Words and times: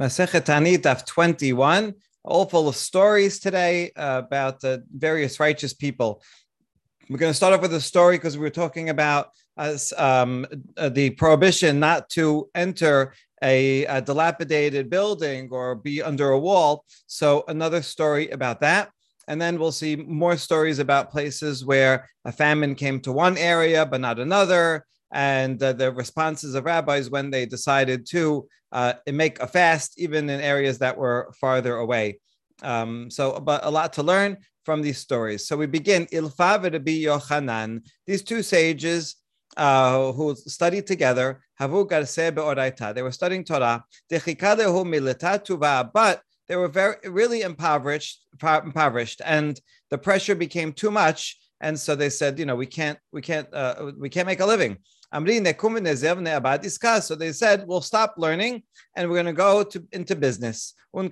Masechet 0.00 0.44
Ta'anit 0.44 0.86
of 0.86 1.04
21, 1.04 1.94
all 2.24 2.46
full 2.46 2.68
of 2.68 2.76
stories 2.76 3.38
today 3.38 3.92
uh, 3.96 4.22
about 4.24 4.64
uh, 4.64 4.78
various 4.96 5.38
righteous 5.38 5.74
people. 5.74 6.22
We're 7.10 7.18
going 7.18 7.30
to 7.30 7.36
start 7.36 7.52
off 7.52 7.60
with 7.60 7.74
a 7.74 7.80
story 7.80 8.16
because 8.16 8.36
we 8.36 8.42
were 8.42 8.50
talking 8.50 8.88
about 8.88 9.30
uh, 9.58 9.76
um, 9.98 10.46
uh, 10.78 10.88
the 10.88 11.10
prohibition 11.10 11.78
not 11.78 12.08
to 12.10 12.48
enter 12.54 13.12
a, 13.42 13.84
a, 13.84 14.00
dilapidated 14.00 14.88
building 14.88 15.48
or 15.50 15.74
be 15.74 16.00
under 16.00 16.30
a 16.30 16.38
wall. 16.38 16.84
So, 17.06 17.44
another 17.48 17.82
story 17.82 18.30
about 18.30 18.60
that. 18.60 18.90
And 19.28 19.40
then 19.40 19.58
we'll 19.58 19.72
see 19.72 19.96
more 19.96 20.36
stories 20.36 20.78
about 20.78 21.10
places 21.10 21.64
where 21.64 22.08
a 22.24 22.32
famine 22.32 22.74
came 22.76 23.00
to 23.00 23.12
one 23.12 23.36
area 23.36 23.84
but 23.84 24.00
not 24.00 24.18
another, 24.18 24.86
and 25.12 25.62
uh, 25.62 25.72
the 25.72 25.92
responses 25.92 26.54
of 26.54 26.64
rabbis 26.64 27.10
when 27.10 27.30
they 27.30 27.46
decided 27.46 28.06
to 28.06 28.48
uh, 28.72 28.94
make 29.06 29.40
a 29.40 29.46
fast, 29.46 29.98
even 29.98 30.28
in 30.30 30.40
areas 30.40 30.78
that 30.78 30.96
were 30.96 31.32
farther 31.40 31.76
away. 31.76 32.18
Um, 32.62 33.10
so, 33.10 33.38
but 33.38 33.64
a 33.64 33.70
lot 33.70 33.92
to 33.94 34.02
learn 34.02 34.38
from 34.64 34.82
these 34.82 34.98
stories. 34.98 35.46
So 35.46 35.56
we 35.56 35.66
begin 35.66 36.06
Ilfa 36.06 36.62
Rabbi 36.62 37.02
Yochanan. 37.02 37.84
These 38.06 38.22
two 38.22 38.42
sages 38.42 39.16
uh, 39.56 40.12
who 40.12 40.34
studied 40.34 40.86
together, 40.86 41.42
Havu 41.60 41.86
They 42.94 43.02
were 43.02 43.12
studying 43.12 43.44
Torah. 43.44 43.84
But 45.92 46.20
they 46.48 46.56
were 46.56 46.68
very 46.68 46.96
really 47.04 47.42
impoverished, 47.42 48.26
impoverished, 48.42 49.22
and 49.24 49.60
the 49.90 49.98
pressure 49.98 50.34
became 50.34 50.72
too 50.72 50.90
much. 50.90 51.38
And 51.60 51.78
so 51.78 51.94
they 51.94 52.10
said, 52.10 52.38
you 52.38 52.46
know, 52.46 52.56
we 52.56 52.66
can't, 52.66 52.98
we 53.12 53.22
can't, 53.22 53.52
uh, 53.54 53.92
we 53.98 54.08
can't 54.08 54.26
make 54.26 54.40
a 54.40 54.46
living. 54.46 54.78
So 55.12 55.20
they 57.14 57.32
said, 57.32 57.66
we'll 57.66 57.80
stop 57.80 58.14
learning 58.16 58.62
and 58.96 59.08
we're 59.08 59.16
going 59.16 59.26
to 59.26 59.32
go 59.32 59.62
to, 59.62 59.86
into 59.92 60.16
business. 60.16 60.74
After 60.94 61.08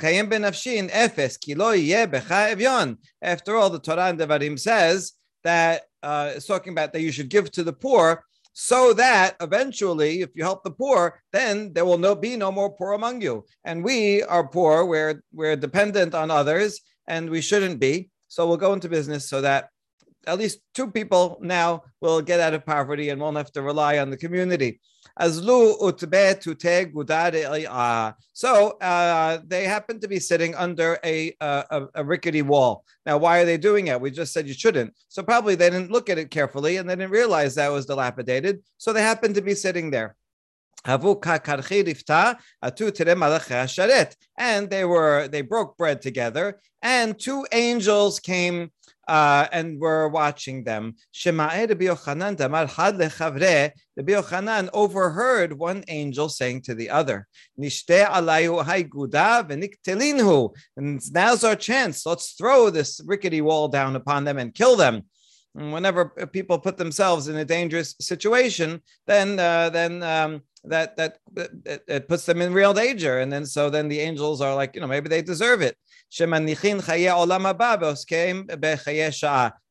all, 3.57 3.71
the 3.71 3.81
Torah 3.83 4.07
and 4.07 4.19
Devarim 4.19 4.59
says 4.59 5.13
that 5.45 5.83
uh, 6.03 6.33
it's 6.35 6.47
talking 6.47 6.73
about 6.73 6.93
that 6.93 7.03
you 7.03 7.13
should 7.13 7.29
give 7.29 7.53
to 7.53 7.63
the 7.63 7.73
poor 7.73 8.25
so 8.53 8.93
that 8.95 9.37
eventually, 9.41 10.23
if 10.23 10.31
you 10.35 10.43
help 10.43 10.65
the 10.65 10.71
poor, 10.71 11.23
then 11.33 11.73
there 11.73 11.85
will 11.85 11.99
no, 11.99 12.15
be 12.15 12.37
no 12.37 12.51
more 12.51 12.71
poor 12.71 12.93
among 12.93 13.23
you. 13.23 13.45
And 13.65 13.85
we 13.85 14.23
are 14.25 14.47
poor, 14.47 14.85
we're, 14.85 15.23
we're 15.33 15.57
dependent 15.57 16.15
on 16.15 16.31
others, 16.31 16.81
and 17.07 17.31
we 17.31 17.41
shouldn't 17.41 17.81
be. 17.81 18.11
So 18.29 18.47
we'll 18.47 18.57
go 18.57 18.73
into 18.73 18.89
business 18.89 19.29
so 19.29 19.41
that 19.41 19.71
at 20.27 20.39
least 20.39 20.61
two 20.75 20.91
people 20.91 21.39
now 21.41 21.83
will 22.01 22.21
get 22.21 22.41
out 22.41 22.55
of 22.55 22.67
poverty 22.67 23.09
and 23.09 23.21
won't 23.21 23.37
have 23.37 23.53
to 23.53 23.63
rely 23.63 23.99
on 23.99 24.11
the 24.11 24.17
community. 24.17 24.81
So 28.33 28.71
uh, 28.79 29.39
they 29.47 29.65
happen 29.65 30.01
to 30.01 30.09
be 30.09 30.21
sitting 30.21 30.55
under 30.55 30.99
a, 31.05 31.35
a, 31.41 31.87
a, 31.95 32.05
rickety 32.05 32.43
wall. 32.43 32.85
Now, 33.05 33.19
why 33.19 33.41
are 33.41 33.45
they 33.45 33.59
doing 33.59 33.89
it? 33.89 34.01
We 34.01 34.11
just 34.11 34.33
said 34.33 34.47
you 34.47 34.55
shouldn't. 34.55 34.95
So 35.09 35.23
probably 35.23 35.57
they 35.57 35.69
didn't 35.71 35.91
look 35.91 36.09
at 36.09 36.19
it 36.19 36.31
carefully 36.31 36.77
and 36.77 36.89
they 36.89 36.97
didn't 36.97 37.11
realize 37.11 37.55
that 37.55 37.73
was 37.73 37.87
dilapidated. 37.87 38.63
So 38.79 38.93
they 38.93 39.03
happen 39.03 39.35
to 39.35 39.43
be 39.43 39.55
sitting 39.55 39.91
there. 39.91 40.17
And 44.39 44.71
they 44.71 44.87
were 44.87 45.29
they 45.29 45.43
broke 45.43 45.77
bread 45.77 46.01
together, 46.01 46.59
and 46.81 47.19
two 47.19 47.47
angels 47.53 48.19
came 48.19 48.71
uh, 49.11 49.49
and 49.51 49.81
we're 49.81 50.07
watching 50.07 50.63
them. 50.63 50.95
Rabbi 53.97 54.13
Yochanan 54.13 54.69
overheard 54.73 55.53
one 55.53 55.83
angel 55.89 56.29
saying 56.29 56.63
to 56.63 56.77
the 56.77 56.91
other. 56.91 57.27
And 60.77 61.01
now's 61.13 61.45
our 61.45 61.57
chance. 61.57 62.07
Let's 62.07 62.33
throw 62.35 62.71
this 62.71 63.01
rickety 63.05 63.41
wall 63.41 63.67
down 63.67 63.97
upon 63.97 64.23
them 64.23 64.39
and 64.39 64.55
kill 64.55 64.77
them. 64.77 65.03
Whenever 65.55 66.07
people 66.33 66.59
put 66.59 66.77
themselves 66.77 67.27
in 67.29 67.37
a 67.37 67.45
dangerous 67.45 67.97
situation, 68.01 68.81
then 69.07 69.39
uh, 69.39 69.69
then 69.71 70.03
um, 70.03 70.43
that 70.65 70.97
that 70.97 71.19
it, 71.37 71.83
it 71.89 72.09
puts 72.09 72.25
them 72.25 72.41
in 72.41 72.53
real 72.53 72.73
danger. 72.73 73.19
And 73.19 73.33
then 73.33 73.45
so 73.45 73.69
then 73.69 73.89
the 73.89 74.01
angels 74.01 74.41
are 74.41 74.55
like, 74.55 74.75
you 74.75 74.81
know, 74.81 74.87
maybe 74.87 75.09
they 75.09 75.23
deserve 75.23 75.61
it. 75.63 75.77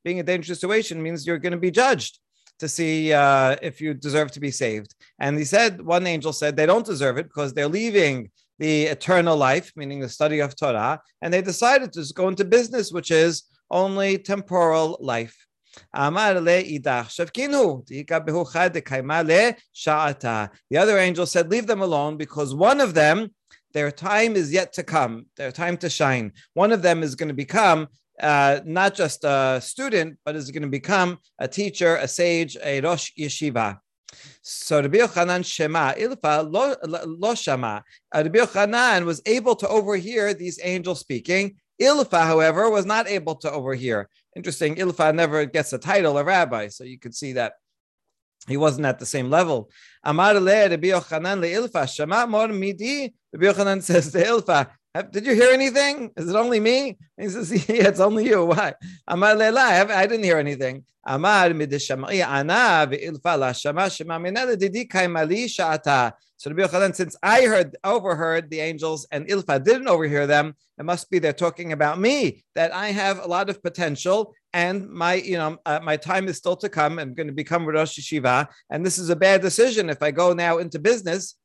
Being 0.03 0.19
a 0.19 0.23
dangerous 0.23 0.59
situation 0.59 1.03
means 1.03 1.25
you're 1.25 1.38
going 1.38 1.51
to 1.51 1.57
be 1.57 1.72
judged 1.72 2.19
to 2.59 2.67
see 2.67 3.13
uh, 3.13 3.56
if 3.61 3.79
you 3.81 3.94
deserve 3.94 4.31
to 4.31 4.40
be 4.40 4.51
saved. 4.51 4.94
And 5.19 5.38
he 5.38 5.46
said, 5.46 5.81
one 5.81 6.06
angel 6.07 6.34
said 6.34 6.56
they 6.56 6.66
don't 6.66 6.85
deserve 6.85 7.17
it 7.17 7.28
because 7.28 7.53
they're 7.53 7.67
leaving 7.67 8.31
the 8.57 8.84
eternal 8.84 9.38
life, 9.38 9.72
meaning 9.75 10.01
the 10.01 10.09
study 10.09 10.40
of 10.40 10.56
Torah, 10.56 11.01
and 11.22 11.34
they 11.34 11.41
decided 11.41 11.94
to 11.94 12.06
go 12.13 12.28
into 12.28 12.44
business, 12.44 12.91
which 12.91 13.11
is 13.11 13.44
only 13.72 14.17
temporal 14.17 14.97
life. 15.00 15.35
The 15.94 16.02
other 20.78 20.97
angel 20.97 21.25
said, 21.25 21.52
Leave 21.52 21.68
them 21.68 21.81
alone 21.81 22.18
because 22.18 22.56
one 22.56 22.81
of 22.81 22.94
them 22.94 23.31
their 23.74 23.91
time 23.91 24.35
is 24.35 24.52
yet 24.52 24.74
to 24.74 24.84
come, 24.84 25.28
their 25.38 25.52
time 25.52 25.78
to 25.78 25.90
shine. 25.90 26.34
One 26.53 26.72
of 26.72 26.81
them 26.81 27.03
is 27.03 27.16
going 27.16 27.28
to 27.28 27.35
become 27.35 27.88
uh, 28.19 28.59
not 28.66 28.96
just 28.96 29.24
a 29.24 29.59
student, 29.62 30.18
but 30.25 30.35
is 30.35 30.52
going 30.52 30.63
to 30.63 30.69
become 30.69 31.19
a 31.38 31.47
teacher, 31.47 31.96
a 31.96 32.08
sage, 32.08 32.58
a 32.63 32.81
Rosh 32.81 33.12
Yeshiva. 33.18 33.78
So 34.41 34.81
Rabbi 34.81 34.97
Yochanan 34.97 35.46
Shema 35.46 35.94
Ilfa 35.94 36.52
lo, 36.52 36.75
lo 36.84 37.35
Shema. 37.35 37.81
Uh, 38.12 38.24
Rabbi 38.24 38.40
Yochanan 38.40 39.06
was 39.06 39.22
able 39.25 39.56
to 39.56 39.68
overhear 39.68 40.34
these 40.34 40.59
angels 40.63 41.00
speaking. 41.00 41.58
Ilfa, 41.79 42.25
however, 42.25 42.69
was 42.69 42.85
not 42.85 43.08
able 43.08 43.35
to 43.35 43.52
overhear. 43.52 44.09
Interesting. 44.39 44.75
Ilfa 44.75 45.13
never 45.13 45.44
gets 45.44 45.73
a 45.73 45.77
title 45.77 46.17
of 46.17 46.25
rabbi, 46.25 46.69
so 46.69 46.85
you 46.85 46.97
could 46.97 47.13
see 47.13 47.33
that 47.33 47.55
he 48.47 48.55
wasn't 48.55 48.85
at 48.85 48.97
the 48.97 49.05
same 49.05 49.29
level. 49.29 49.69
Amar 50.01 50.35
le 50.35 50.69
Rabbi 50.69 50.88
Yochanan 50.88 51.41
le'ilfa 51.41 51.85
shama 51.94 52.25
mor 52.25 52.47
midi. 52.47 53.13
Rabbi 53.33 53.45
Yochanan 53.47 53.83
says 53.89 54.13
to 54.13 54.23
Ilfa, 54.23 54.69
did 55.11 55.25
you 55.25 55.33
hear 55.33 55.51
anything? 55.51 56.11
Is 56.17 56.29
it 56.29 56.35
only 56.35 56.59
me? 56.59 56.97
He 57.17 57.29
says, 57.29 57.51
yeah, 57.69 57.88
it's 57.88 58.00
only 58.00 58.27
you. 58.27 58.45
Why? 58.45 58.73
Amar 59.07 59.35
le'la, 59.35 59.89
I 59.89 60.07
didn't 60.07 60.23
hear 60.23 60.38
anything. 60.38 60.83
Amar 61.05 61.50
midishamai 61.50 62.25
ana 62.25 62.88
ve'ilfa 62.89 63.39
la 63.39 63.51
shama 63.51 63.89
shema 63.89 64.17
minela 64.19 64.57
didi. 64.57 64.88
So 66.39 66.51
Rabbi 66.51 66.61
Yochanan, 66.61 66.95
since 66.95 67.17
I 67.22 67.41
heard 67.41 67.75
overheard 67.83 68.49
the 68.49 68.61
angels 68.61 69.05
and 69.11 69.28
Ilfa 69.28 69.61
didn't 69.61 69.89
overhear 69.89 70.25
them, 70.25 70.55
it 70.78 70.85
must 70.85 71.11
be 71.11 71.19
they're 71.19 71.33
talking 71.33 71.73
about 71.73 71.99
me, 71.99 72.45
that 72.55 72.73
I 72.73 72.91
have 72.91 73.19
a 73.19 73.28
lot 73.28 73.49
of 73.49 73.61
potential 73.61 74.33
and 74.53 74.89
my, 74.89 75.16
you 75.16 75.38
know, 75.38 75.57
uh, 75.66 75.81
my 75.83 75.97
time 75.97 76.29
is 76.29 76.38
still 76.38 76.55
to 76.55 76.69
come. 76.69 76.97
I'm 76.97 77.13
going 77.13 77.28
to 77.28 77.33
become 77.33 77.66
Rosh 77.66 77.99
Yeshiva, 77.99 78.47
and 78.69 78.85
this 78.85 78.97
is 78.97 79.09
a 79.09 79.17
bad 79.17 79.41
decision. 79.41 79.89
If 79.89 80.01
I 80.01 80.11
go 80.11 80.31
now 80.31 80.59
into 80.59 80.79
business, 80.79 81.35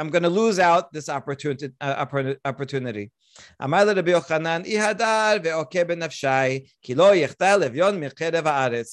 I'm 0.00 0.08
going 0.08 0.22
to 0.22 0.30
lose 0.30 0.58
out 0.58 0.94
this 0.94 1.10
opportunity. 1.10 1.74
Uh, 1.78 2.06
opportunity. 2.46 3.10
This 3.48 3.76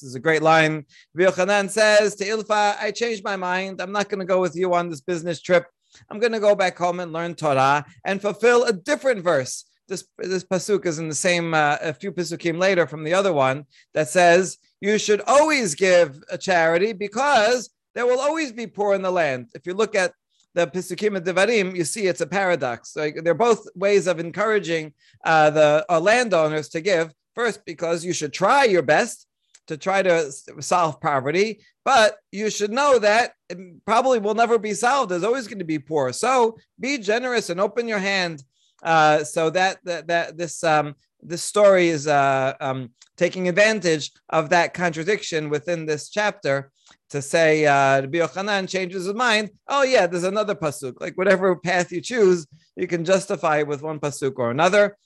is 0.03 0.15
a 0.15 0.19
great 0.19 0.41
line. 0.41 0.85
Yochanan 1.17 1.69
says 1.69 2.15
to 2.15 2.25
Ilfa, 2.25 2.77
I 2.77 2.91
changed 2.91 3.23
my 3.23 3.37
mind. 3.37 3.81
I'm 3.81 3.93
not 3.93 4.09
going 4.09 4.19
to 4.19 4.25
go 4.25 4.41
with 4.41 4.57
you 4.57 4.73
on 4.73 4.89
this 4.89 4.99
business 4.99 5.41
trip. 5.41 5.65
I'm 6.09 6.19
going 6.19 6.33
to 6.33 6.41
go 6.41 6.55
back 6.55 6.77
home 6.77 6.99
and 6.99 7.13
learn 7.13 7.35
Torah 7.35 7.85
and 8.03 8.21
fulfill 8.21 8.65
a 8.65 8.73
different 8.73 9.23
verse. 9.23 9.63
This, 9.87 10.03
this 10.17 10.43
pasuk 10.43 10.85
is 10.85 10.99
in 10.99 11.07
the 11.07 11.15
same, 11.15 11.53
uh, 11.53 11.77
a 11.81 11.93
few 11.93 12.11
pasukim 12.11 12.59
later 12.59 12.85
from 12.85 13.05
the 13.05 13.13
other 13.13 13.31
one 13.31 13.63
that 13.93 14.09
says, 14.09 14.57
you 14.81 14.99
should 14.99 15.21
always 15.21 15.73
give 15.73 16.21
a 16.29 16.37
charity 16.37 16.91
because 16.91 17.69
there 17.95 18.05
will 18.05 18.19
always 18.19 18.51
be 18.51 18.67
poor 18.67 18.93
in 18.93 19.01
the 19.01 19.09
land. 19.09 19.47
If 19.55 19.65
you 19.65 19.73
look 19.73 19.95
at 19.95 20.11
the 20.57 20.65
Pisukim 20.65 21.15
and 21.15 21.23
Devarim, 21.23 21.75
you 21.75 21.83
see 21.83 22.07
it's 22.07 22.21
a 22.21 22.25
paradox. 22.25 22.95
Like 22.95 23.19
they're 23.23 23.35
both 23.35 23.67
ways 23.75 24.07
of 24.07 24.19
encouraging 24.19 24.93
uh, 25.23 25.51
the 25.51 25.85
uh, 25.87 25.99
landowners 25.99 26.67
to 26.69 26.81
give. 26.81 27.13
First, 27.35 27.63
because 27.63 28.03
you 28.03 28.11
should 28.11 28.33
try 28.33 28.63
your 28.63 28.81
best 28.81 29.27
to 29.67 29.77
try 29.77 30.01
to 30.01 30.31
solve 30.59 30.99
poverty, 30.99 31.59
but 31.85 32.17
you 32.31 32.49
should 32.49 32.71
know 32.71 32.97
that 32.97 33.33
it 33.49 33.59
probably 33.85 34.17
will 34.17 34.33
never 34.33 34.57
be 34.57 34.73
solved. 34.73 35.11
There's 35.11 35.23
always 35.23 35.47
going 35.47 35.59
to 35.59 35.65
be 35.65 35.77
poor. 35.77 36.11
So 36.11 36.57
be 36.79 36.97
generous 36.97 37.51
and 37.51 37.61
open 37.61 37.87
your 37.87 37.99
hand. 37.99 38.43
Uh, 38.81 39.23
so 39.23 39.51
that 39.51 39.77
that, 39.83 40.07
that 40.07 40.37
this 40.37 40.63
um, 40.63 40.95
this 41.21 41.43
story 41.43 41.89
is 41.89 42.07
uh, 42.07 42.53
um, 42.59 42.91
taking 43.15 43.47
advantage 43.47 44.11
of 44.29 44.49
that 44.49 44.73
contradiction 44.73 45.49
within 45.49 45.85
this 45.85 46.09
chapter 46.09 46.71
to 47.09 47.21
say 47.21 47.65
uh, 47.65 48.01
Rabbi 48.01 48.19
Yochanan 48.19 48.69
changes 48.69 49.05
his 49.05 49.13
mind. 49.13 49.49
Oh 49.67 49.83
yeah, 49.83 50.07
there's 50.07 50.23
another 50.23 50.55
pasuk. 50.55 50.99
Like 50.99 51.17
whatever 51.17 51.55
path 51.55 51.91
you 51.91 52.01
choose, 52.01 52.47
you 52.75 52.87
can 52.87 53.05
justify 53.05 53.63
with 53.63 53.81
one 53.81 53.99
pasuk 53.99 54.33
or 54.37 54.51
another. 54.51 54.97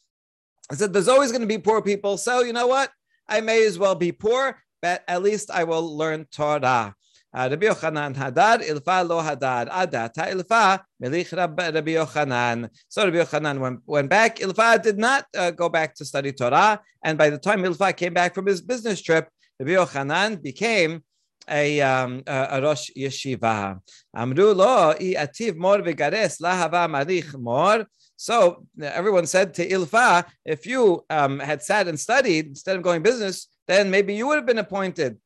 I 0.69 0.75
said 0.75 0.93
there's 0.93 1.07
always 1.07 1.31
going 1.31 1.41
to 1.41 1.47
be 1.47 1.57
poor 1.57 1.81
people, 1.81 2.17
so 2.17 2.41
you 2.41 2.53
know 2.53 2.67
what? 2.67 2.91
I 3.27 3.41
may 3.41 3.65
as 3.65 3.79
well 3.79 3.95
be 3.95 4.11
poor, 4.11 4.57
but 4.81 5.03
at 5.07 5.23
least 5.23 5.51
I 5.51 5.63
will 5.63 5.95
learn 5.97 6.27
Torah. 6.31 6.95
Rabbi 7.33 7.65
Yochanan 7.67 8.15
hadad, 8.15 8.61
ilfa 8.61 9.07
lo 9.07 9.21
hadad. 9.21 9.69
Adata 9.69 10.31
ilfa, 10.31 10.81
melich 11.01 11.31
Rabbi 11.31 11.91
Yochanan. 11.91 12.69
So 12.89 13.05
Rabbi 13.05 13.17
Yochanan 13.17 13.59
went, 13.59 13.79
went 13.85 14.09
back. 14.09 14.37
Ilfa 14.37 14.81
did 14.81 14.97
not 14.97 15.25
uh, 15.37 15.51
go 15.51 15.69
back 15.69 15.95
to 15.95 16.05
study 16.05 16.33
Torah. 16.33 16.81
And 17.03 17.17
by 17.17 17.29
the 17.29 17.37
time 17.37 17.63
Ilfa 17.63 17.95
came 17.95 18.13
back 18.13 18.35
from 18.35 18.47
his 18.47 18.61
business 18.61 19.01
trip, 19.01 19.29
Rabbi 19.59 19.71
Yochanan 19.71 20.41
became 20.41 21.03
a, 21.49 21.81
um, 21.81 22.23
a, 22.27 22.47
a 22.51 22.61
Rosh 22.61 22.89
Yeshiva. 22.97 23.79
Amru 24.13 24.53
lo, 24.53 24.91
i 24.91 25.15
ativ 25.17 25.55
mor 25.55 25.77
v'gares 25.79 26.41
lahava 26.41 26.87
marich 26.89 27.37
mor. 27.39 27.85
So 28.17 28.67
everyone 28.81 29.25
said 29.25 29.53
to 29.55 29.67
Ilfa, 29.67 30.25
if 30.45 30.67
you 30.67 31.03
um, 31.09 31.39
had 31.39 31.63
sat 31.63 31.87
and 31.87 31.99
studied 31.99 32.47
instead 32.47 32.75
of 32.75 32.83
going 32.83 33.01
business, 33.01 33.47
then 33.67 33.89
maybe 33.89 34.13
you 34.13 34.27
would 34.27 34.35
have 34.35 34.45
been 34.45 34.59
appointed. 34.59 35.17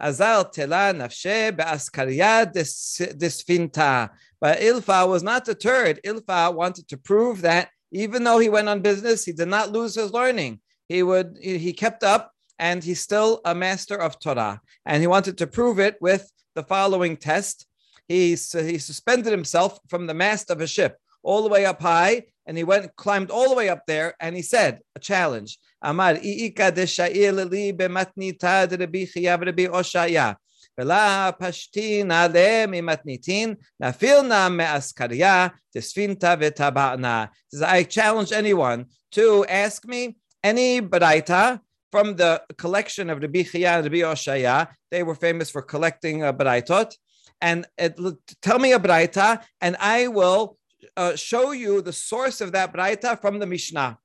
Azal 0.00 0.50
tela 0.50 0.92
nafshe 0.94 1.56
be'askaria 1.56 2.52
disfinta. 2.52 4.10
But 4.40 4.60
Ilfa 4.60 5.08
was 5.08 5.22
not 5.22 5.44
deterred. 5.44 6.00
Ilfa 6.04 6.54
wanted 6.54 6.88
to 6.88 6.96
prove 6.96 7.42
that 7.42 7.68
even 7.92 8.24
though 8.24 8.38
he 8.38 8.48
went 8.48 8.68
on 8.68 8.80
business, 8.80 9.24
he 9.24 9.32
did 9.32 9.48
not 9.48 9.72
lose 9.72 9.94
his 9.94 10.12
learning. 10.12 10.60
He 10.88 11.02
would 11.02 11.38
he 11.40 11.72
kept 11.72 12.02
up 12.02 12.32
and 12.58 12.84
he's 12.84 13.00
still 13.00 13.40
a 13.44 13.54
master 13.54 13.96
of 13.96 14.18
Torah. 14.20 14.60
And 14.86 15.00
he 15.02 15.06
wanted 15.06 15.38
to 15.38 15.46
prove 15.46 15.78
it 15.78 15.96
with 16.00 16.30
the 16.54 16.62
following 16.62 17.16
test. 17.16 17.66
He, 18.06 18.30
he 18.30 18.36
suspended 18.36 19.32
himself 19.32 19.78
from 19.88 20.06
the 20.06 20.14
mast 20.14 20.50
of 20.50 20.60
a 20.60 20.66
ship 20.66 20.98
all 21.22 21.42
the 21.42 21.48
way 21.48 21.64
up 21.64 21.80
high, 21.80 22.24
and 22.46 22.56
he 22.56 22.64
went 22.64 22.94
climbed 22.96 23.30
all 23.30 23.48
the 23.48 23.54
way 23.54 23.68
up 23.68 23.86
there, 23.86 24.14
and 24.20 24.34
he 24.34 24.42
said, 24.42 24.80
a 24.96 24.98
challenge. 24.98 25.58
אמר, 25.88 26.10
איכא 26.22 26.70
דשאיר 26.70 27.44
לי 27.44 27.72
במתניתא 27.72 28.64
דרבי 28.64 29.06
חייב 29.06 29.40
רבי 29.42 29.66
הושעיה. 29.66 30.32
ולא 30.78 31.30
פשטין 31.38 32.10
עליהם 32.10 32.70
ממתניתין, 32.70 33.54
נפיל 33.80 34.20
נא 34.22 34.48
מאסקריה, 34.48 35.48
דספינתא 35.76 36.34
וטבענה. 36.40 37.24
I 37.54 37.82
challenge 37.82 38.32
anyone 38.32 38.84
to 39.14 39.44
ask 39.48 39.86
me 39.86 40.16
any 40.42 40.80
baraita 40.80 41.60
from 41.90 42.16
the 42.16 42.42
collection 42.56 43.10
of 43.10 43.20
Rabbi 43.20 43.42
Chiya 43.42 43.76
and 43.76 43.84
Rabbi 43.84 44.02
Oshaya. 44.12 44.68
They 44.90 45.02
were 45.02 45.14
famous 45.14 45.50
for 45.50 45.62
collecting 45.62 46.22
uh. 46.22 46.96
And 47.42 47.66
it, 47.76 47.98
tell 48.42 48.58
me 48.58 48.72
a 48.72 48.78
baraita, 48.78 49.42
and 49.60 49.76
I 49.80 50.08
will 50.08 50.56
uh, 50.96 51.16
show 51.16 51.52
you 51.52 51.82
the 51.82 51.92
source 51.92 52.40
of 52.40 52.52
that 52.52 52.72
baraita 52.72 53.20
from 53.20 53.38
the 53.38 53.46
Mishnah. 53.46 53.98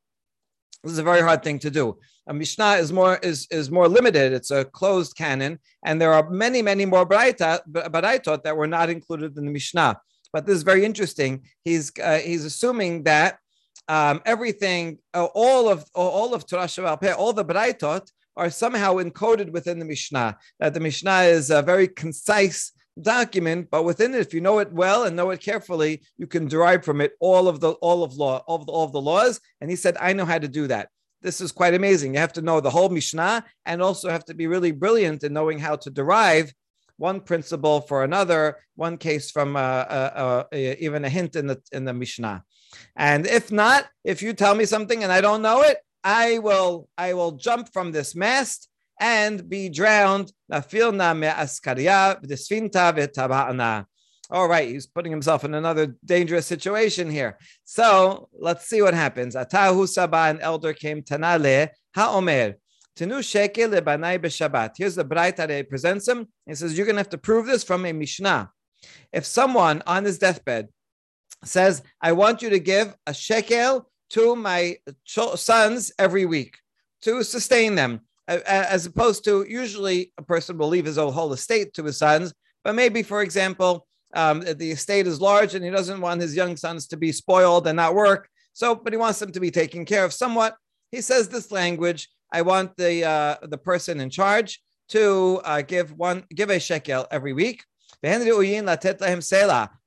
This 0.85 0.93
is 0.93 0.99
a 0.99 1.03
very 1.03 1.21
hard 1.21 1.41
thing 1.43 1.57
to 1.59 1.71
do. 1.71 1.97
A 2.27 2.33
Mishnah 2.33 2.73
is 2.73 2.93
more 2.93 3.17
is, 3.17 3.47
is 3.49 3.71
more 3.71 3.87
limited. 3.87 4.33
It's 4.33 4.51
a 4.51 4.65
closed 4.65 5.15
canon, 5.15 5.57
and 5.83 5.99
there 5.99 6.13
are 6.13 6.29
many, 6.29 6.61
many 6.61 6.85
more 6.85 7.07
braita, 7.07 7.61
braitot 7.67 8.43
that 8.43 8.55
were 8.55 8.67
not 8.67 8.91
included 8.91 9.35
in 9.35 9.45
the 9.45 9.51
Mishnah. 9.51 9.99
But 10.31 10.45
this 10.45 10.57
is 10.57 10.63
very 10.63 10.85
interesting. 10.85 11.41
He's 11.63 11.91
uh, 12.01 12.19
he's 12.19 12.45
assuming 12.45 13.03
that 13.03 13.39
um, 13.87 14.21
everything, 14.25 14.99
uh, 15.15 15.25
all 15.33 15.69
of 15.69 15.85
all 15.95 16.35
of 16.35 16.45
Torah 16.45 16.65
Shabbat, 16.65 17.17
all 17.17 17.33
the 17.33 17.45
braitot 17.45 18.11
are 18.37 18.51
somehow 18.51 18.95
encoded 18.95 19.49
within 19.51 19.79
the 19.79 19.85
Mishnah. 19.85 20.37
That 20.59 20.75
the 20.75 20.79
Mishnah 20.79 21.21
is 21.21 21.49
a 21.49 21.63
very 21.63 21.87
concise 21.87 22.71
document, 23.01 23.67
but 23.69 23.83
within 23.83 24.13
it, 24.13 24.21
if 24.21 24.33
you 24.33 24.41
know 24.41 24.59
it 24.59 24.71
well 24.71 25.03
and 25.03 25.15
know 25.15 25.31
it 25.31 25.41
carefully, 25.41 26.01
you 26.17 26.27
can 26.27 26.47
derive 26.47 26.85
from 26.85 27.01
it 27.01 27.13
all 27.19 27.47
of 27.47 27.59
the 27.59 27.71
all 27.73 28.03
of 28.03 28.15
law, 28.15 28.41
all 28.47 28.57
of 28.57 28.65
the, 28.65 28.71
all 28.71 28.85
of 28.85 28.91
the 28.91 29.01
laws. 29.01 29.39
And 29.61 29.69
he 29.69 29.75
said, 29.75 29.97
I 29.99 30.13
know 30.13 30.25
how 30.25 30.39
to 30.39 30.47
do 30.47 30.67
that. 30.67 30.89
This 31.21 31.41
is 31.41 31.51
quite 31.51 31.73
amazing. 31.73 32.13
You 32.13 32.19
have 32.19 32.33
to 32.33 32.41
know 32.41 32.59
the 32.59 32.69
whole 32.69 32.89
Mishnah 32.89 33.43
and 33.65 33.81
also 33.81 34.09
have 34.09 34.25
to 34.25 34.33
be 34.33 34.47
really 34.47 34.71
brilliant 34.71 35.23
in 35.23 35.33
knowing 35.33 35.59
how 35.59 35.75
to 35.77 35.89
derive 35.89 36.53
one 36.97 37.19
principle 37.19 37.81
for 37.81 38.03
another, 38.03 38.57
one 38.75 38.97
case 38.97 39.31
from 39.31 39.55
uh, 39.55 39.59
uh, 39.59 40.43
uh, 40.51 40.57
even 40.79 41.03
a 41.03 41.09
hint 41.09 41.35
in 41.35 41.47
the 41.47 41.61
in 41.71 41.85
the 41.85 41.93
Mishnah. 41.93 42.43
And 42.95 43.25
if 43.25 43.51
not, 43.51 43.87
if 44.03 44.21
you 44.21 44.33
tell 44.33 44.55
me 44.55 44.65
something 44.65 45.03
and 45.03 45.11
I 45.11 45.21
don't 45.21 45.41
know 45.41 45.61
it, 45.61 45.77
I 46.03 46.39
will 46.39 46.87
I 46.97 47.13
will 47.13 47.31
jump 47.31 47.73
from 47.73 47.91
this 47.91 48.15
mast 48.15 48.69
and 48.99 49.49
be 49.49 49.69
drowned. 49.69 50.31
All 54.31 54.47
right, 54.47 54.67
he's 54.67 54.87
putting 54.87 55.11
himself 55.11 55.43
in 55.43 55.53
another 55.53 55.95
dangerous 56.03 56.47
situation 56.47 57.09
here. 57.09 57.37
So 57.63 58.29
let's 58.33 58.67
see 58.67 58.81
what 58.81 58.95
happens. 58.95 59.35
Atahu 59.35 59.87
Saba, 59.87 60.17
an 60.17 60.39
elder 60.41 60.73
came 60.73 61.03
Tanale 61.03 61.69
Haomer. 61.95 62.55
Here's 62.97 63.11
the 63.11 63.81
braita 65.05 65.35
that 65.35 65.49
he 65.49 65.63
presents 65.63 66.07
him. 66.07 66.27
He 66.45 66.55
says, 66.55 66.77
You're 66.77 66.85
going 66.85 66.95
to 66.95 67.01
have 67.01 67.09
to 67.09 67.17
prove 67.17 67.45
this 67.45 67.63
from 67.63 67.85
a 67.85 67.91
Mishnah. 67.91 68.49
If 69.11 69.25
someone 69.25 69.83
on 69.85 70.05
his 70.05 70.17
deathbed 70.17 70.69
says, 71.43 71.83
I 72.01 72.13
want 72.13 72.41
you 72.41 72.49
to 72.51 72.59
give 72.59 72.95
a 73.05 73.13
shekel 73.13 73.89
to 74.11 74.35
my 74.35 74.77
sons 75.03 75.91
every 75.99 76.25
week 76.25 76.57
to 77.01 77.21
sustain 77.23 77.75
them, 77.75 78.01
as 78.27 78.85
opposed 78.85 79.23
to 79.25 79.45
usually 79.47 80.11
a 80.17 80.23
person 80.23 80.57
will 80.57 80.67
leave 80.67 80.85
his 80.85 80.97
whole 80.97 81.33
estate 81.33 81.73
to 81.73 81.83
his 81.83 81.97
sons, 81.97 82.33
but 82.63 82.75
maybe, 82.75 83.03
for 83.03 83.21
example, 83.21 83.87
um, 84.15 84.41
the 84.41 84.71
estate 84.71 85.07
is 85.07 85.21
large 85.21 85.55
and 85.55 85.63
he 85.63 85.69
doesn't 85.71 86.01
want 86.01 86.21
his 86.21 86.35
young 86.35 86.55
sons 86.57 86.87
to 86.87 86.97
be 86.97 87.11
spoiled 87.11 87.67
and 87.67 87.75
not 87.75 87.93
work. 87.93 88.29
So, 88.53 88.73
but 88.73 88.93
he 88.93 88.97
wants 88.97 89.19
them 89.19 89.31
to 89.33 89.39
be 89.39 89.51
taken 89.51 89.85
care 89.85 90.05
of 90.05 90.13
somewhat. 90.13 90.55
He 90.91 91.01
says 91.01 91.27
this 91.27 91.51
language. 91.51 92.09
I 92.31 92.41
want 92.41 92.75
the 92.77 93.05
uh, 93.05 93.35
the 93.43 93.57
person 93.57 93.99
in 93.99 94.09
charge 94.09 94.61
to 94.89 95.41
uh, 95.43 95.61
give 95.61 95.91
one 95.93 96.23
give 96.33 96.49
a 96.49 96.59
shekel 96.59 97.05
every 97.11 97.33
week. 97.33 97.63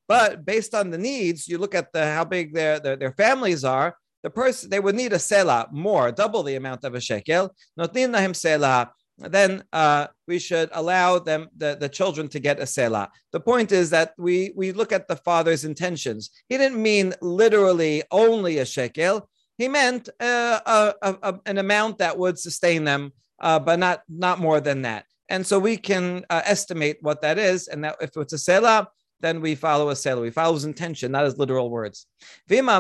But 0.09 0.45
based 0.45 0.75
on 0.75 0.91
the 0.91 0.99
needs, 0.99 1.49
you 1.49 1.59
look 1.59 1.75
at 1.75 1.93
the 1.93 2.05
how 2.07 2.25
big 2.25 2.55
their, 2.55 2.81
their, 2.81 2.97
their 2.97 3.13
families 3.13 3.65
are 3.65 3.97
the 4.23 4.31
person 4.31 4.71
they 4.71 4.81
would 4.81 4.95
need 4.95 5.13
a 5.13 5.17
sela 5.17 5.71
more, 5.73 6.11
double 6.13 6.43
the 6.43 6.57
amount 6.57 6.85
of 6.85 6.95
a 6.95 7.01
shekel. 7.01 7.55
Notnin 7.79 8.13
lahim 8.13 8.33
sela. 8.33 8.91
Then 9.19 9.65
uh, 9.73 10.07
we 10.29 10.39
should 10.39 10.71
allow 10.73 11.19
them 11.19 11.49
the, 11.57 11.77
the 11.79 11.89
children 11.89 12.29
to 12.29 12.39
get 12.39 12.61
a 12.61 12.65
sela. 12.65 13.09
The 13.33 13.41
point 13.41 13.73
is 13.73 13.91
that 13.91 14.13
we 14.17 14.53
we 14.55 14.71
look 14.73 14.93
at 14.93 15.09
the 15.09 15.17
father's 15.17 15.65
intentions. 15.65 16.31
He 16.49 16.57
didn't 16.57 16.81
mean 16.81 17.15
literally 17.21 18.05
only 18.13 18.59
a 18.59 18.65
shekel. 18.65 19.29
He 19.57 19.67
meant 19.67 20.09
uh, 20.21 20.61
a, 21.03 21.15
a, 21.23 21.41
an 21.47 21.59
amount 21.59 21.99
that 21.99 22.17
would 22.17 22.39
sustain 22.39 22.85
them, 22.85 23.13
uh, 23.41 23.59
but 23.59 23.81
not 23.81 24.03
not 24.09 24.39
more 24.39 24.61
than 24.61 24.83
that. 24.83 25.05
And 25.29 25.45
so 25.45 25.59
we 25.59 25.77
can 25.77 26.25
uh, 26.31 26.43
estimate 26.45 26.99
what 27.01 27.21
that 27.23 27.39
is, 27.39 27.67
and 27.67 27.83
that 27.85 27.97
if 28.01 28.17
it's 28.17 28.33
a 28.33 28.37
sela, 28.37 28.87
then 29.21 29.41
we 29.41 29.55
follow 29.55 29.91
a 29.91 29.95
sela. 29.95 30.21
We 30.21 30.31
follow 30.31 30.55
his 30.55 30.65
intention, 30.65 31.13
not 31.13 31.25
his 31.25 31.39
literal 31.39 31.71
words. 31.71 32.07
But 32.49 32.77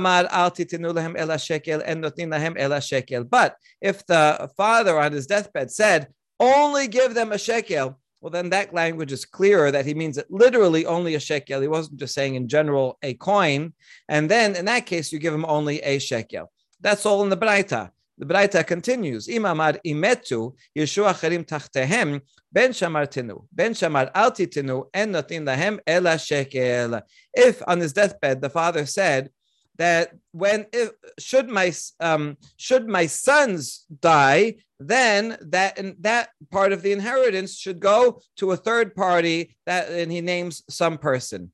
if 3.81 4.07
the 4.07 4.51
father 4.57 4.99
on 5.01 5.13
his 5.13 5.27
deathbed 5.27 5.71
said, 5.71 6.09
only 6.41 6.89
give 6.89 7.15
them 7.15 7.33
a 7.33 7.39
shekel, 7.39 7.99
well, 8.21 8.31
then 8.31 8.51
that 8.51 8.75
language 8.75 9.13
is 9.13 9.25
clearer 9.25 9.71
that 9.71 9.87
he 9.87 9.95
means 9.95 10.19
it 10.19 10.27
literally 10.29 10.87
only 10.87 11.15
a 11.15 11.21
shekel. 11.21 11.61
He 11.61 11.69
wasn't 11.69 12.01
just 12.01 12.15
saying 12.15 12.35
in 12.35 12.49
general 12.49 12.99
a 13.03 13.15
coin. 13.15 13.75
And 14.09 14.29
then 14.29 14.57
in 14.57 14.65
that 14.65 14.87
case, 14.87 15.13
you 15.13 15.19
give 15.19 15.35
him 15.35 15.45
only 15.45 15.81
a 15.83 15.99
shekel. 15.99 16.51
That's 16.81 17.07
all 17.07 17.23
in 17.23 17.29
the 17.29 17.37
Braita. 17.37 17.91
The 18.19 18.27
Braita 18.27 18.67
continues, 18.67 19.29
Imamar 19.29 19.79
imetu 19.87 20.55
Yeshua 20.77 21.15
acharim 21.15 21.47
tachtehem 21.47 22.21
ben 22.53 22.73
shamartinu 22.73 23.45
ben 23.53 23.73
shamar 23.73 24.13
altitinu 24.13 24.87
en 24.93 25.13
notin 25.13 25.45
lahem 25.45 25.79
ela 25.87 26.19
shekel. 26.19 27.01
If 27.33 27.63
on 27.69 27.79
his 27.79 27.93
deathbed 27.93 28.41
the 28.41 28.51
father 28.51 28.87
said 28.87 29.31
that 29.77 30.11
when 30.33 30.67
if, 30.73 30.91
should 31.21 31.49
my 31.49 31.73
um, 32.01 32.37
should 32.57 32.89
my 32.89 33.07
sons 33.07 33.87
die, 34.01 34.57
then 34.81 35.37
that 35.41 35.79
that 36.03 36.31
part 36.51 36.73
of 36.73 36.83
the 36.83 36.91
inheritance 36.91 37.57
should 37.57 37.79
go 37.79 38.21
to 38.39 38.51
a 38.51 38.57
third 38.57 38.97
party 38.97 39.57
that 39.67 39.91
and 39.91 40.11
he 40.11 40.21
names 40.21 40.65
some 40.69 40.99
person. 40.99 41.53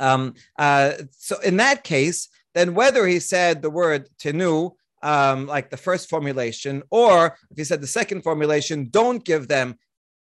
Um, 0.00 0.34
uh, 0.58 0.92
so 1.10 1.38
in 1.40 1.58
that 1.58 1.84
case, 1.84 2.28
then 2.54 2.74
whether 2.74 3.06
he 3.06 3.20
said 3.20 3.60
the 3.60 3.70
word 3.70 4.08
tenu 4.18 4.70
um, 5.06 5.46
like 5.46 5.70
the 5.70 5.76
first 5.76 6.10
formulation, 6.10 6.82
or 6.90 7.36
if 7.50 7.58
you 7.58 7.64
said 7.64 7.80
the 7.80 7.86
second 7.86 8.22
formulation, 8.22 8.88
don't 8.90 9.24
give 9.24 9.46
them 9.46 9.76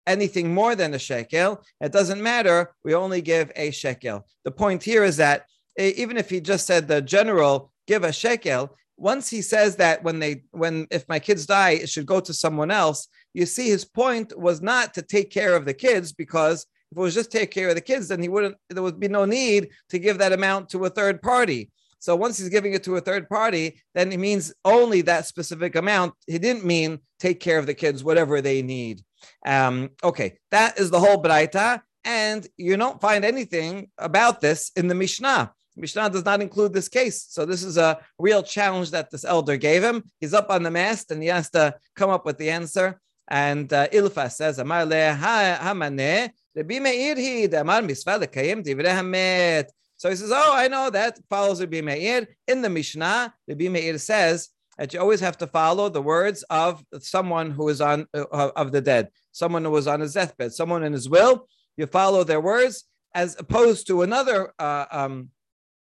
anything 0.05 0.53
more 0.53 0.75
than 0.75 0.93
a 0.93 0.99
shekel. 0.99 1.63
It 1.81 1.91
doesn't 1.91 2.21
matter. 2.21 2.75
We 2.83 2.93
only 2.93 3.21
give 3.21 3.51
a 3.55 3.71
shekel. 3.71 4.27
The 4.43 4.51
point 4.51 4.83
here 4.83 5.03
is 5.03 5.17
that 5.17 5.47
even 5.79 6.17
if 6.17 6.29
he 6.29 6.39
just 6.39 6.67
said 6.67 6.87
the 6.87 7.01
general 7.01 7.71
give 7.87 8.03
a 8.03 8.13
shekel, 8.13 8.77
once 8.97 9.27
he 9.27 9.41
says 9.41 9.75
that 9.77 10.03
when 10.03 10.19
they 10.19 10.43
when 10.51 10.87
if 10.91 11.09
my 11.09 11.19
kids 11.19 11.47
die, 11.47 11.71
it 11.71 11.89
should 11.89 12.05
go 12.05 12.19
to 12.19 12.33
someone 12.33 12.69
else. 12.69 13.07
You 13.33 13.47
see, 13.47 13.67
his 13.69 13.85
point 13.85 14.37
was 14.37 14.61
not 14.61 14.93
to 14.93 15.01
take 15.01 15.31
care 15.31 15.55
of 15.55 15.65
the 15.65 15.73
kids 15.73 16.13
because 16.13 16.67
if 16.91 16.97
it 16.97 17.01
was 17.01 17.15
just 17.15 17.31
take 17.31 17.49
care 17.51 17.69
of 17.69 17.75
the 17.75 17.81
kids, 17.81 18.07
then 18.07 18.21
he 18.21 18.29
wouldn't. 18.29 18.55
There 18.69 18.83
would 18.83 18.99
be 18.99 19.07
no 19.07 19.25
need 19.25 19.69
to 19.89 19.99
give 19.99 20.19
that 20.19 20.31
amount 20.31 20.69
to 20.69 20.85
a 20.85 20.89
third 20.89 21.23
party. 21.23 21.71
So 22.05 22.15
once 22.15 22.37
he's 22.37 22.49
giving 22.49 22.73
it 22.73 22.83
to 22.83 22.97
a 22.97 23.01
third 23.01 23.27
party, 23.27 23.81
then 23.95 24.11
it 24.11 24.19
means 24.19 24.53
only 24.63 25.01
that 25.01 25.25
specific 25.25 25.75
amount. 25.75 26.13
He 26.27 26.37
didn't 26.37 26.63
mean 26.63 26.99
take 27.17 27.39
care 27.39 27.57
of 27.57 27.65
the 27.65 27.73
kids, 27.73 28.03
whatever 28.03 28.41
they 28.41 28.61
need. 28.61 29.01
Um, 29.43 29.89
okay, 30.03 30.37
that 30.51 30.77
is 30.77 30.91
the 30.91 30.99
whole 30.99 31.19
braita. 31.19 31.81
And 32.03 32.47
you 32.57 32.77
don't 32.77 33.01
find 33.01 33.25
anything 33.25 33.89
about 33.97 34.39
this 34.39 34.71
in 34.75 34.87
the 34.87 34.93
Mishnah. 34.93 35.51
Mishnah 35.75 36.11
does 36.11 36.23
not 36.23 36.43
include 36.43 36.73
this 36.73 36.89
case. 36.89 37.25
So 37.27 37.43
this 37.43 37.63
is 37.63 37.75
a 37.75 37.97
real 38.19 38.43
challenge 38.43 38.91
that 38.91 39.09
this 39.09 39.25
elder 39.25 39.57
gave 39.57 39.83
him. 39.83 40.03
He's 40.19 40.35
up 40.35 40.51
on 40.51 40.61
the 40.61 40.69
mast 40.69 41.09
and 41.09 41.23
he 41.23 41.29
has 41.29 41.49
to 41.57 41.73
come 41.95 42.11
up 42.11 42.23
with 42.23 42.37
the 42.37 42.51
answer. 42.51 43.01
And 43.27 43.73
uh, 43.73 43.87
Ilfa 43.87 44.31
says, 44.31 44.59
Amar 44.59 44.85
le 44.85 45.17
hamane, 45.19 46.29
Rabbi 46.55 46.77
Meir 46.77 47.15
hi, 47.15 47.57
Amar 47.57 47.81
misva 47.81 48.23
lekayim 48.23 48.63
divrei 48.63 48.93
hamet. 48.93 49.69
So 50.05 50.11
he 50.11 50.17
says, 50.17 50.31
oh, 50.31 50.51
I 50.53 50.67
know 50.67 50.91
that 50.91 51.17
follows 51.31 51.59
Rabbi 51.59 51.81
Meir. 51.81 52.27
In 52.47 52.61
the 52.61 52.69
Mishnah, 52.69 53.33
Rabbi 53.47 53.69
Meir 53.69 53.97
says 53.97 54.49
that 54.77 54.93
you 54.93 54.99
always 54.99 55.19
have 55.19 55.35
to 55.39 55.47
follow 55.47 55.89
the 55.89 55.99
words 55.99 56.43
of 56.51 56.85
someone 56.99 57.49
who 57.49 57.69
is 57.69 57.81
on 57.81 58.05
uh, 58.13 58.51
of 58.55 58.71
the 58.71 58.81
dead, 58.81 59.09
someone 59.31 59.63
who 59.63 59.71
was 59.71 59.87
on 59.87 60.01
his 60.01 60.13
deathbed, 60.13 60.53
someone 60.53 60.83
in 60.83 60.93
his 60.93 61.09
will. 61.09 61.47
You 61.75 61.87
follow 61.87 62.23
their 62.23 62.39
words, 62.39 62.83
as 63.15 63.35
opposed 63.39 63.87
to 63.87 64.03
another 64.03 64.53
uh, 64.59 64.85
um, 64.91 65.31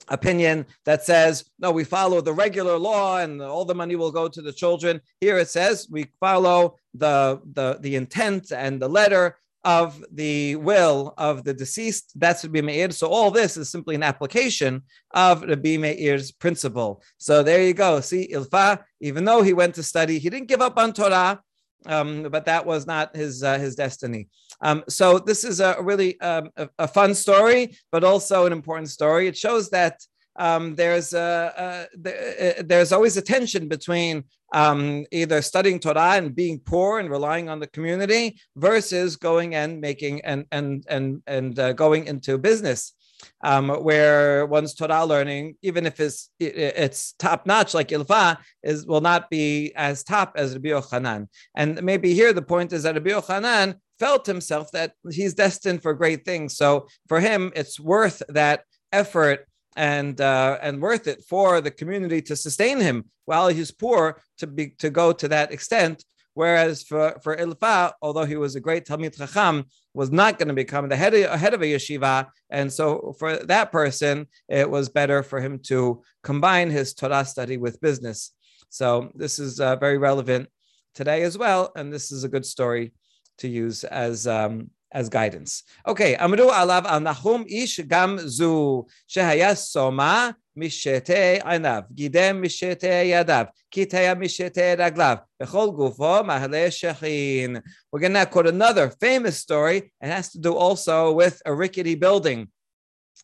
opinion 0.09 0.65
that 0.87 1.05
says 1.05 1.45
no 1.59 1.71
we 1.71 1.85
follow 1.85 2.21
the 2.21 2.33
regular 2.33 2.79
law 2.79 3.19
and 3.19 3.41
all 3.41 3.65
the 3.65 3.75
money 3.75 3.97
will 3.97 4.13
go 4.13 4.29
to 4.29 4.43
the 4.43 4.53
children 4.53 5.01
here 5.19 5.39
it 5.39 5.49
says 5.49 5.89
we 5.91 6.05
follow 6.21 6.77
the 6.93 7.41
the, 7.55 7.79
the 7.81 7.97
intent 7.97 8.53
and 8.53 8.83
the 8.83 8.89
letter 8.89 9.39
of 9.65 10.05
the 10.13 10.57
will 10.57 11.15
of 11.17 11.45
the 11.45 11.55
deceased 11.55 12.13
that's 12.17 12.45
Rabbi 12.45 12.61
Meir. 12.61 12.91
So 12.91 13.09
all 13.09 13.31
this 13.31 13.57
is 13.57 13.71
simply 13.71 13.95
an 13.95 14.03
application 14.03 14.83
of 15.13 15.43
Rabbi 15.43 15.77
Meir's 15.77 16.33
principle. 16.33 17.03
So 17.19 17.43
there 17.43 17.63
you 17.63 17.75
go. 17.75 18.01
See, 18.01 18.29
Ilfa, 18.33 18.83
even 19.01 19.25
though 19.25 19.43
he 19.43 19.55
went 19.55 19.75
to 19.77 19.83
study, 19.83 20.19
he 20.19 20.31
didn't 20.31 20.49
give 20.49 20.61
up 20.61 20.79
on 20.79 20.93
Torah, 20.93 21.41
um, 21.87 22.25
but 22.25 22.45
that 22.45 22.67
was 22.67 22.87
not 22.87 23.17
his 23.17 23.43
uh, 23.43 23.59
his 23.59 23.75
destiny. 23.75 24.29
Um, 24.61 24.85
so 24.89 25.19
this 25.19 25.45
is 25.45 25.61
a 25.61 25.77
really 25.81 26.21
um, 26.21 26.51
a, 26.57 26.69
a, 26.79 26.89
fun 26.89 27.15
story, 27.15 27.77
but 27.91 28.05
also 28.05 28.47
an 28.47 28.53
important 28.53 28.89
story. 28.89 29.27
It 29.27 29.37
shows 29.37 29.71
that 29.71 30.01
um, 30.37 30.75
there's 30.75 31.13
a, 31.13 31.89
a, 31.99 32.63
there's 32.63 32.93
always 32.93 33.17
a 33.17 33.23
tension 33.23 33.69
between 33.69 34.25
um, 34.55 35.05
either 35.11 35.43
studying 35.43 35.81
Torah 35.81 36.15
and 36.15 36.35
being 36.35 36.61
poor 36.61 37.01
and 37.01 37.11
relying 37.11 37.49
on 37.49 37.59
the 37.59 37.67
community 37.67 38.41
versus 38.57 39.17
going 39.17 39.55
and 39.55 39.81
making 39.81 40.25
and 40.25 40.47
and 40.53 40.85
and 40.89 41.23
and 41.27 41.59
uh, 41.59 41.73
going 41.73 42.07
into 42.07 42.39
business 42.39 42.95
um, 43.43 43.69
where 43.69 44.47
one's 44.47 44.75
Torah 44.75 45.05
learning, 45.05 45.57
even 45.63 45.87
if 45.87 46.01
it's 46.01 46.31
it's 46.39 47.13
top 47.19 47.47
notch 47.47 47.75
like 47.75 47.89
Ilfa, 47.89 48.39
is 48.63 48.87
will 48.87 49.01
not 49.01 49.29
be 49.29 49.73
as 49.77 50.05
top 50.05 50.35
as 50.37 50.55
Rabbi 50.55 50.69
Yochanan. 50.69 51.29
And 51.55 51.83
maybe 51.83 52.15
here 52.15 52.33
the 52.33 52.43
point 52.43 52.73
is 52.73 52.85
that 52.85 52.95
Rabbi 52.95 53.11
Yochanan 53.11 53.77
felt 53.99 54.27
himself 54.27 54.71
that 54.73 54.93
he's 55.11 55.35
destined 55.35 55.83
for 55.83 55.95
great 55.95 56.25
things. 56.25 56.57
So 56.57 56.87
for 57.09 57.21
him, 57.21 57.53
it's 57.55 57.79
worth 57.79 58.23
that 58.29 58.65
effort 58.93 59.47
and 59.77 60.21
uh, 60.21 60.59
and 60.63 60.81
worth 60.81 61.07
it 61.07 61.23
for 61.29 61.61
the 61.61 61.71
community 61.71 62.23
to 62.23 62.37
sustain 62.37 62.81
him 62.81 63.05
while 63.25 63.49
he's 63.49 63.71
poor 63.71 64.23
to 64.39 64.47
be 64.47 64.71
to 64.79 64.91
go 64.91 65.13
to 65.13 65.29
that 65.29 65.53
extent 65.53 66.05
Whereas 66.35 66.83
for, 66.83 67.17
for 67.23 67.37
Ilfa, 67.37 67.93
although 68.03 68.25
he 68.25 68.37
was 68.37 68.57
a 68.57 68.61
great 68.61 68.85
Talmid 68.85 69.17
Chacham, 69.17 69.67
was 69.95 70.11
not 70.11 70.37
going 70.37 70.49
to 70.49 70.55
become 70.55 70.89
the 70.89 70.97
head 70.97 71.15
of, 71.15 71.39
head 71.39 71.55
of 71.55 71.63
a 71.63 71.67
yeshiva. 71.67 72.27
And 72.51 72.73
so 72.73 73.15
for 73.19 73.37
that 73.37 73.71
person, 73.71 74.27
it 74.49 74.69
was 74.69 74.89
better 74.89 75.23
for 75.23 75.41
him 75.41 75.61
to 75.67 76.03
combine 76.25 76.71
his 76.71 76.93
Torah 76.93 77.25
study 77.25 77.57
with 77.57 77.81
business. 77.81 78.33
So 78.69 79.13
this 79.15 79.39
is 79.39 79.61
uh, 79.61 79.77
very 79.77 79.97
relevant 79.97 80.49
today 80.97 81.23
as 81.23 81.39
well. 81.39 81.71
And 81.77 81.93
this 81.93 82.11
is 82.11 82.25
a 82.25 82.29
good 82.29 82.45
story 82.45 82.93
to 83.39 83.49
use 83.49 83.85
as 83.85 84.27
um, 84.27 84.71
as 84.94 85.10
guidance. 85.10 85.64
Okay, 85.88 86.16
Amru 86.16 86.50
alav 86.50 86.86
al 86.86 87.00
Nahum 87.02 87.46
ish 87.48 87.78
gam 87.88 88.18
zu 88.18 88.86
shehaya 89.08 89.56
soma 89.56 90.36
משתי 90.60 91.14
עיניו, 91.44 91.82
גידם 91.92 92.42
משתי 92.42 92.88
ידיו, 92.88 93.46
קיטיה 93.70 94.16
משתי 94.16 94.74
רגליו, 94.78 95.16
בכל 95.42 95.70
גופו 95.76 96.24
מעלה 96.24 96.72
שכין. 96.72 97.56
We're 97.96 98.00
going 98.00 98.14
to 98.14 98.26
quote 98.26 98.48
another 98.48 98.90
famous 98.90 99.38
story. 99.38 99.92
It 100.02 100.10
has 100.10 100.32
to 100.34 100.40
do 100.40 100.54
also 100.56 101.14
with 101.14 101.42
a 101.46 101.54
rickety 101.54 101.96
building. 101.96 102.48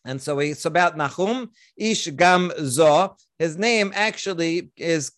And 0.04 0.20
so 0.20 0.38
it's 0.38 0.64
about 0.64 0.96
Nahum 0.96 1.50
Ish 1.76 2.06
Gam 2.08 2.52
Zo. 2.62 3.16
His 3.38 3.56
name 3.56 3.92
actually 3.94 4.70
is 4.76 5.12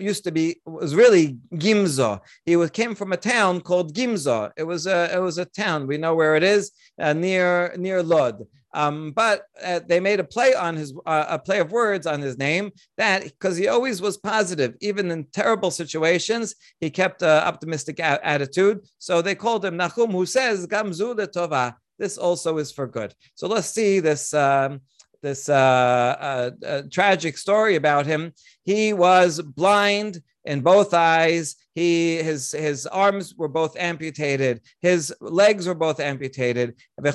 used 0.00 0.24
to 0.24 0.32
be 0.32 0.60
was 0.64 0.94
really 0.94 1.38
Gimzo. 1.54 2.20
He 2.44 2.56
was, 2.56 2.70
came 2.70 2.94
from 2.94 3.12
a 3.12 3.16
town 3.16 3.60
called 3.60 3.94
Gimzo. 3.94 4.50
It 4.56 4.64
was 4.64 4.86
a 4.86 5.14
it 5.14 5.20
was 5.20 5.38
a 5.38 5.44
town. 5.44 5.86
We 5.86 5.98
know 5.98 6.14
where 6.14 6.36
it 6.36 6.42
is 6.42 6.72
uh, 7.00 7.12
near 7.12 7.74
near 7.76 8.02
Lod. 8.02 8.46
Um, 8.74 9.12
but 9.12 9.44
uh, 9.64 9.80
they 9.88 10.00
made 10.00 10.20
a 10.20 10.24
play 10.24 10.54
on 10.54 10.76
his 10.76 10.92
uh, 11.06 11.24
a 11.30 11.38
play 11.38 11.60
of 11.60 11.72
words 11.72 12.06
on 12.06 12.20
his 12.20 12.36
name 12.36 12.72
that 12.98 13.24
because 13.24 13.56
he 13.56 13.68
always 13.68 14.02
was 14.02 14.18
positive, 14.18 14.74
even 14.82 15.10
in 15.10 15.24
terrible 15.32 15.70
situations, 15.70 16.54
he 16.78 16.90
kept 16.90 17.22
an 17.22 17.28
optimistic 17.28 17.98
a- 18.00 18.26
attitude. 18.26 18.80
So 18.98 19.22
they 19.22 19.34
called 19.34 19.64
him 19.64 19.78
Nahum, 19.78 20.10
who 20.10 20.26
says 20.26 20.66
Gamzu 20.66 21.14
Tova 21.14 21.74
this 21.98 22.18
also 22.18 22.58
is 22.58 22.72
for 22.72 22.86
good. 22.86 23.14
So 23.34 23.48
let's 23.48 23.68
see 23.68 24.00
this. 24.00 24.34
Um, 24.34 24.80
this 25.22 25.48
uh, 25.48 25.52
uh, 25.54 26.50
uh, 26.64 26.82
tragic 26.90 27.36
story 27.36 27.76
about 27.76 28.06
him. 28.06 28.32
He 28.64 28.92
was 28.92 29.40
blind 29.40 30.20
in 30.44 30.60
both 30.60 30.94
eyes. 30.94 31.56
He 31.74 32.16
his 32.16 32.52
his 32.52 32.86
arms 32.86 33.34
were 33.36 33.48
both 33.48 33.76
amputated. 33.76 34.60
His 34.80 35.12
legs 35.20 35.66
were 35.66 35.74
both 35.74 36.00
amputated. 36.00 36.76
And 36.96 37.06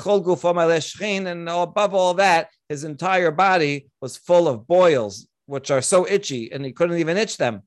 above 1.49 1.93
all 1.93 2.13
that, 2.15 2.49
his 2.69 2.83
entire 2.83 3.31
body 3.31 3.87
was 4.01 4.17
full 4.17 4.47
of 4.47 4.67
boils, 4.67 5.27
which 5.45 5.71
are 5.71 5.81
so 5.81 6.07
itchy, 6.07 6.51
and 6.51 6.65
he 6.65 6.73
couldn't 6.73 6.99
even 6.99 7.17
itch 7.17 7.37
them. 7.37 7.63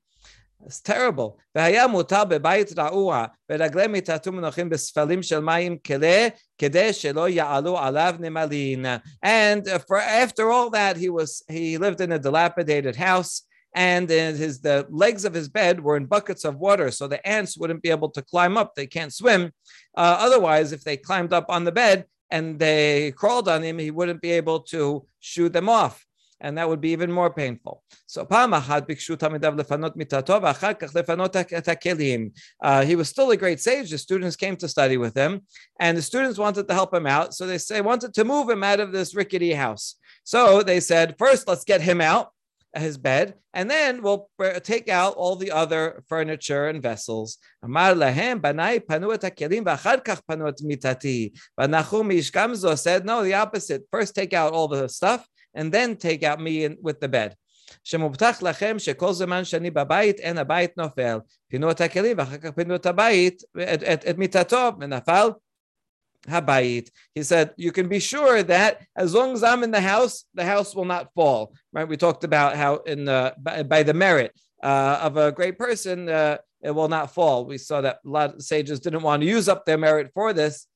It's 0.65 0.81
terrible. 0.81 1.38
והיה 1.55 1.88
מותר 1.88 2.25
בבית 2.25 2.79
רעוע, 2.79 3.25
ורגלי 3.51 3.88
מיטתו 3.88 4.31
מנוחים 4.31 4.69
בספלים 4.69 5.24
של 5.24 5.39
מים 5.39 5.77
כלה, 5.77 6.27
כדי 6.58 6.93
שלא 6.93 7.29
יעלו 7.29 7.79
עליו 7.79 8.15
נמלין. 8.19 8.86
And 9.25 9.67
for, 9.88 9.98
after 9.98 10.51
all 10.51 10.69
that, 10.72 10.98
he 10.98 11.10
was 11.10 11.43
he 11.50 11.77
lived 11.77 12.01
in 12.01 12.12
a 12.12 12.19
dilapidated 12.19 12.96
house, 12.96 13.43
and 13.74 14.10
his 14.10 14.60
the 14.62 14.86
legs 14.89 15.24
of 15.25 15.34
his 15.34 15.48
bed 15.48 15.81
were 15.81 15.96
in 15.96 16.05
buckets 16.05 16.43
of 16.43 16.58
water, 16.58 16.91
so 16.91 17.08
the 17.08 17.25
ants 17.25 17.58
wouldn't 17.58 17.81
be 17.81 17.91
able 17.91 18.10
to 18.10 18.22
climb 18.22 18.58
up. 18.58 18.75
They 18.75 18.88
can't 18.88 19.13
swim. 19.13 19.51
Uh, 19.96 20.17
otherwise, 20.25 20.74
if 20.74 20.84
they 20.84 20.98
climbed 20.98 21.34
up 21.34 21.48
on 21.50 21.63
the 21.63 21.72
bed 21.72 22.05
and 22.29 22.60
they 22.60 23.13
crawled 23.15 23.48
on 23.48 23.63
him, 23.63 23.77
he 23.79 23.91
wouldn't 23.91 24.22
be 24.22 24.31
able 24.31 24.60
to 24.74 25.05
shoo 25.19 25.50
them 25.50 25.69
off 25.69 26.05
and 26.41 26.59
that 26.59 26.69
would 26.69 26.81
be 26.81 26.91
even 26.91 27.11
more 27.11 27.33
painful. 27.33 27.83
So 28.07 28.26
uh, 32.62 32.83
he 32.85 32.97
was 32.97 33.09
still 33.09 33.31
a 33.31 33.37
great 33.37 33.61
sage. 33.61 33.91
The 33.91 33.99
students 33.99 34.37
came 34.37 34.57
to 34.57 34.69
study 34.69 34.97
with 34.97 35.17
him, 35.17 35.43
and 35.81 35.97
the 35.97 36.03
students 36.03 36.38
wanted 36.38 36.69
to 36.69 36.75
help 36.75 36.93
him 36.93 37.07
out. 37.07 37.35
So 37.35 37.47
they 37.47 37.59
say 37.59 37.81
wanted 37.81 38.14
to 38.14 38.25
move 38.25 38.50
him 38.50 38.62
out 38.62 38.81
of 38.81 38.93
this 38.93 39.14
rickety 39.14 39.53
house. 39.53 39.97
So 40.25 40.62
they 40.62 40.81
said, 40.81 41.17
first, 41.19 41.47
let's 41.49 41.64
get 41.64 41.81
him 41.81 42.00
out 42.00 42.31
his 42.76 42.99
bed, 42.99 43.35
and 43.53 43.71
then 43.71 44.03
we'll 44.03 44.29
take 44.62 44.88
out 44.88 45.14
all 45.14 45.37
the 45.37 45.53
other 45.53 46.03
furniture 46.09 46.67
and 46.67 46.83
vessels. 46.83 47.38
Banai 47.64 48.81
panu 48.81 49.14
et 49.14 49.21
hakelim 49.21 49.64
v'achar 49.64 50.03
kach 50.03 50.21
panu 50.29 50.49
et 50.49 50.59
mitati. 50.59 51.33
But 51.57 51.71
Nahum 51.71 52.11
Ish 52.11 52.33
Gamzo 52.33 52.76
said, 52.76 53.05
no, 53.05 53.23
the 53.23 53.35
opposite. 53.35 53.85
First 53.93 54.14
take 54.17 54.33
out 54.33 54.53
all 54.53 54.67
the 54.67 54.88
stuff, 54.88 55.25
and 55.53 55.72
then 55.72 55.96
take 55.96 56.24
out 56.24 56.39
me 56.39 56.65
in, 56.65 56.77
with 56.81 57.00
the 57.00 57.08
bed. 57.08 57.36
שמובטח 57.84 58.41
לכם 58.41 58.79
שכל 58.79 59.13
זמן 59.13 59.46
שאני 59.46 59.72
בבית 59.72 60.19
אין 60.19 60.38
הבית 60.38 60.77
נופל. 60.77 61.19
פינו 61.48 61.72
את 61.72 61.81
הכלים 61.81 62.17
ואחר 62.17 62.38
כך 62.38 62.50
פינו 62.50 62.75
את 62.75 62.86
הבית, 62.86 63.43
את, 63.74 63.84
את, 63.84 64.05
את 64.10 64.17
מיטתו, 64.17 64.72
ונפל 64.79 65.29
habayit. 66.27 66.89
He 67.15 67.24
said, 67.24 67.51
you 67.58 67.72
can 67.72 67.88
be 67.88 68.00
sure 68.00 68.43
that 68.43 68.81
as 68.96 69.13
long 69.13 69.34
as 69.34 69.43
I'm 69.43 69.63
in 69.63 69.72
the 69.72 69.81
house, 69.81 70.25
the 70.34 70.43
house 70.43 70.75
will 70.75 70.86
not 70.86 71.13
fall. 71.13 71.53
Right? 71.72 71.88
We 71.88 71.98
talked 71.98 72.24
about 72.24 72.55
how 72.55 72.77
in 72.77 73.05
the 73.05 73.34
by, 73.38 73.63
by 73.63 73.84
the 73.84 73.93
merit 73.93 74.34
uh, 74.62 75.00
of 75.01 75.17
a 75.17 75.31
great 75.31 75.58
person, 75.58 76.10
uh, 76.10 76.38
it 76.62 76.72
will 76.72 76.89
not 76.89 77.13
fall. 77.13 77.46
We 77.46 77.58
saw 77.58 77.81
that 77.81 78.00
a 78.05 78.10
lot 78.10 78.36
of 78.36 78.41
sages 78.41 78.79
didn't 78.79 79.03
want 79.03 79.22
to 79.22 79.27
use 79.27 79.48
up 79.48 79.65
their 79.65 79.77
merit 79.77 80.12
for 80.13 80.34
this, 80.34 80.67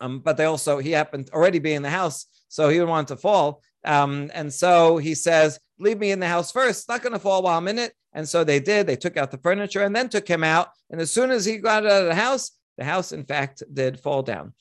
um, 0.00 0.18
but 0.20 0.36
they 0.36 0.44
also 0.44 0.78
he 0.78 0.90
happened 0.90 1.30
already 1.32 1.60
be 1.60 1.74
in 1.74 1.82
the 1.82 1.90
house, 1.90 2.26
so 2.48 2.68
he 2.68 2.74
didn't 2.74 2.88
want 2.88 3.08
to 3.08 3.16
fall. 3.16 3.62
Um, 3.85 4.31
and 4.33 4.53
so 4.53 4.97
he 4.97 5.15
says, 5.15 5.59
Leave 5.77 5.99
me 5.99 6.11
in 6.11 6.19
the 6.19 6.27
house 6.27 6.51
first. 6.51 6.81
It's 6.81 6.89
not 6.89 7.01
going 7.01 7.13
to 7.13 7.19
fall 7.19 7.43
while 7.43 7.57
I'm 7.57 7.67
in 7.67 7.79
it. 7.79 7.93
And 8.13 8.27
so 8.27 8.43
they 8.43 8.61
did. 8.61 8.87
They 8.87 8.95
took 8.95 9.17
out 9.17 9.31
the 9.31 9.37
furniture 9.37 9.83
and 9.83 9.93
then 9.93 10.07
took 10.07 10.27
him 10.27 10.43
out. 10.43 10.69
And 10.89 11.01
as 11.01 11.11
soon 11.11 11.31
as 11.31 11.43
he 11.43 11.57
got 11.57 11.85
out 11.85 12.03
of 12.03 12.07
the 12.07 12.15
house, 12.15 12.51
the 12.77 12.83
house, 12.83 13.11
in 13.11 13.23
fact, 13.23 13.63
did 13.73 13.99
fall 13.99 14.21
down. 14.21 14.53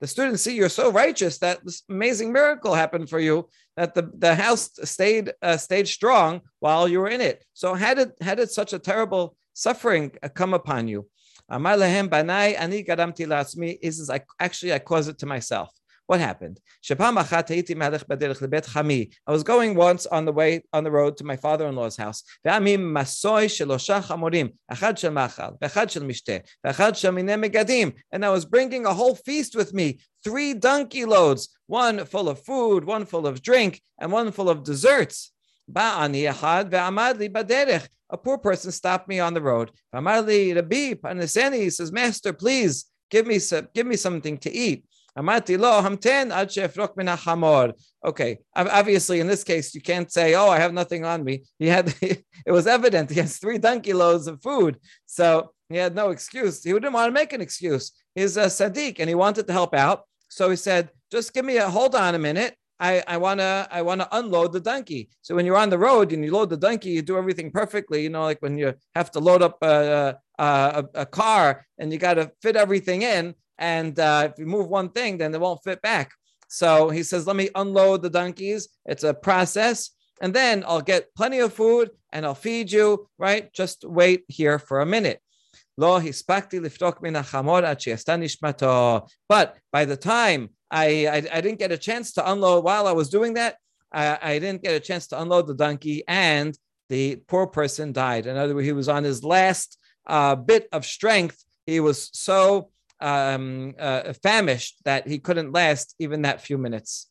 The 0.00 0.06
students 0.06 0.42
see 0.42 0.54
you're 0.56 0.68
so 0.68 0.90
righteous 0.90 1.38
that 1.38 1.64
this 1.64 1.82
amazing 1.88 2.32
miracle 2.32 2.74
happened 2.74 3.10
for 3.10 3.18
you 3.18 3.48
that 3.76 3.94
the, 3.94 4.10
the 4.16 4.34
house 4.34 4.70
stayed 4.84 5.32
uh, 5.42 5.56
stayed 5.56 5.88
strong 5.88 6.42
while 6.60 6.86
you 6.88 7.00
were 7.00 7.08
in 7.08 7.20
it. 7.20 7.44
So 7.54 7.74
had 7.74 7.98
it 7.98 8.12
had 8.20 8.38
it 8.38 8.50
such 8.50 8.72
a 8.72 8.78
terrible 8.78 9.36
suffering 9.52 10.12
come 10.34 10.54
upon 10.54 10.88
you. 10.88 11.08
Amar 11.52 11.76
banai 11.76 12.56
ani 12.58 12.82
garamti 12.82 13.26
la'atzmi. 13.26 13.78
He 13.82 13.90
says, 13.90 14.08
I, 14.08 14.22
actually, 14.40 14.72
I 14.72 14.78
caused 14.78 15.10
it 15.10 15.18
to 15.18 15.26
myself. 15.26 15.70
What 16.06 16.18
happened? 16.18 16.60
I 16.90 16.94
was 19.28 19.42
going 19.42 19.74
once 19.74 20.06
on 20.06 20.24
the 20.24 20.32
way 20.32 20.62
on 20.72 20.84
the 20.84 20.90
road 20.90 21.16
to 21.18 21.24
my 21.24 21.36
father-in-law's 21.36 21.96
house. 21.96 22.24
And 22.44 22.54
I 28.24 28.30
was 28.30 28.44
bringing 28.44 28.86
a 28.86 28.94
whole 28.94 29.14
feast 29.14 29.54
with 29.54 29.74
me, 29.74 29.98
three 30.24 30.54
donkey 30.54 31.04
loads, 31.04 31.48
one 31.66 32.04
full 32.04 32.28
of 32.28 32.40
food, 32.40 32.84
one 32.84 33.04
full 33.06 33.26
of 33.26 33.42
drink, 33.42 33.80
and 33.98 34.10
one 34.10 34.32
full 34.32 34.48
of 34.50 34.64
desserts. 34.64 35.31
A 38.10 38.18
poor 38.18 38.38
person 38.38 38.72
stopped 38.72 39.08
me 39.08 39.20
on 39.20 39.34
the 39.34 39.40
road. 39.40 39.70
He 39.92 41.70
says, 41.70 41.92
Master, 41.92 42.32
please 42.32 42.84
give 43.10 43.26
me 43.26 43.38
some, 43.38 43.68
give 43.74 43.86
me 43.86 43.96
something 43.96 44.38
to 44.38 44.52
eat. 44.52 44.84
Okay, 48.04 48.38
obviously 48.56 49.20
in 49.20 49.26
this 49.26 49.44
case 49.44 49.74
you 49.74 49.82
can't 49.82 50.10
say, 50.10 50.34
"Oh, 50.34 50.48
I 50.48 50.58
have 50.58 50.72
nothing 50.72 51.04
on 51.04 51.22
me." 51.22 51.42
He 51.58 51.66
had 51.66 51.94
it 52.00 52.24
was 52.46 52.66
evident 52.66 53.10
he 53.10 53.20
has 53.20 53.36
three 53.36 53.58
donkey 53.58 53.92
loads 53.92 54.26
of 54.26 54.42
food, 54.42 54.78
so 55.04 55.52
he 55.68 55.76
had 55.76 55.94
no 55.94 56.10
excuse. 56.10 56.64
He 56.64 56.72
didn't 56.72 56.94
want 56.94 57.08
to 57.08 57.12
make 57.12 57.32
an 57.34 57.42
excuse. 57.42 57.92
He's 58.14 58.36
a 58.38 58.46
sadiq 58.46 58.96
and 59.00 59.08
he 59.08 59.14
wanted 59.14 59.46
to 59.46 59.52
help 59.52 59.74
out, 59.74 60.04
so 60.28 60.48
he 60.48 60.56
said, 60.56 60.90
"Just 61.10 61.34
give 61.34 61.44
me 61.44 61.58
a 61.58 61.68
hold 61.68 61.94
on 61.94 62.14
a 62.14 62.18
minute." 62.18 62.56
I, 62.82 63.02
I 63.06 63.16
wanna 63.16 63.68
I 63.70 63.80
wanna 63.82 64.08
unload 64.10 64.52
the 64.52 64.60
donkey. 64.60 65.08
So 65.22 65.36
when 65.36 65.46
you're 65.46 65.56
on 65.64 65.70
the 65.70 65.78
road 65.78 66.12
and 66.12 66.24
you 66.24 66.32
load 66.32 66.50
the 66.50 66.56
donkey, 66.56 66.90
you 66.90 67.00
do 67.00 67.16
everything 67.16 67.52
perfectly. 67.52 68.02
You 68.02 68.10
know, 68.10 68.24
like 68.24 68.42
when 68.42 68.58
you 68.58 68.74
have 68.96 69.12
to 69.12 69.20
load 69.20 69.40
up 69.40 69.56
a, 69.62 70.18
a, 70.38 70.84
a 70.94 71.06
car 71.06 71.64
and 71.78 71.92
you 71.92 71.98
got 71.98 72.14
to 72.14 72.32
fit 72.42 72.56
everything 72.56 73.02
in. 73.02 73.34
And 73.58 73.96
uh, 74.00 74.28
if 74.30 74.38
you 74.40 74.46
move 74.46 74.66
one 74.68 74.88
thing, 74.88 75.16
then 75.18 75.32
it 75.32 75.40
won't 75.40 75.62
fit 75.62 75.80
back. 75.80 76.10
So 76.48 76.90
he 76.90 77.04
says, 77.04 77.26
let 77.26 77.36
me 77.36 77.50
unload 77.54 78.02
the 78.02 78.10
donkeys. 78.10 78.68
It's 78.84 79.04
a 79.04 79.14
process. 79.14 79.90
And 80.20 80.34
then 80.34 80.64
I'll 80.66 80.82
get 80.82 81.14
plenty 81.14 81.38
of 81.38 81.52
food 81.52 81.90
and 82.12 82.26
I'll 82.26 82.34
feed 82.34 82.72
you, 82.72 83.08
right? 83.16 83.52
Just 83.52 83.84
wait 83.84 84.24
here 84.26 84.58
for 84.58 84.80
a 84.80 84.86
minute. 84.86 85.20
But 85.78 85.94
by 89.72 89.84
the 89.84 89.96
time 89.96 90.50
I, 90.72 91.06
I, 91.06 91.16
I, 91.16 91.40
didn't 91.42 91.58
get 91.58 91.70
a 91.70 91.76
chance 91.76 92.12
to 92.14 92.32
unload 92.32 92.64
while 92.64 92.86
I 92.86 92.92
was 92.92 93.10
doing 93.10 93.34
that, 93.34 93.56
I, 93.92 94.18
I 94.22 94.38
didn't 94.38 94.62
get 94.62 94.74
a 94.74 94.80
chance 94.80 95.06
to 95.08 95.20
unload 95.20 95.46
the 95.46 95.54
donkey, 95.54 96.02
and 96.08 96.56
the 96.88 97.16
poor 97.28 97.46
person 97.46 97.92
died. 97.92 98.26
In 98.26 98.36
other 98.36 98.54
words, 98.54 98.66
he 98.66 98.72
was 98.72 98.88
on 98.88 99.04
his 99.04 99.22
last 99.22 99.78
uh, 100.06 100.34
bit 100.34 100.68
of 100.72 100.84
strength. 100.84 101.44
He 101.66 101.80
was 101.80 102.10
so 102.12 102.70
um, 103.00 103.74
uh, 103.78 104.12
famished 104.22 104.76
that 104.84 105.06
he 105.06 105.18
couldn't 105.18 105.52
last 105.52 105.94
even 105.98 106.22
that 106.22 106.40
few 106.40 106.58
minutes. 106.58 107.08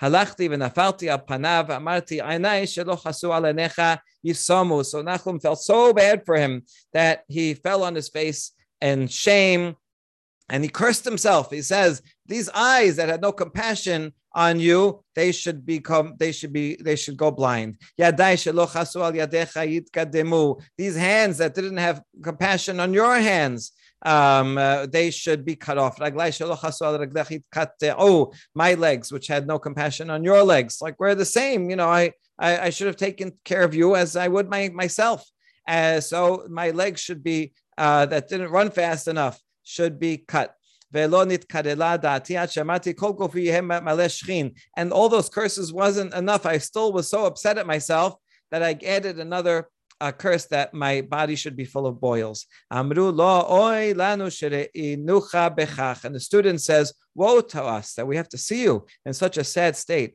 V'nafalti 0.00 1.08
al 1.08 1.18
panav 1.20 1.68
amarti 1.68 2.22
aynai 2.22 2.62
shelo 2.64 3.00
chasu 3.00 3.30
alenecha 3.30 3.98
yisomu. 4.24 4.84
So 4.84 5.02
Nachum 5.02 5.40
felt 5.40 5.60
so 5.60 5.92
bad 5.92 6.24
for 6.24 6.36
him 6.36 6.62
that 6.92 7.24
he 7.28 7.54
fell 7.54 7.82
on 7.82 7.94
his 7.94 8.08
face 8.08 8.52
in 8.80 9.08
shame 9.08 9.76
and 10.50 10.62
he 10.62 10.68
cursed 10.68 11.04
himself. 11.04 11.50
He 11.50 11.62
says, 11.62 12.02
"These 12.26 12.50
eyes 12.50 12.96
that 12.96 13.08
had 13.08 13.22
no 13.22 13.32
compassion 13.32 14.12
on 14.32 14.60
you, 14.60 15.02
they 15.14 15.32
should 15.32 15.66
become, 15.66 16.14
they 16.18 16.32
should 16.32 16.52
be, 16.52 16.76
they 16.76 16.96
should 16.96 17.16
go 17.16 17.30
blind. 17.30 17.78
These 17.98 18.14
hands 20.96 21.38
that 21.38 21.54
didn't 21.54 21.76
have 21.78 22.02
compassion 22.22 22.80
on 22.80 22.94
your 22.94 23.18
hands, 23.18 23.72
um, 24.02 24.56
uh, 24.56 24.86
they 24.86 25.10
should 25.10 25.44
be 25.44 25.56
cut 25.56 25.78
off. 25.78 25.98
My 28.54 28.74
legs, 28.74 29.12
which 29.12 29.26
had 29.26 29.46
no 29.46 29.58
compassion 29.58 30.10
on 30.10 30.24
your 30.24 30.42
legs, 30.42 30.80
like 30.80 30.98
we're 30.98 31.14
the 31.14 31.24
same. 31.24 31.70
You 31.70 31.76
know, 31.76 31.88
I 31.88 32.12
I, 32.38 32.58
I 32.58 32.70
should 32.70 32.86
have 32.86 32.96
taken 32.96 33.32
care 33.44 33.62
of 33.62 33.74
you 33.74 33.96
as 33.96 34.16
I 34.16 34.28
would 34.28 34.48
my 34.48 34.68
myself. 34.70 35.24
Uh, 35.68 36.00
so 36.00 36.46
my 36.48 36.70
legs 36.70 37.00
should 37.00 37.22
be 37.22 37.52
uh, 37.76 38.06
that 38.06 38.28
didn't 38.28 38.50
run 38.50 38.70
fast 38.70 39.08
enough 39.08 39.38
should 39.64 39.98
be 39.98 40.18
cut. 40.18 40.54
And 44.76 44.92
all 44.92 45.08
those 45.08 45.28
curses 45.28 45.72
wasn't 45.72 46.14
enough. 46.14 46.46
I 46.46 46.58
still 46.58 46.92
was 46.92 47.08
so 47.08 47.26
upset 47.26 47.58
at 47.58 47.66
myself 47.66 48.14
that 48.50 48.62
I 48.62 48.78
added 48.84 49.20
another 49.20 49.68
a 50.00 50.12
curse 50.12 50.46
that 50.46 50.72
my 50.72 51.02
body 51.02 51.36
should 51.36 51.56
be 51.56 51.64
full 51.66 51.86
of 51.86 52.00
boils. 52.00 52.46
And 52.70 52.90
the 56.14 56.20
student 56.20 56.60
says, 56.62 56.94
Woe 57.14 57.40
to 57.40 57.62
us 57.62 57.94
that 57.94 58.06
we 58.06 58.16
have 58.16 58.28
to 58.30 58.38
see 58.38 58.62
you 58.62 58.86
in 59.04 59.12
such 59.12 59.36
a 59.36 59.44
sad 59.44 59.76
state. 59.76 60.14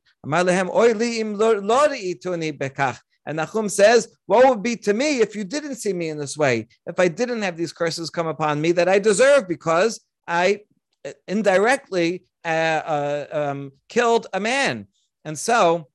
And 3.26 3.40
Nachum 3.40 3.70
says, 3.70 4.10
What 4.26 4.48
would 4.48 4.64
be 4.64 4.76
to 4.78 4.94
me 4.94 5.20
if 5.20 5.36
you 5.36 5.44
didn't 5.44 5.76
see 5.76 5.94
me 5.94 6.10
in 6.10 6.18
this 6.18 6.38
way? 6.38 6.68
If 6.86 7.00
I 7.00 7.08
didn't 7.08 7.42
have 7.42 7.58
these 7.58 7.74
curses 7.74 8.10
come 8.10 8.28
upon 8.28 8.62
me 8.62 8.72
that 8.74 8.90
I 8.90 9.00
deserve 9.00 9.48
because 9.48 10.02
I 10.28 10.62
uh, 11.06 11.12
indirectly 11.28 12.24
uh, 12.44 12.48
uh, 12.86 13.26
um, 13.32 13.72
killed 13.90 14.28
a 14.34 14.40
man. 14.40 14.88
And 15.24 15.38
so 15.38 15.88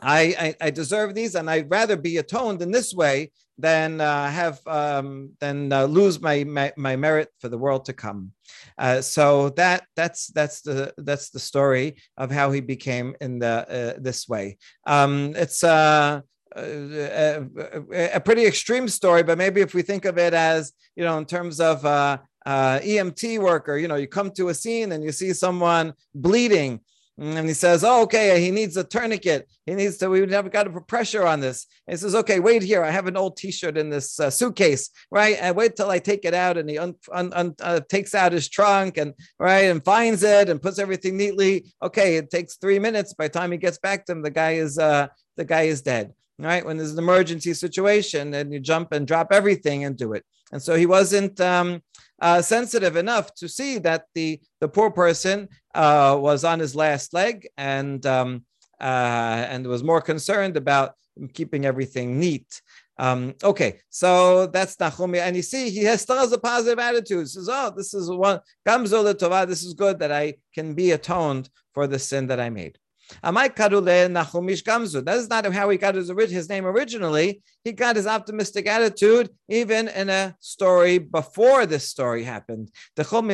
I, 0.00 0.54
I, 0.60 0.66
I, 0.66 0.70
deserve 0.70 1.14
these, 1.14 1.34
and 1.34 1.50
I'd 1.50 1.70
rather 1.70 1.96
be 1.96 2.18
atoned 2.18 2.62
in 2.62 2.70
this 2.70 2.94
way 2.94 3.32
than 3.58 4.00
uh, 4.00 4.30
have 4.30 4.60
um, 4.66 5.30
than 5.40 5.72
uh, 5.72 5.84
lose 5.84 6.20
my, 6.20 6.44
my, 6.44 6.72
my 6.76 6.94
merit 6.96 7.28
for 7.40 7.48
the 7.48 7.58
world 7.58 7.84
to 7.86 7.92
come. 7.92 8.32
Uh, 8.76 9.00
so 9.00 9.50
that 9.50 9.86
that's 9.96 10.28
that's 10.28 10.60
the 10.62 10.94
that's 10.98 11.30
the 11.30 11.40
story 11.40 11.96
of 12.16 12.30
how 12.30 12.52
he 12.52 12.60
became 12.60 13.16
in 13.20 13.38
the 13.40 13.96
this 14.00 14.28
way. 14.28 14.58
Um, 14.86 15.34
it's 15.36 15.64
uh, 15.64 16.20
a, 16.56 17.46
a, 17.92 18.10
a, 18.14 18.20
pretty 18.20 18.44
extreme 18.46 18.88
story, 18.88 19.22
but 19.22 19.38
maybe 19.38 19.60
if 19.60 19.74
we 19.74 19.82
think 19.82 20.04
of 20.04 20.18
it 20.18 20.34
as 20.34 20.72
you 20.96 21.04
know 21.04 21.18
in 21.18 21.24
terms 21.24 21.60
of 21.60 21.84
uh, 21.84 22.18
EMT 22.46 23.38
worker, 23.40 23.76
you 23.76 23.88
know, 23.88 23.96
you 23.96 24.06
come 24.06 24.30
to 24.32 24.48
a 24.48 24.54
scene 24.54 24.92
and 24.92 25.04
you 25.04 25.12
see 25.12 25.32
someone 25.32 25.92
bleeding 26.14 26.80
and 27.20 27.48
he 27.48 27.54
says, 27.54 27.82
"Oh, 27.82 28.02
okay, 28.02 28.40
he 28.40 28.50
needs 28.52 28.76
a 28.76 28.84
tourniquet. 28.84 29.48
He 29.66 29.74
needs 29.74 29.96
to. 29.98 30.08
We 30.08 30.24
never 30.24 30.48
got 30.48 30.64
to 30.64 30.70
put 30.70 30.86
pressure 30.86 31.26
on 31.26 31.40
this." 31.40 31.66
And 31.86 31.94
he 31.94 31.98
says, 31.98 32.14
"Okay, 32.14 32.38
wait 32.38 32.62
here. 32.62 32.84
I 32.84 32.90
have 32.90 33.08
an 33.08 33.16
old 33.16 33.36
T-shirt 33.36 33.76
in 33.76 33.90
this 33.90 34.20
uh, 34.20 34.30
suitcase, 34.30 34.90
right? 35.10 35.36
And 35.40 35.56
wait 35.56 35.74
till 35.74 35.90
I 35.90 35.98
take 35.98 36.24
it 36.24 36.34
out." 36.34 36.56
And 36.56 36.70
he 36.70 36.78
un, 36.78 36.94
un, 37.12 37.32
un, 37.32 37.54
uh, 37.60 37.80
takes 37.88 38.14
out 38.14 38.32
his 38.32 38.48
trunk 38.48 38.98
and 38.98 39.14
right 39.38 39.64
and 39.64 39.84
finds 39.84 40.22
it 40.22 40.48
and 40.48 40.62
puts 40.62 40.78
everything 40.78 41.16
neatly. 41.16 41.72
Okay, 41.82 42.16
it 42.16 42.30
takes 42.30 42.56
three 42.56 42.78
minutes. 42.78 43.14
By 43.14 43.26
the 43.26 43.34
time 43.34 43.50
he 43.50 43.58
gets 43.58 43.78
back 43.78 44.06
to 44.06 44.12
him, 44.12 44.22
the 44.22 44.30
guy 44.30 44.52
is 44.52 44.78
uh, 44.78 45.08
the 45.36 45.44
guy 45.44 45.62
is 45.62 45.82
dead. 45.82 46.12
Right 46.38 46.64
when 46.64 46.76
there's 46.76 46.92
an 46.92 46.98
emergency 46.98 47.52
situation, 47.54 48.32
and 48.34 48.52
you 48.52 48.60
jump 48.60 48.92
and 48.92 49.06
drop 49.06 49.32
everything 49.32 49.84
and 49.84 49.96
do 49.96 50.12
it. 50.12 50.24
And 50.52 50.62
so 50.62 50.76
he 50.76 50.86
wasn't. 50.86 51.40
Um, 51.40 51.82
uh, 52.20 52.42
sensitive 52.42 52.96
enough 52.96 53.34
to 53.34 53.48
see 53.48 53.78
that 53.78 54.06
the 54.14 54.40
the 54.60 54.68
poor 54.68 54.90
person 54.90 55.48
uh, 55.74 56.16
was 56.18 56.44
on 56.44 56.58
his 56.58 56.74
last 56.74 57.14
leg 57.14 57.48
and 57.56 58.04
um, 58.06 58.44
uh, 58.80 59.46
and 59.48 59.66
was 59.66 59.84
more 59.84 60.00
concerned 60.00 60.56
about 60.56 60.94
keeping 61.32 61.64
everything 61.64 62.18
neat. 62.18 62.62
Um, 63.00 63.34
okay, 63.44 63.78
so 63.90 64.46
that's 64.48 64.76
Nachumi, 64.76 65.20
and 65.20 65.36
you 65.36 65.42
see 65.42 65.70
he 65.70 65.84
has, 65.84 66.02
still 66.02 66.16
has 66.16 66.32
a 66.32 66.38
positive 66.38 66.80
attitude. 66.80 67.20
He 67.20 67.26
says, 67.26 67.48
"Oh, 67.50 67.72
this 67.76 67.94
is 67.94 68.10
one 68.10 68.40
gamzol. 68.66 69.46
This 69.46 69.62
is 69.62 69.74
good 69.74 70.00
that 70.00 70.10
I 70.10 70.34
can 70.54 70.74
be 70.74 70.90
atoned 70.90 71.48
for 71.74 71.86
the 71.86 71.98
sin 71.98 72.26
that 72.28 72.40
I 72.40 72.50
made." 72.50 72.78
Amai 73.22 73.54
Karule 73.54 74.08
Nachumish 74.08 74.62
Gamzu. 74.62 75.04
That 75.04 75.16
is 75.16 75.28
not 75.28 75.46
how 75.52 75.68
he 75.70 75.78
got 75.78 75.94
his, 75.94 76.10
his 76.10 76.48
name 76.48 76.66
originally. 76.66 77.42
He 77.64 77.72
got 77.72 77.96
his 77.96 78.06
optimistic 78.06 78.66
attitude 78.66 79.30
even 79.48 79.88
in 79.88 80.08
a 80.08 80.36
story 80.40 80.98
before 80.98 81.66
this 81.66 81.88
story 81.88 82.24
happened. 82.24 82.70
Amar 82.96 83.30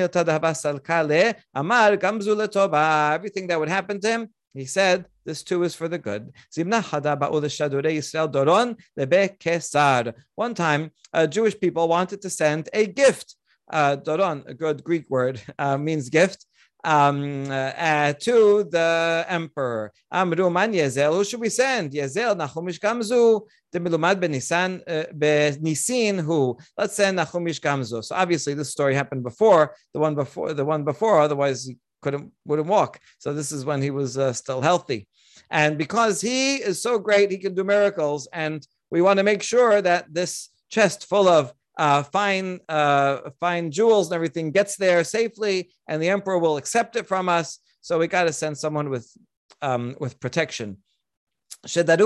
Gamzu 1.97 3.15
Everything 3.15 3.47
that 3.49 3.59
would 3.59 3.69
happen 3.69 4.01
to 4.01 4.09
him, 4.09 4.29
he 4.53 4.65
said, 4.67 5.07
this 5.25 5.43
too 5.43 5.63
is 5.63 5.75
for 5.75 5.89
the 5.89 5.99
good. 5.99 6.33
One 10.35 10.55
time, 10.55 10.91
uh, 11.13 11.27
Jewish 11.27 11.61
people 11.61 11.89
wanted 11.89 12.23
to 12.23 12.31
send 12.31 12.69
a 12.73 12.87
gift. 12.87 13.37
Uh, 13.73 13.97
doron, 13.97 14.47
a 14.47 14.53
good 14.53 14.85
Greek 14.85 15.09
word, 15.09 15.41
uh, 15.59 15.79
means 15.79 16.11
gift 16.11 16.45
um, 16.85 17.51
uh, 17.51 18.13
to 18.13 18.65
the 18.71 19.25
emperor. 19.29 19.93
Amru 20.13 20.51
man 20.51 20.73
Yezel, 20.73 21.15
who 21.15 21.25
should 21.25 21.41
we 21.41 21.49
send? 21.49 21.93
Yezel, 21.93 22.37
Nachumish 22.37 22.79
Gamzu, 22.79 23.41
the 23.73 23.81
Milumad 23.81 24.21
benisan 24.21 24.83
uh, 24.87 26.23
who 26.23 26.57
let's 26.77 26.95
send 26.95 27.19
Nachumish 27.19 27.61
Gamzu. 27.61 28.05
So 28.05 28.15
obviously 28.15 28.55
this 28.55 28.71
story 28.71 28.95
happened 28.95 29.23
before 29.23 29.75
the 29.93 30.01
one 30.01 30.15
before 30.15 30.53
the 30.53 30.65
one 30.65 30.85
before, 30.85 31.21
otherwise 31.21 31.65
he 31.65 31.79
couldn't 32.03 32.31
wouldn't 32.45 32.69
walk. 32.69 33.01
So 33.19 33.33
this 33.33 33.51
is 33.51 33.65
when 33.65 33.81
he 33.81 33.91
was 33.91 34.19
uh, 34.19 34.33
still 34.33 34.61
healthy, 34.61 35.09
and 35.51 35.79
because 35.79 36.21
he 36.21 36.57
is 36.57 36.83
so 36.83 36.99
great, 36.99 37.31
he 37.31 37.39
can 37.39 37.55
do 37.55 37.65
miracles, 37.65 38.29
and 38.33 38.67
we 38.91 39.01
want 39.01 39.19
to 39.19 39.25
make 39.25 39.43
sure 39.43 39.81
that 39.81 40.13
this 40.13 40.51
chest 40.69 41.07
full 41.07 41.29
of 41.29 41.53
uh, 41.77 42.03
fine 42.05 42.61
uh, 42.69 43.31
fine 43.41 43.71
jewels 43.71 44.09
and 44.09 44.15
everything 44.15 44.51
gets 44.51 44.77
there 44.77 45.05
safely, 45.05 45.71
and 45.89 46.03
the 46.03 46.09
emperor 46.09 46.39
will 46.39 46.57
accept 46.57 46.97
it 46.97 47.07
from 47.07 47.29
us. 47.29 47.59
So 47.81 47.99
we 47.99 48.07
got 48.07 48.25
to 48.25 48.33
send 48.33 48.57
someone 48.59 48.91
with 48.91 49.11
um, 49.63 49.97
with 49.99 50.21
protection. 50.21 50.79
So 51.67 51.83
they 51.83 51.97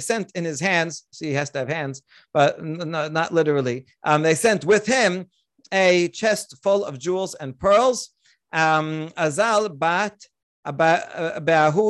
sent 0.00 0.32
in 0.34 0.44
his 0.44 0.60
hands, 0.60 1.06
so 1.10 1.24
he 1.24 1.32
has 1.32 1.50
to 1.50 1.58
have 1.60 1.68
hands, 1.68 2.02
but 2.34 2.62
not 2.62 3.32
literally. 3.32 3.86
Um, 4.04 4.20
they 4.22 4.34
sent 4.34 4.66
with 4.66 4.84
him 4.86 5.30
a 5.72 6.08
chest 6.08 6.56
full 6.62 6.84
of 6.84 6.98
jewels 6.98 7.34
and 7.34 7.58
pearls. 7.58 8.10
Um, 8.52 9.08
Azal 9.16 9.78
bat 9.78 10.14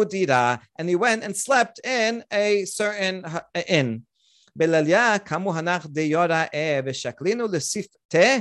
dira, 0.09 0.61
and 0.77 0.89
he 0.89 0.95
went 0.95 1.23
and 1.23 1.35
slept 1.35 1.79
in 1.85 2.23
a 2.31 2.65
certain 2.65 3.25
inn. 3.67 4.03
בלליה 4.55 5.19
קמו 5.19 5.55
הנח 5.55 5.85
דיורא 5.85 6.43
ושקלינו 6.85 7.45
לשפתה 7.51 8.37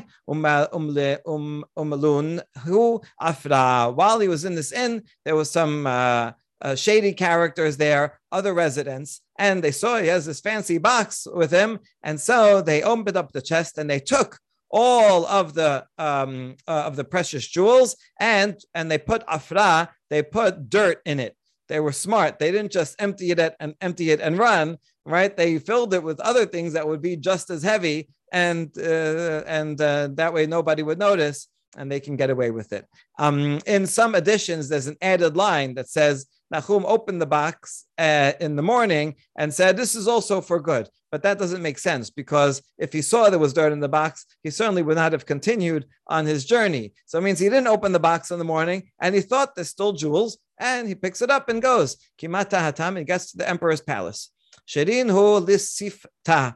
ומלון 1.76 2.38
הוא 2.64 3.00
afra. 3.22 3.92
While 3.94 4.20
he 4.20 4.28
was 4.28 4.44
in 4.44 4.54
this 4.54 4.72
inn, 4.72 5.02
there 5.24 5.36
was 5.36 5.50
some 5.50 5.86
uh, 5.86 6.32
uh, 6.62 6.74
shady 6.74 7.12
characters 7.12 7.76
there, 7.76 8.20
other 8.32 8.52
residents, 8.52 9.20
and 9.38 9.62
they 9.62 9.70
saw 9.70 9.98
he 9.98 10.08
has 10.08 10.26
this 10.26 10.40
fancy 10.40 10.78
box 10.78 11.26
with 11.32 11.52
him, 11.52 11.78
and 12.02 12.20
so 12.20 12.60
they 12.60 12.82
opened 12.82 13.16
up 13.16 13.32
the 13.32 13.42
chest 13.42 13.78
and 13.78 13.88
they 13.88 14.00
took 14.00 14.38
all 14.75 15.25
of 15.25 15.53
the 15.53 15.85
um, 15.97 16.57
uh, 16.67 16.83
of 16.85 16.97
the 16.97 17.05
precious 17.05 17.47
jewels 17.47 17.95
and 18.19 18.59
and 18.75 18.91
they 18.91 18.97
put 18.97 19.23
afra, 19.27 19.89
they 20.09 20.21
put 20.21 20.69
dirt 20.69 21.01
in 21.05 21.19
it. 21.19 21.35
They 21.69 21.79
were 21.79 21.93
smart. 21.93 22.37
They 22.37 22.51
didn't 22.51 22.73
just 22.73 22.95
empty 22.99 23.31
it 23.31 23.55
and 23.59 23.73
empty 23.79 24.11
it 24.11 24.19
and 24.19 24.37
run, 24.37 24.77
right? 25.05 25.35
They 25.35 25.57
filled 25.59 25.93
it 25.93 26.03
with 26.03 26.19
other 26.19 26.45
things 26.45 26.73
that 26.73 26.87
would 26.87 27.01
be 27.01 27.15
just 27.15 27.49
as 27.49 27.63
heavy, 27.63 28.09
and 28.33 28.69
uh, 28.77 29.43
and 29.47 29.79
uh, 29.79 30.09
that 30.15 30.33
way 30.33 30.45
nobody 30.45 30.83
would 30.83 30.99
notice, 30.99 31.47
and 31.77 31.89
they 31.89 32.01
can 32.01 32.17
get 32.17 32.29
away 32.29 32.51
with 32.51 32.73
it. 32.73 32.85
Um, 33.17 33.61
in 33.65 33.87
some 33.87 34.13
editions, 34.13 34.67
there's 34.67 34.87
an 34.87 34.97
added 35.01 35.37
line 35.37 35.75
that 35.75 35.87
says 35.87 36.25
Nahum 36.51 36.85
opened 36.85 37.21
the 37.21 37.25
box 37.25 37.85
uh, 37.97 38.33
in 38.39 38.55
the 38.55 38.61
morning 38.61 39.15
and 39.37 39.53
said, 39.53 39.75
This 39.75 39.95
is 39.95 40.07
also 40.07 40.41
for 40.41 40.59
good. 40.59 40.87
But 41.11 41.23
that 41.23 41.39
doesn't 41.39 41.61
make 41.61 41.77
sense 41.77 42.09
because 42.09 42.61
if 42.77 42.91
he 42.91 43.01
saw 43.01 43.29
there 43.29 43.39
was 43.39 43.53
dirt 43.53 43.71
in 43.71 43.79
the 43.79 43.87
box, 43.87 44.25
he 44.43 44.49
certainly 44.49 44.83
would 44.83 44.97
not 44.97 45.13
have 45.13 45.25
continued 45.25 45.85
on 46.07 46.25
his 46.25 46.45
journey. 46.45 46.93
So 47.05 47.17
it 47.17 47.21
means 47.21 47.39
he 47.39 47.49
didn't 47.49 47.67
open 47.67 47.93
the 47.93 47.99
box 47.99 48.31
in 48.31 48.39
the 48.39 48.45
morning 48.45 48.91
and 48.99 49.15
he 49.15 49.21
thought 49.21 49.55
there's 49.55 49.69
still 49.69 49.93
jewels 49.93 50.37
and 50.59 50.87
he 50.87 50.95
picks 50.95 51.21
it 51.21 51.31
up 51.31 51.49
and 51.49 51.61
goes. 51.61 51.97
Kimata 52.19 52.59
hatam, 52.59 52.97
he 52.97 53.03
gets 53.03 53.31
to 53.31 53.37
the 53.37 53.49
emperor's 53.49 53.81
palace. 53.81 54.31
Shirin 54.67 55.09
hu 55.09 55.45
lisifta. 55.45 56.55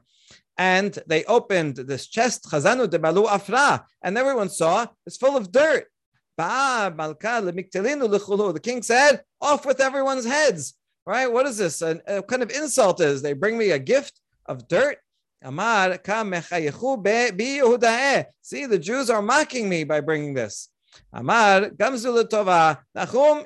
And 0.57 0.99
they 1.07 1.23
opened 1.23 1.77
this 1.77 2.07
chest, 2.07 2.43
chazanu 2.51 2.89
de 2.89 2.99
balu 2.99 3.27
afra, 3.29 3.85
and 4.03 4.17
everyone 4.17 4.49
saw 4.49 4.87
it's 5.05 5.15
full 5.15 5.37
of 5.37 5.53
dirt. 5.53 5.85
The 8.53 8.61
king 8.61 8.81
said, 8.81 9.23
off 9.41 9.65
with 9.65 9.79
everyone's 9.79 10.25
heads. 10.25 10.73
Right? 11.05 11.31
What 11.31 11.47
is 11.47 11.57
this? 11.57 11.81
A, 11.81 12.01
a 12.07 12.21
kind 12.21 12.43
of 12.43 12.51
insult 12.51 13.01
is 13.01 13.21
they 13.21 13.33
bring 13.33 13.57
me 13.57 13.71
a 13.71 13.79
gift 13.79 14.19
of 14.45 14.67
dirt. 14.67 14.97
See, 15.41 15.49
the 18.65 18.79
Jews 18.79 19.09
are 19.09 19.21
mocking 19.21 19.69
me 19.69 19.85
by 19.85 20.01
bringing 20.01 20.33
this. 20.33 20.69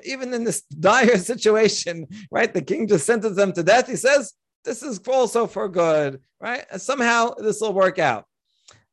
Even 0.04 0.34
in 0.34 0.44
this 0.44 0.62
dire 0.80 1.18
situation, 1.18 2.06
right? 2.30 2.52
The 2.52 2.62
king 2.62 2.88
just 2.88 3.06
sentenced 3.06 3.36
them 3.36 3.52
to 3.52 3.62
death. 3.62 3.88
He 3.88 3.96
says, 3.96 4.32
This 4.64 4.82
is 4.82 5.00
also 5.06 5.46
for 5.46 5.68
good, 5.68 6.20
right? 6.40 6.64
Somehow 6.80 7.34
this 7.34 7.60
will 7.60 7.72
work 7.72 7.98
out. 7.98 8.26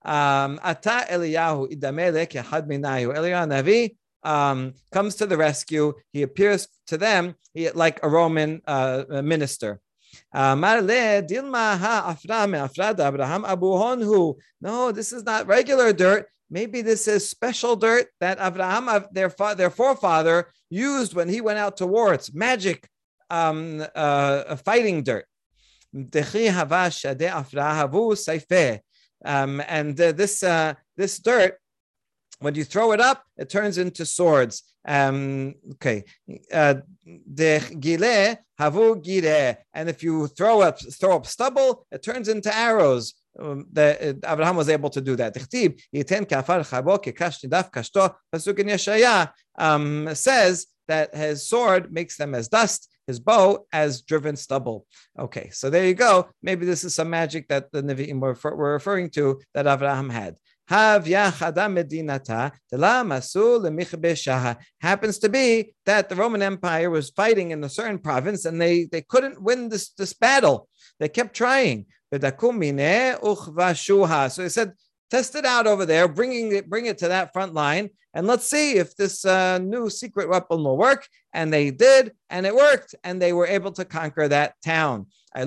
Um, 0.03 0.59
Ata 0.63 1.05
Eliyahu 1.09 1.71
Idamelech 1.71 2.31
Yahad 2.31 2.67
Minayu. 2.67 3.15
Eliyahu 3.15 3.47
Navi 3.47 3.95
um, 4.23 4.73
comes 4.91 5.15
to 5.15 5.25
the 5.25 5.37
rescue. 5.37 5.93
He 6.11 6.23
appears 6.23 6.67
to 6.87 6.97
them 6.97 7.35
he, 7.53 7.69
like 7.71 8.03
a 8.03 8.09
Roman 8.09 8.61
uh, 8.65 9.21
minister. 9.23 9.79
No, 10.33 10.55
this 14.91 15.13
is 15.13 15.23
not 15.23 15.47
regular 15.47 15.93
dirt. 15.93 16.27
Maybe 16.49 16.81
this 16.81 17.07
is 17.07 17.29
special 17.29 17.77
dirt 17.77 18.07
that 18.19 18.37
Abraham, 18.41 19.05
their, 19.13 19.33
their 19.55 19.69
forefather, 19.69 20.49
used 20.69 21.13
when 21.13 21.29
he 21.29 21.39
went 21.39 21.59
out 21.59 21.77
to 21.77 21.87
war. 21.87 22.13
It's 22.13 22.33
magic 22.33 22.89
um, 23.29 23.85
uh, 23.95 24.57
fighting 24.57 25.03
dirt. 25.03 25.25
Um, 29.25 29.61
and 29.67 29.99
uh, 29.99 30.11
this 30.11 30.43
uh, 30.43 30.73
this 30.97 31.19
dirt, 31.19 31.57
when 32.39 32.55
you 32.55 32.63
throw 32.63 32.91
it 32.91 33.01
up, 33.01 33.23
it 33.37 33.49
turns 33.49 33.77
into 33.77 34.05
swords. 34.05 34.63
Um, 34.87 35.55
okay, 35.73 36.03
uh, 36.51 36.75
havu 38.59 39.01
gile, 39.03 39.57
and 39.73 39.89
if 39.89 40.01
you 40.03 40.27
throw 40.27 40.61
up 40.61 40.79
throw 40.99 41.15
up 41.15 41.25
stubble, 41.25 41.85
it 41.91 42.01
turns 42.03 42.27
into 42.27 42.55
arrows. 42.55 43.13
Um, 43.39 43.67
the, 43.71 44.17
uh, 44.23 44.33
Abraham 44.33 44.57
was 44.57 44.69
able 44.69 44.89
to 44.89 45.01
do 45.01 45.15
that. 45.15 45.33
um, 49.57 50.15
says 50.15 50.67
that 50.87 51.15
his 51.15 51.47
sword 51.47 51.93
makes 51.93 52.17
them 52.17 52.35
as 52.35 52.49
dust, 52.49 52.89
his 53.11 53.19
bow 53.19 53.67
as 53.71 54.01
driven 54.01 54.35
stubble. 54.35 54.87
Okay, 55.19 55.49
so 55.51 55.69
there 55.69 55.85
you 55.85 55.93
go. 55.93 56.29
Maybe 56.41 56.65
this 56.65 56.83
is 56.83 56.95
some 56.95 57.09
magic 57.09 57.47
that 57.49 57.71
the 57.71 57.83
Nevi'im 57.83 58.19
were, 58.19 58.37
were 58.55 58.73
referring 58.73 59.11
to 59.11 59.39
that 59.53 59.67
Abraham 59.67 60.09
had. 60.09 60.37
Happens 60.67 61.05
to 65.19 65.29
be 65.29 65.73
that 65.85 66.07
the 66.07 66.15
Roman 66.15 66.41
Empire 66.41 66.89
was 66.89 67.09
fighting 67.09 67.51
in 67.51 67.61
a 67.63 67.69
certain 67.69 67.99
province 67.99 68.45
and 68.45 68.61
they, 68.61 68.85
they 68.85 69.01
couldn't 69.01 69.41
win 69.41 69.67
this, 69.67 69.89
this 69.89 70.13
battle. 70.13 70.69
They 70.99 71.09
kept 71.09 71.35
trying. 71.35 71.87
So 72.09 72.19
they 72.19 72.31
said, 74.49 74.71
test 75.11 75.35
it 75.35 75.45
out 75.45 75.67
over 75.67 75.85
there, 75.85 76.07
bringing 76.07 76.53
it, 76.53 76.69
bring 76.69 76.87
it 76.87 76.97
to 76.99 77.09
that 77.09 77.33
front 77.33 77.53
line, 77.53 77.89
and 78.13 78.27
let's 78.27 78.45
see 78.49 78.77
if 78.77 78.95
this 78.95 79.23
uh, 79.25 79.57
new 79.59 79.89
secret 79.89 80.29
weapon 80.29 80.63
will 80.63 80.77
work. 80.77 81.07
And 81.33 81.53
they 81.53 81.71
did, 81.71 82.11
and 82.29 82.45
it 82.45 82.53
worked, 82.55 82.93
and 83.03 83.21
they 83.21 83.31
were 83.31 83.47
able 83.47 83.71
to 83.73 83.85
conquer 83.85 84.27
that 84.27 84.55
town. 84.63 85.07
So 85.33 85.45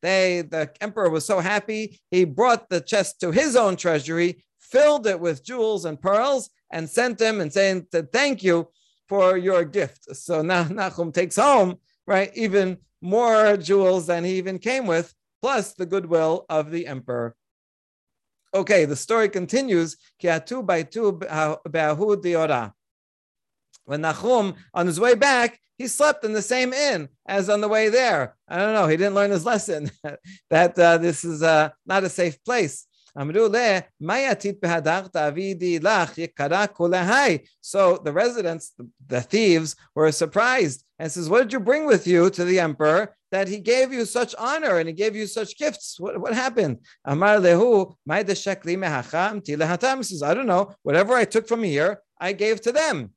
they, 0.00 0.40
the 0.40 0.72
emperor 0.80 1.10
was 1.10 1.26
so 1.26 1.40
happy, 1.40 2.00
he 2.10 2.24
brought 2.24 2.70
the 2.70 2.80
chest 2.80 3.20
to 3.20 3.30
his 3.30 3.56
own 3.56 3.76
treasury, 3.76 4.42
filled 4.58 5.06
it 5.06 5.20
with 5.20 5.44
jewels 5.44 5.84
and 5.84 6.00
pearls, 6.00 6.48
and 6.70 6.88
sent 6.88 7.18
them 7.18 7.42
and 7.42 7.52
saying, 7.52 7.88
Thank 8.10 8.42
you 8.42 8.68
for 9.12 9.36
your 9.36 9.62
gift. 9.62 10.16
So 10.16 10.40
now 10.40 10.64
takes 11.12 11.36
home, 11.36 11.76
right, 12.06 12.30
even 12.34 12.78
more 13.02 13.58
jewels 13.58 14.06
than 14.06 14.24
he 14.24 14.38
even 14.38 14.58
came 14.58 14.86
with, 14.86 15.12
plus 15.42 15.74
the 15.74 15.84
goodwill 15.84 16.46
of 16.48 16.70
the 16.70 16.86
emperor. 16.86 17.36
Okay, 18.54 18.86
the 18.86 18.96
story 18.96 19.28
continues. 19.28 19.98
When 20.18 20.40
Nachum, 24.00 24.56
on 24.72 24.86
his 24.86 24.98
way 24.98 25.14
back, 25.14 25.60
he 25.76 25.88
slept 25.88 26.24
in 26.24 26.32
the 26.32 26.40
same 26.40 26.72
inn 26.72 27.10
as 27.26 27.50
on 27.50 27.60
the 27.60 27.68
way 27.68 27.90
there. 27.90 28.34
I 28.48 28.56
don't 28.56 28.72
know. 28.72 28.86
He 28.86 28.96
didn't 28.96 29.14
learn 29.14 29.30
his 29.30 29.44
lesson 29.44 29.90
that 30.48 30.78
uh, 30.78 30.96
this 30.96 31.22
is 31.22 31.42
uh, 31.42 31.68
not 31.84 32.04
a 32.04 32.08
safe 32.08 32.42
place. 32.44 32.86
So 33.14 33.26
the 38.04 38.12
residents, 38.12 38.72
the 39.06 39.20
thieves, 39.20 39.76
were 39.94 40.12
surprised 40.12 40.84
and 40.98 41.12
says, 41.12 41.28
What 41.28 41.42
did 41.42 41.52
you 41.52 41.60
bring 41.60 41.86
with 41.86 42.06
you 42.06 42.30
to 42.30 42.44
the 42.44 42.60
emperor 42.60 43.14
that 43.30 43.48
he 43.48 43.58
gave 43.58 43.92
you 43.92 44.04
such 44.04 44.34
honor 44.38 44.78
and 44.78 44.88
he 44.88 44.94
gave 44.94 45.14
you 45.14 45.26
such 45.26 45.58
gifts? 45.58 46.00
What, 46.00 46.18
what 46.20 46.34
happened? 46.34 46.78
Amar 47.04 47.36
lehu, 47.36 47.94
says, 50.04 50.22
I 50.22 50.34
don't 50.34 50.46
know. 50.46 50.74
Whatever 50.82 51.14
I 51.14 51.24
took 51.24 51.46
from 51.46 51.62
here, 51.62 52.00
I 52.18 52.32
gave 52.32 52.60
to 52.62 52.72
them. 52.72 53.10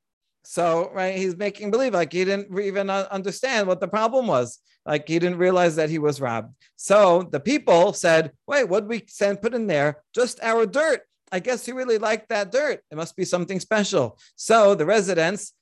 So, 0.44 0.90
right, 0.94 1.16
he's 1.16 1.36
making 1.36 1.70
believe 1.70 1.94
like 1.94 2.12
he 2.12 2.24
didn't 2.24 2.56
even 2.58 2.88
uh, 2.88 3.08
understand 3.10 3.66
what 3.66 3.80
the 3.80 3.88
problem 3.88 4.26
was. 4.26 4.60
Like 4.86 5.08
he 5.08 5.18
didn't 5.18 5.38
realize 5.38 5.76
that 5.76 5.90
he 5.90 5.98
was 5.98 6.20
robbed. 6.20 6.54
So 6.76 7.22
the 7.30 7.40
people 7.40 7.92
said, 7.92 8.32
Wait, 8.46 8.64
what 8.64 8.80
did 8.80 8.88
we 8.88 9.02
send 9.08 9.42
put 9.42 9.54
in 9.54 9.66
there? 9.66 10.02
Just 10.14 10.40
our 10.42 10.64
dirt. 10.66 11.02
I 11.32 11.40
guess 11.40 11.66
he 11.66 11.72
really 11.72 11.98
liked 11.98 12.28
that 12.28 12.52
dirt. 12.52 12.80
It 12.90 12.96
must 12.96 13.16
be 13.16 13.24
something 13.24 13.58
special. 13.58 14.18
So 14.36 14.74
the 14.76 14.86
residents 14.86 15.52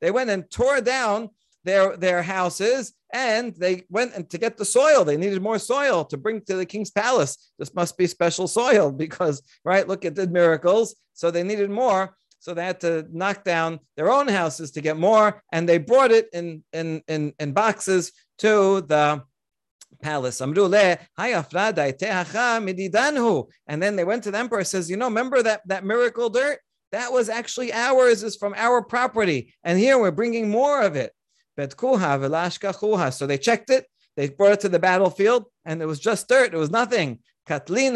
they 0.00 0.10
went 0.10 0.30
and 0.30 0.50
tore 0.50 0.80
down 0.80 1.30
their, 1.64 1.96
their 1.96 2.22
houses 2.22 2.92
and 3.12 3.54
they 3.56 3.84
went 3.88 4.14
and 4.14 4.28
to 4.30 4.38
get 4.38 4.56
the 4.56 4.64
soil. 4.64 5.04
They 5.04 5.16
needed 5.16 5.42
more 5.42 5.58
soil 5.58 6.04
to 6.06 6.16
bring 6.16 6.42
to 6.42 6.56
the 6.56 6.66
king's 6.66 6.90
palace. 6.90 7.50
This 7.58 7.74
must 7.74 7.96
be 7.96 8.06
special 8.06 8.46
soil 8.46 8.92
because, 9.04 9.42
right, 9.64 9.88
look, 9.88 10.04
it 10.04 10.14
did 10.14 10.30
miracles. 10.30 10.94
So 11.14 11.30
they 11.30 11.42
needed 11.42 11.70
more. 11.70 12.16
So 12.40 12.54
they 12.54 12.64
had 12.64 12.80
to 12.80 13.06
knock 13.10 13.44
down 13.44 13.80
their 13.96 14.10
own 14.10 14.26
houses 14.28 14.70
to 14.72 14.80
get 14.80 14.96
more. 14.96 15.42
And 15.52 15.68
they 15.68 15.78
brought 15.78 16.12
it 16.12 16.28
in, 16.32 16.64
in, 16.72 17.02
in, 17.08 17.34
in 17.38 17.52
boxes 17.52 18.12
to 18.38 18.80
the 18.82 19.22
palace. 20.02 20.40
And 20.40 20.54
then 20.54 20.98
they 23.96 24.04
went 24.04 24.22
to 24.24 24.30
the 24.30 24.38
emperor 24.38 24.64
says, 24.64 24.90
you 24.90 24.96
know, 24.96 25.06
remember 25.06 25.42
that, 25.42 25.62
that 25.66 25.84
miracle 25.84 26.30
dirt? 26.30 26.58
That 26.92 27.12
was 27.12 27.28
actually 27.28 27.72
ours, 27.72 28.22
is 28.22 28.36
from 28.36 28.54
our 28.56 28.82
property. 28.82 29.52
And 29.64 29.78
here 29.78 29.98
we're 29.98 30.10
bringing 30.10 30.48
more 30.48 30.82
of 30.82 30.96
it. 30.96 31.12
So 31.56 31.66
they 33.26 33.38
checked 33.38 33.70
it, 33.70 33.86
they 34.16 34.28
brought 34.28 34.52
it 34.52 34.60
to 34.60 34.68
the 34.68 34.78
battlefield, 34.78 35.46
and 35.64 35.82
it 35.82 35.86
was 35.86 35.98
just 35.98 36.28
dirt, 36.28 36.54
it 36.54 36.56
was 36.56 36.70
nothing. 36.70 37.18
And 37.50 37.62
then 37.66 37.94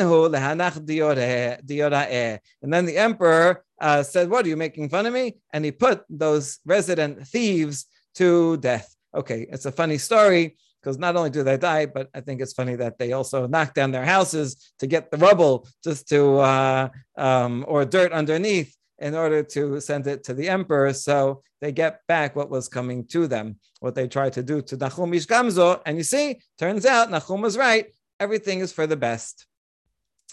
the 2.87 2.97
emperor 2.97 3.65
uh, 3.83 4.03
said, 4.03 4.31
What 4.31 4.47
are 4.47 4.49
you 4.49 4.57
making 4.57 4.89
fun 4.89 5.07
of 5.07 5.13
me? 5.13 5.37
And 5.53 5.65
he 5.65 5.73
put 5.73 6.05
those 6.09 6.61
resident 6.65 7.27
thieves 7.27 7.87
to 8.15 8.57
death. 8.59 8.95
Okay, 9.15 9.47
it's 9.51 9.67
a 9.67 9.73
funny 9.73 9.99
story 9.99 10.57
because 10.81 10.99
not 10.99 11.17
only 11.17 11.31
do 11.31 11.43
they 11.43 11.59
die, 11.59 11.87
but 11.87 12.09
I 12.15 12.21
think 12.21 12.41
it's 12.41 12.55
funny 12.55 12.77
that 12.77 12.99
they 12.99 13.13
also 13.13 13.47
knock 13.47 13.75
down 13.75 13.91
their 13.91 14.05
houses 14.05 14.73
to 14.79 14.87
get 14.87 15.11
the 15.11 15.19
rubble 15.19 15.69
just 15.85 16.09
to, 16.09 16.39
uh, 16.39 16.89
um, 17.17 17.65
or 17.69 17.85
dirt 17.85 18.13
underneath 18.13 18.75
in 18.99 19.15
order 19.15 19.43
to 19.43 19.81
send 19.81 20.07
it 20.07 20.25
to 20.25 20.35
the 20.35 20.49
emperor. 20.49 20.93
So 20.93 21.43
they 21.61 21.73
get 21.73 22.01
back 22.09 22.35
what 22.35 22.51
was 22.51 22.69
coming 22.69 23.07
to 23.09 23.27
them, 23.27 23.59
what 23.81 23.95
they 23.95 24.09
tried 24.09 24.33
to 24.35 24.43
do 24.43 24.63
to 24.63 24.77
Nahum 24.77 25.13
Nachum 25.13 25.27
Ishgamzo. 25.27 25.83
And 25.87 25.97
you 25.99 26.05
see, 26.05 26.41
turns 26.59 26.87
out 26.87 27.11
Nachum 27.11 27.43
was 27.43 27.57
right. 27.57 27.87
Everything 28.19 28.61
is 28.61 28.73
for 28.73 28.87
the 28.87 28.97
best. 28.97 29.47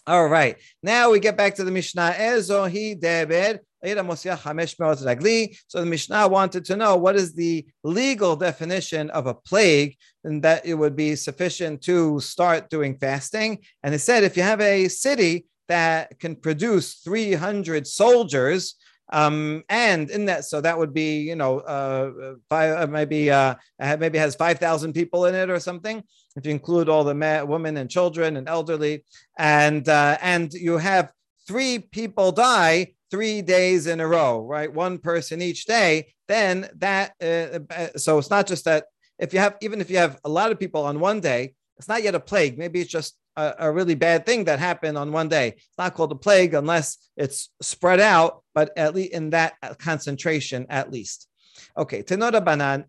All 0.09 0.27
right. 0.27 0.57
Now 0.81 1.11
we 1.11 1.19
get 1.19 1.37
back 1.37 1.53
to 1.55 1.63
the 1.63 1.69
Mishnah. 1.69 2.15
So 2.41 2.67
the 5.79 5.85
Mishnah 5.85 6.27
wanted 6.27 6.65
to 6.65 6.75
know 6.75 6.95
what 6.95 7.15
is 7.15 7.35
the 7.35 7.67
legal 7.83 8.35
definition 8.35 9.11
of 9.11 9.27
a 9.27 9.35
plague, 9.35 9.97
and 10.23 10.41
that 10.41 10.65
it 10.65 10.73
would 10.73 10.95
be 10.95 11.15
sufficient 11.15 11.83
to 11.83 12.19
start 12.21 12.71
doing 12.71 12.97
fasting. 12.97 13.59
And 13.83 13.93
it 13.93 13.99
said 13.99 14.23
if 14.23 14.35
you 14.35 14.41
have 14.41 14.61
a 14.61 14.87
city 14.87 15.45
that 15.67 16.19
can 16.19 16.35
produce 16.35 16.95
300 16.95 17.85
soldiers. 17.85 18.77
Um, 19.11 19.63
and 19.69 20.09
in 20.09 20.25
that, 20.25 20.45
so 20.45 20.59
that 20.61 20.77
would 20.77 20.93
be, 20.93 21.19
you 21.21 21.35
know, 21.35 21.59
uh, 21.59 22.33
five, 22.49 22.79
uh, 22.79 22.87
maybe 22.87 23.29
uh, 23.29 23.55
maybe 23.79 24.17
has 24.17 24.35
five 24.35 24.59
thousand 24.59 24.93
people 24.93 25.25
in 25.25 25.33
it 25.35 25.49
or 25.49 25.59
something. 25.59 26.03
If 26.39 26.45
you 26.45 26.53
include 26.53 26.87
all 26.87 27.03
the 27.03 27.13
men, 27.13 27.47
women 27.47 27.75
and 27.75 27.89
children 27.89 28.37
and 28.37 28.47
elderly, 28.47 29.03
and 29.37 29.87
uh, 29.89 30.17
and 30.21 30.53
you 30.53 30.77
have 30.77 31.11
three 31.45 31.79
people 31.79 32.31
die 32.31 32.93
three 33.11 33.41
days 33.41 33.87
in 33.87 33.99
a 33.99 34.07
row, 34.07 34.45
right? 34.45 34.73
One 34.73 34.99
person 34.99 35.41
each 35.41 35.65
day. 35.65 36.13
Then 36.29 36.69
that, 36.77 37.11
uh, 37.21 37.59
uh, 37.69 37.87
so 37.97 38.17
it's 38.19 38.29
not 38.29 38.47
just 38.47 38.63
that. 38.65 38.85
If 39.17 39.33
you 39.33 39.39
have, 39.39 39.57
even 39.61 39.81
if 39.81 39.89
you 39.89 39.97
have 39.97 40.17
a 40.23 40.29
lot 40.29 40.49
of 40.49 40.59
people 40.59 40.85
on 40.85 41.01
one 41.01 41.19
day, 41.19 41.55
it's 41.77 41.89
not 41.89 42.03
yet 42.03 42.15
a 42.15 42.21
plague. 42.21 42.57
Maybe 42.57 42.79
it's 42.79 42.89
just 42.89 43.17
a, 43.35 43.53
a, 43.59 43.71
really 43.71 43.95
bad 43.95 44.25
thing 44.25 44.45
that 44.45 44.59
happened 44.59 44.97
on 44.97 45.11
one 45.11 45.27
day. 45.27 45.49
It's 45.57 45.77
not 45.77 45.93
called 45.93 46.13
a 46.13 46.15
plague 46.15 46.53
unless 46.53 47.09
it's 47.17 47.49
spread 47.61 47.99
out, 47.99 48.43
but 48.55 48.71
at 48.77 48.95
least 48.95 49.11
in 49.11 49.31
that 49.31 49.55
concentration, 49.77 50.67
at 50.69 50.89
least. 50.89 51.27
Okay, 51.77 52.01
Tanu 52.01 52.31
Rabbanan, 52.31 52.85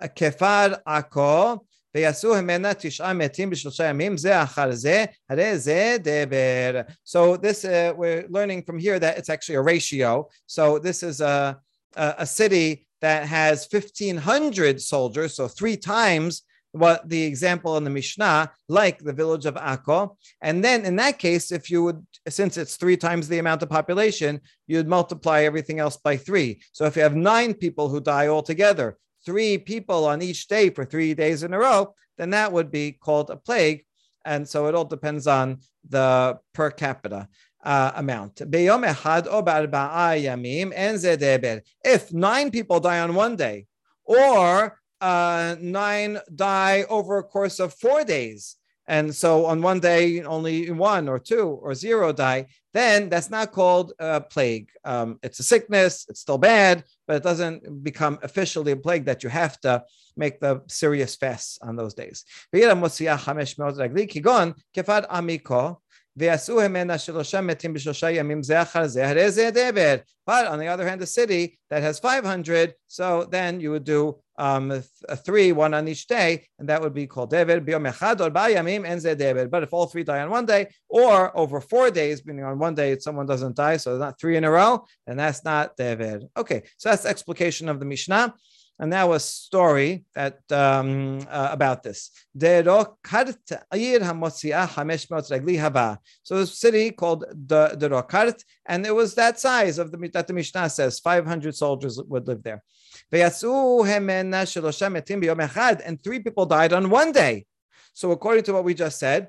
עיר 0.00 0.10
המוציאה 0.10 0.30
500 0.30 0.30
ואלף 0.30 0.30
רגלי, 0.30 0.30
כפר 0.30 0.74
עכו, 0.86 1.56
ויעשו 1.94 2.36
המנה 2.36 2.74
תשעה 2.74 3.12
מתים 3.12 3.50
בשלושה 3.50 3.84
ימים, 3.84 4.16
זה 4.16 4.42
אחר 4.42 4.72
זה, 4.72 5.04
הרי 5.30 5.58
זה 5.58 5.96
דבר. 6.02 6.80
So 7.04 7.36
this, 7.36 7.64
uh, 7.64 7.92
we're 7.96 8.24
learning 8.28 8.62
from 8.62 8.78
here 8.78 8.98
that 8.98 9.18
it's 9.18 9.28
actually 9.28 9.54
a 9.54 9.62
ratio. 9.62 10.28
So 10.46 10.78
this 10.78 11.02
is 11.02 11.20
a, 11.20 11.56
a, 11.96 12.14
a 12.18 12.26
city 12.26 12.86
that 13.00 13.26
has 13.26 13.68
1,500 13.70 14.80
soldiers, 14.80 15.36
so 15.36 15.46
three 15.46 15.76
times 15.76 16.42
what 16.72 17.08
the 17.08 17.22
example 17.22 17.76
in 17.76 17.84
the 17.84 17.90
Mishnah, 17.90 18.50
like 18.68 18.98
the 18.98 19.12
village 19.12 19.46
of 19.46 19.54
Akko. 19.54 20.16
And 20.42 20.64
then 20.64 20.84
in 20.84 20.96
that 20.96 21.20
case, 21.20 21.52
if 21.52 21.70
you 21.70 21.84
would, 21.84 22.04
since 22.28 22.56
it's 22.56 22.76
three 22.76 22.96
times 22.96 23.28
the 23.28 23.38
amount 23.38 23.62
of 23.62 23.70
population, 23.70 24.40
you'd 24.66 24.88
multiply 24.88 25.42
everything 25.42 25.78
else 25.78 25.96
by 25.96 26.16
three. 26.16 26.60
So 26.72 26.84
if 26.86 26.96
you 26.96 27.02
have 27.02 27.14
nine 27.14 27.54
people 27.54 27.88
who 27.88 28.00
die 28.00 28.26
altogether, 28.26 28.98
three 29.25 29.57
people 29.57 30.05
on 30.05 30.21
each 30.21 30.47
day 30.47 30.69
for 30.69 30.85
three 30.85 31.13
days 31.13 31.43
in 31.43 31.53
a 31.53 31.59
row, 31.59 31.93
then 32.17 32.31
that 32.31 32.51
would 32.51 32.71
be 32.71 32.91
called 32.91 33.29
a 33.29 33.35
plague. 33.35 33.85
And 34.25 34.47
so 34.47 34.67
it 34.67 34.75
all 34.75 34.85
depends 34.85 35.27
on 35.27 35.59
the 35.87 36.39
per 36.53 36.71
capita. 36.71 37.27
Uh, 37.61 37.91
amount. 37.95 38.41
If 41.83 42.13
nine 42.13 42.51
people 42.51 42.79
die 42.79 42.99
on 43.01 43.15
one 43.15 43.35
day, 43.35 43.65
or 44.05 44.79
uh, 45.01 45.55
nine 45.59 46.19
die 46.33 46.85
over 46.89 47.17
a 47.17 47.23
course 47.23 47.59
of 47.59 47.73
four 47.73 48.05
days. 48.05 48.55
And 48.87 49.13
so 49.13 49.45
on 49.45 49.61
one 49.61 49.79
day, 49.79 50.23
only 50.23 50.71
one 50.71 51.07
or 51.07 51.19
two 51.19 51.59
or 51.61 51.75
zero 51.75 52.11
die, 52.11 52.47
then 52.73 53.09
that's 53.09 53.29
not 53.29 53.51
called 53.51 53.93
a 53.99 54.21
plague. 54.21 54.69
Um, 54.83 55.19
it's 55.21 55.39
a 55.39 55.43
sickness, 55.43 56.05
it's 56.09 56.21
still 56.21 56.39
bad, 56.39 56.83
but 57.09 57.15
it 57.15 57.23
doesn't 57.23 57.83
become 57.83 58.19
officially 58.21 58.71
a 58.71 58.77
plague 58.77 59.05
that 59.05 59.23
you 59.23 59.29
have 59.29 59.59
to 59.61 59.83
make 60.15 60.39
the 60.39 60.61
serious 60.67 61.15
fasts 61.15 61.57
on 61.63 61.75
those 61.75 61.95
days. 61.95 62.23
But 70.25 70.47
on 70.47 70.59
the 70.59 70.67
other 70.67 70.87
hand, 70.87 71.01
a 71.01 71.05
city 71.05 71.57
that 71.69 71.81
has 71.81 71.99
500, 71.99 72.73
so 72.87 73.27
then 73.31 73.59
you 73.59 73.71
would 73.71 73.83
do 73.83 74.19
um, 74.37 74.83
three, 75.25 75.51
one 75.51 75.73
on 75.73 75.87
each 75.87 76.07
day, 76.07 76.45
and 76.59 76.69
that 76.69 76.81
would 76.81 76.93
be 76.93 77.07
called 77.07 77.29
dever. 77.29 77.59
But 77.61 79.63
if 79.63 79.73
all 79.73 79.87
three 79.87 80.03
die 80.03 80.19
on 80.19 80.29
one 80.29 80.45
day, 80.45 80.67
or 80.87 81.37
over 81.37 81.61
four 81.61 81.89
days, 81.89 82.25
meaning 82.25 82.43
on 82.43 82.59
one 82.59 82.75
day 82.75 82.97
someone 82.99 83.25
doesn't 83.25 83.55
die, 83.55 83.77
so 83.77 83.97
not 83.97 84.19
three 84.19 84.37
in 84.37 84.43
a 84.43 84.51
row, 84.51 84.85
then 85.07 85.17
that's 85.17 85.43
not 85.43 85.75
dever. 85.77 86.21
Okay, 86.37 86.63
so 86.77 86.89
that's 86.89 87.03
the 87.03 87.09
explication 87.09 87.69
of 87.69 87.79
the 87.79 87.85
Mishnah. 87.85 88.35
And 88.79 88.89
now 88.89 89.11
a 89.11 89.19
story 89.19 90.05
that 90.15 90.39
um, 90.51 91.19
uh, 91.29 91.49
about 91.51 91.83
this. 91.83 92.11
So 96.23 96.37
a 96.37 96.45
city 96.45 96.91
called 96.91 97.25
the 97.47 97.75
Derokart, 97.77 98.41
and 98.65 98.85
it 98.85 98.95
was 98.95 99.15
that 99.15 99.37
size 99.37 99.79
of 99.79 99.91
the 99.91 100.09
that 100.13 100.27
the 100.27 100.33
Mishnah 100.33 100.69
says 100.69 100.99
500 100.99 101.55
soldiers 101.55 102.01
would 102.01 102.25
live 102.27 102.41
there. 102.43 102.63
And 103.11 103.33
three 106.03 106.19
people 106.19 106.45
died 106.45 106.71
on 106.73 106.89
one 106.89 107.11
day. 107.11 107.45
So 107.93 108.11
according 108.11 108.43
to 108.43 108.53
what 108.53 108.63
we 108.63 108.73
just 108.73 108.97
said, 108.97 109.27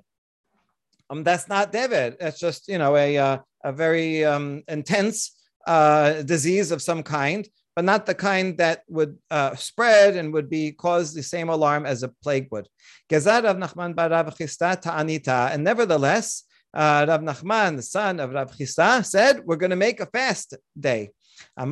um, 1.10 1.24
that's 1.24 1.48
not 1.48 1.72
dever. 1.72 2.16
That's 2.20 2.38
just 2.38 2.68
you 2.68 2.78
know 2.78 2.96
a 2.96 3.18
uh, 3.18 3.38
a 3.64 3.72
very 3.72 4.24
um, 4.24 4.62
intense 4.68 5.32
uh, 5.66 6.22
disease 6.22 6.70
of 6.70 6.80
some 6.80 7.02
kind 7.02 7.48
but 7.74 7.84
not 7.84 8.06
the 8.06 8.14
kind 8.14 8.58
that 8.58 8.82
would 8.88 9.16
uh, 9.30 9.54
spread 9.54 10.16
and 10.16 10.32
would 10.32 10.50
be 10.50 10.72
cause 10.72 11.14
the 11.14 11.22
same 11.22 11.48
alarm 11.48 11.86
as 11.86 12.02
a 12.02 12.08
plague 12.22 12.48
would. 12.50 12.68
Gezad 13.10 13.44
of 13.44 13.56
Nachman 13.56 13.94
bar 13.94 14.10
Rav 14.10 14.34
Chisda 14.36 14.80
ta'anita, 14.80 15.50
and 15.52 15.64
nevertheless, 15.64 16.44
uh, 16.74 17.06
Rav 17.08 17.20
Nachman, 17.20 17.76
the 17.76 17.82
son 17.82 18.20
of 18.20 18.32
Rav 18.32 18.50
Chisda, 18.56 19.04
said, 19.04 19.40
"We're 19.44 19.56
going 19.56 19.70
to 19.70 19.76
make 19.76 20.00
a 20.00 20.06
fast 20.06 20.56
day, 20.78 21.10
uh, 21.56 21.66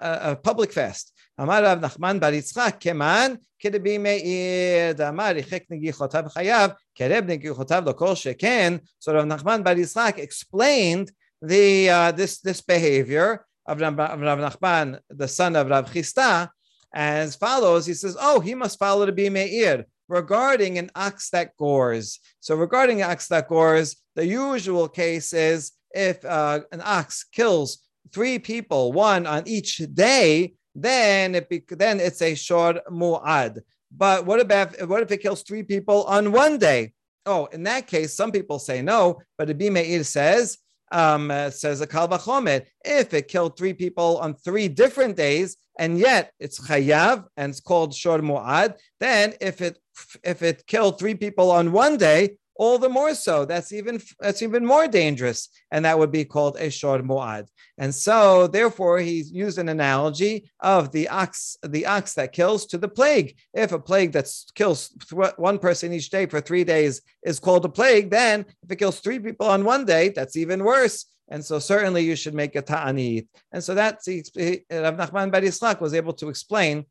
a 0.00 0.36
public 0.36 0.72
fast." 0.72 1.12
אמר 1.42 1.64
רב 1.64 1.84
נחמן 1.84 2.20
בר 2.20 2.32
יצחק, 2.32 2.76
כמן 2.80 3.34
כדבימי 3.58 4.08
עיר, 4.08 4.92
דאמר 4.92 5.36
יחק 5.36 5.62
נגיחותיו 5.70 6.24
חייו, 6.28 6.70
קרב 6.98 7.24
נגיחותיו 7.26 7.82
lokol 7.86 8.14
sheken. 8.14 8.78
So 9.00 9.12
Rav 9.12 9.24
Nachman 9.24 9.64
bar 9.64 9.78
יצחק 9.78 10.16
explained 10.18 11.10
the, 11.42 11.90
uh, 11.90 12.12
this, 12.12 12.40
this 12.40 12.60
behavior 12.60 13.46
of 13.66 13.80
Rav, 13.80 13.94
Nachman, 13.94 14.98
the 15.08 15.28
son 15.28 15.56
of 15.56 15.68
Rav 15.68 15.92
Chisda, 15.92 16.48
as 16.94 17.36
follows. 17.36 17.86
He 17.86 17.94
says, 17.94 18.16
"Oh, 18.18 18.40
he 18.40 18.54
must 18.54 18.78
follow 18.78 19.06
to 19.06 19.12
be 19.12 19.28
meir 19.28 19.84
regarding 20.08 20.78
an 20.78 20.90
ox 20.94 21.30
that 21.30 21.56
gores." 21.56 22.18
So, 22.40 22.54
regarding 22.54 23.02
an 23.02 23.10
ox 23.10 23.28
that 23.28 23.48
gores, 23.48 23.96
the 24.16 24.26
usual 24.26 24.88
case 24.88 25.32
is 25.32 25.72
if 25.94 26.24
uh, 26.24 26.60
an 26.72 26.82
ox 26.84 27.24
kills 27.24 27.78
three 28.12 28.38
people, 28.38 28.92
one 28.92 29.26
on 29.26 29.42
each 29.46 29.78
day, 29.94 30.54
then 30.74 31.34
it 31.34 31.48
be, 31.48 31.62
then 31.68 32.00
it's 32.00 32.22
a 32.22 32.34
shor 32.34 32.80
mu'ad. 32.90 33.60
But 33.90 34.24
what 34.26 34.40
about 34.40 34.88
what 34.88 35.02
if 35.02 35.10
it 35.10 35.22
kills 35.22 35.42
three 35.42 35.62
people 35.62 36.04
on 36.04 36.32
one 36.32 36.58
day? 36.58 36.92
Oh, 37.26 37.46
in 37.46 37.64
that 37.64 37.86
case, 37.86 38.14
some 38.14 38.32
people 38.32 38.58
say 38.58 38.82
no, 38.82 39.20
but 39.36 39.48
Rabbi 39.48 39.68
Meir 39.68 40.04
says 40.04 40.58
um, 40.90 41.30
uh, 41.30 41.50
says 41.50 41.80
a 41.80 41.86
kal 41.86 42.08
vachomer, 42.08 42.64
if 42.84 43.14
it 43.14 43.28
killed 43.28 43.56
three 43.56 43.72
people 43.72 44.18
on 44.18 44.34
three 44.34 44.68
different 44.68 45.16
days, 45.16 45.56
and 45.78 45.98
yet 45.98 46.32
it's 46.38 46.60
chayav 46.60 47.24
and 47.36 47.50
it's 47.50 47.60
called 47.60 47.94
shor 47.94 48.18
mu'ad, 48.18 48.74
then 48.98 49.34
if 49.40 49.60
it 49.60 49.78
if 50.24 50.42
it 50.42 50.66
killed 50.66 50.98
three 50.98 51.14
people 51.14 51.50
on 51.50 51.72
one 51.72 51.96
day, 51.96 52.36
all 52.60 52.78
the 52.78 52.90
more 52.90 53.14
so. 53.14 53.46
That's 53.46 53.72
even 53.72 54.02
that's 54.20 54.42
even 54.42 54.66
more 54.66 54.86
dangerous, 54.86 55.48
and 55.70 55.86
that 55.86 55.98
would 55.98 56.12
be 56.12 56.26
called 56.26 56.58
a 56.58 56.70
shor 56.70 56.98
muad. 56.98 57.46
And 57.78 57.92
so, 57.94 58.46
therefore, 58.46 58.98
he's 58.98 59.32
used 59.32 59.58
an 59.58 59.70
analogy 59.70 60.50
of 60.60 60.92
the 60.92 61.08
ox, 61.08 61.56
the 61.66 61.86
ox 61.86 62.12
that 62.14 62.34
kills 62.34 62.66
to 62.66 62.76
the 62.76 62.94
plague. 63.00 63.34
If 63.54 63.72
a 63.72 63.78
plague 63.78 64.12
that 64.12 64.28
kills 64.54 64.90
one 65.38 65.58
person 65.58 65.94
each 65.94 66.10
day 66.10 66.26
for 66.26 66.42
three 66.42 66.64
days 66.64 67.00
is 67.22 67.40
called 67.40 67.64
a 67.64 67.70
plague, 67.70 68.10
then 68.10 68.44
if 68.62 68.70
it 68.70 68.76
kills 68.76 69.00
three 69.00 69.18
people 69.18 69.46
on 69.46 69.64
one 69.64 69.86
day, 69.86 70.10
that's 70.10 70.36
even 70.36 70.62
worse. 70.62 71.06
And 71.30 71.42
so 71.42 71.58
certainly 71.60 72.02
you 72.04 72.16
should 72.16 72.34
make 72.34 72.56
a 72.56 72.62
ta'anit. 72.62 73.26
And 73.52 73.64
so 73.64 73.74
that's 73.74 74.06
Rav 74.06 74.96
Nachman 75.00 75.30
Bar 75.32 75.76
was 75.80 75.94
able 75.94 76.12
to 76.14 76.28
explain 76.28 76.84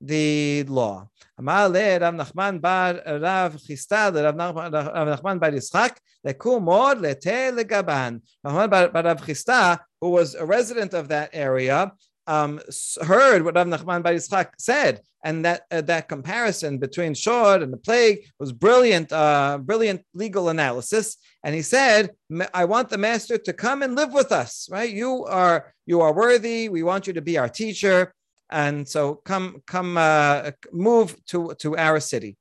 the 0.00 0.64
law. 0.64 1.08
Amale 1.40 2.00
Rav 2.00 2.14
Nachman 2.14 2.60
bar 2.60 3.00
Rav 3.06 3.56
Chisda 3.56 4.12
Rav 4.12 4.34
Nachman 4.34 5.40
bar 5.40 5.50
Yitzchak 5.50 5.96
lekumod 6.26 7.00
lete 7.00 7.52
legaban. 7.52 8.20
Nachman 8.44 8.70
bar 8.70 8.90
Rav 8.92 9.20
Chisda, 9.22 9.78
who 10.00 10.10
was 10.10 10.34
a 10.34 10.44
resident 10.44 10.94
of 10.94 11.08
that 11.08 11.30
area, 11.32 11.92
um, 12.26 12.60
heard 13.02 13.42
what 13.42 13.54
Rav 13.54 13.66
Nachman 13.66 14.02
bar 14.02 14.12
Yitzchak 14.12 14.50
said, 14.58 15.00
and 15.24 15.44
that 15.44 15.62
uh, 15.70 15.80
that 15.82 16.08
comparison 16.08 16.78
between 16.78 17.14
shor 17.14 17.56
and 17.56 17.72
the 17.72 17.78
plague 17.78 18.20
was 18.38 18.52
brilliant, 18.52 19.12
uh, 19.12 19.58
brilliant 19.60 20.02
legal 20.14 20.48
analysis. 20.48 21.16
And 21.42 21.54
he 21.54 21.62
said, 21.62 22.10
"I 22.52 22.64
want 22.66 22.90
the 22.90 22.98
master 22.98 23.38
to 23.38 23.52
come 23.52 23.82
and 23.82 23.94
live 23.94 24.12
with 24.12 24.32
us. 24.32 24.68
Right? 24.70 24.90
You 24.90 25.24
are 25.24 25.72
you 25.86 26.00
are 26.02 26.14
worthy. 26.14 26.68
We 26.68 26.82
want 26.82 27.06
you 27.06 27.14
to 27.14 27.22
be 27.22 27.38
our 27.38 27.48
teacher." 27.48 28.14
And 28.50 28.88
so 28.88 29.16
come 29.16 29.62
come 29.66 29.96
uh, 29.96 30.50
move 30.72 31.16
to 31.26 31.54
to 31.58 31.76
our 31.76 32.00
city. 32.00 32.36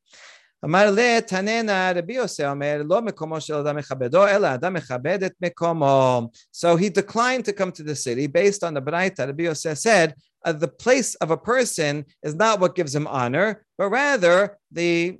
So 0.62 0.67
he 6.76 6.89
declined 6.89 7.45
to 7.45 7.54
come 7.54 7.72
to 7.72 7.84
the 7.84 7.95
city 7.95 8.28
based 8.28 8.63
on 8.65 8.74
the 8.74 8.82
braita. 8.82 9.19
Rabbi 9.19 9.43
Yosef 9.43 9.78
said 9.78 10.15
uh, 10.43 10.52
the 10.52 10.67
place 10.67 11.15
of 11.15 11.32
a 11.32 11.38
person 11.38 12.06
is 12.24 12.36
not 12.36 12.60
what 12.60 12.76
gives 12.76 12.93
him 12.93 13.08
honor, 13.08 13.65
but 13.78 13.89
rather 13.89 14.58
the 14.69 15.17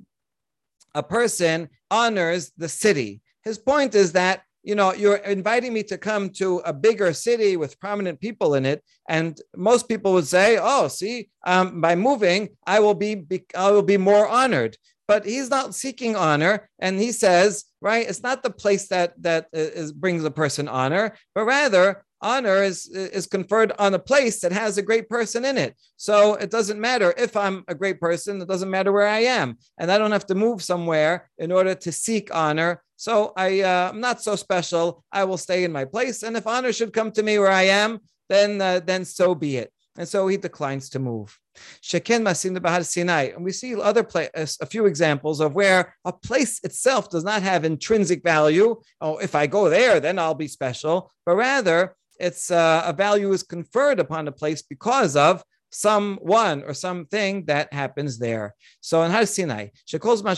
a 0.94 1.02
person 1.02 1.70
honors 1.90 2.52
the 2.58 2.68
city. 2.68 3.22
His 3.42 3.58
point 3.58 3.94
is 3.94 4.12
that 4.12 4.42
you 4.62 4.74
know, 4.74 4.92
you're 4.92 5.16
inviting 5.16 5.72
me 5.72 5.82
to 5.84 5.98
come 5.98 6.30
to 6.30 6.58
a 6.58 6.72
bigger 6.72 7.12
city 7.12 7.56
with 7.56 7.80
prominent 7.80 8.20
people 8.20 8.54
in 8.54 8.66
it, 8.66 8.82
and 9.08 9.38
most 9.56 9.88
people 9.88 10.12
would 10.12 10.26
say, 10.26 10.58
"Oh, 10.60 10.88
see, 10.88 11.30
um, 11.46 11.80
by 11.80 11.94
moving, 11.94 12.50
I 12.66 12.80
will 12.80 12.94
be, 12.94 13.14
be 13.14 13.44
I 13.56 13.70
will 13.70 13.82
be 13.82 13.96
more 13.96 14.28
honored." 14.28 14.76
But 15.08 15.24
he's 15.24 15.50
not 15.50 15.74
seeking 15.74 16.14
honor, 16.14 16.70
and 16.78 17.00
he 17.00 17.10
says, 17.10 17.64
right, 17.80 18.08
it's 18.08 18.22
not 18.22 18.44
the 18.44 18.50
place 18.50 18.86
that 18.88 19.20
that 19.22 19.48
is, 19.52 19.92
brings 19.92 20.24
a 20.24 20.30
person 20.30 20.68
honor, 20.68 21.16
but 21.34 21.44
rather 21.44 22.04
honor 22.22 22.62
is 22.62 22.86
is 22.86 23.26
conferred 23.26 23.72
on 23.78 23.94
a 23.94 23.98
place 23.98 24.40
that 24.40 24.52
has 24.52 24.78
a 24.78 24.82
great 24.82 25.08
person 25.08 25.44
in 25.44 25.56
it. 25.58 25.74
So 25.96 26.34
it 26.34 26.50
doesn't 26.50 26.80
matter 26.80 27.14
if 27.16 27.36
I'm 27.36 27.64
a 27.66 27.74
great 27.74 28.00
person; 28.00 28.40
it 28.40 28.48
doesn't 28.48 28.70
matter 28.70 28.92
where 28.92 29.08
I 29.08 29.20
am, 29.20 29.58
and 29.78 29.90
I 29.90 29.98
don't 29.98 30.12
have 30.12 30.26
to 30.26 30.34
move 30.34 30.62
somewhere 30.62 31.30
in 31.38 31.50
order 31.50 31.74
to 31.74 31.90
seek 31.92 32.32
honor 32.34 32.82
so 33.00 33.32
I, 33.34 33.62
uh, 33.62 33.88
I'm 33.90 34.00
not 34.00 34.22
so 34.22 34.36
special. 34.36 35.02
I 35.10 35.24
will 35.24 35.38
stay 35.38 35.64
in 35.64 35.72
my 35.72 35.86
place. 35.86 36.22
And 36.22 36.36
if 36.36 36.46
honor 36.46 36.70
should 36.70 36.92
come 36.92 37.10
to 37.12 37.22
me 37.22 37.38
where 37.38 37.50
I 37.50 37.62
am, 37.62 38.00
then, 38.28 38.60
uh, 38.60 38.80
then 38.84 39.06
so 39.06 39.34
be 39.34 39.56
it. 39.56 39.72
And 39.96 40.06
so 40.06 40.28
he 40.28 40.36
declines 40.36 40.90
to 40.90 40.98
move. 40.98 41.34
Sheken 41.82 42.22
Masin 42.22 42.52
Bahar 42.60 42.84
Sinai. 42.84 43.30
And 43.34 43.42
we 43.42 43.52
see 43.52 43.74
other 43.74 44.04
pla- 44.04 44.34
a 44.34 44.66
few 44.66 44.84
examples 44.84 45.40
of 45.40 45.54
where 45.54 45.96
a 46.04 46.12
place 46.12 46.60
itself 46.62 47.08
does 47.08 47.24
not 47.24 47.42
have 47.42 47.64
intrinsic 47.64 48.22
value. 48.22 48.76
Oh, 49.00 49.16
if 49.16 49.34
I 49.34 49.46
go 49.46 49.70
there, 49.70 49.98
then 49.98 50.18
I'll 50.18 50.34
be 50.34 50.48
special. 50.48 51.10
But 51.24 51.36
rather, 51.36 51.96
it's 52.18 52.50
uh, 52.50 52.82
a 52.84 52.92
value 52.92 53.32
is 53.32 53.42
conferred 53.42 53.98
upon 53.98 54.28
a 54.28 54.32
place 54.32 54.60
because 54.60 55.16
of 55.16 55.42
someone 55.75 56.63
or 56.63 56.73
something 56.73 57.45
that 57.45 57.71
happens 57.73 58.17
there. 58.17 58.55
So 58.79 59.03
in 59.03 59.11
Har 59.11 59.25
Sinai, 59.25 59.67
שכל 59.85 60.17
זמן 60.17 60.33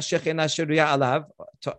שכינה 0.00 0.48
שרויה 0.48 0.92
עליו, 0.92 1.20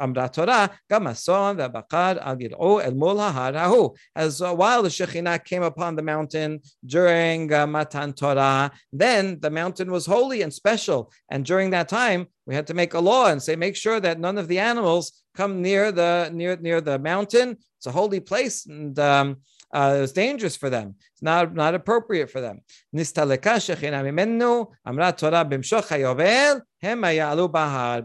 אמרה 0.04 0.28
תורה, 0.28 0.66
גם 0.92 1.08
הסון 1.08 1.60
והבקר 1.60 2.14
אל 2.22 2.42
ידעו 2.42 2.82
אל 2.82 2.94
מול 2.94 3.20
ההר 3.20 3.58
ההוא. 3.58 3.94
As 4.16 4.42
uh, 4.42 4.54
while 4.54 4.84
the 4.84 4.90
Shekhinah 4.90 5.44
came 5.46 5.64
upon 5.64 5.96
the 5.96 6.02
mountain 6.02 6.60
during 6.86 7.54
uh, 7.54 7.66
Matan 7.66 8.14
Torah, 8.14 8.72
then 8.92 9.40
the 9.40 9.50
mountain 9.50 9.90
was 9.90 10.06
holy 10.06 10.42
and 10.42 10.54
special. 10.54 11.12
And 11.32 11.46
during 11.46 11.70
that 11.72 11.88
time, 11.88 12.28
we 12.46 12.56
had 12.56 12.68
to 12.68 12.74
make 12.74 12.94
a 12.94 13.00
law 13.00 13.28
and 13.28 13.42
say, 13.42 13.56
make 13.56 13.76
sure 13.76 14.00
that 14.02 14.20
none 14.20 14.38
of 14.38 14.48
the 14.48 14.60
animals 14.60 15.24
come 15.36 15.62
near 15.62 15.92
the 15.92 16.30
near 16.34 16.58
near 16.58 16.82
the 16.82 16.98
mountain. 17.00 17.58
It's 17.78 17.88
a 17.88 17.92
holy 17.92 18.20
place, 18.20 18.66
and 18.66 18.98
um, 19.00 19.28
uh, 19.73 20.01
it's 20.03 20.13
dangerous 20.13 20.57
for 20.57 20.71
them. 20.71 20.97
It's 21.13 21.23
not, 21.23 21.55
not 21.55 21.75
appropriate 21.75 22.31
for 22.31 22.41
them. 22.41 22.61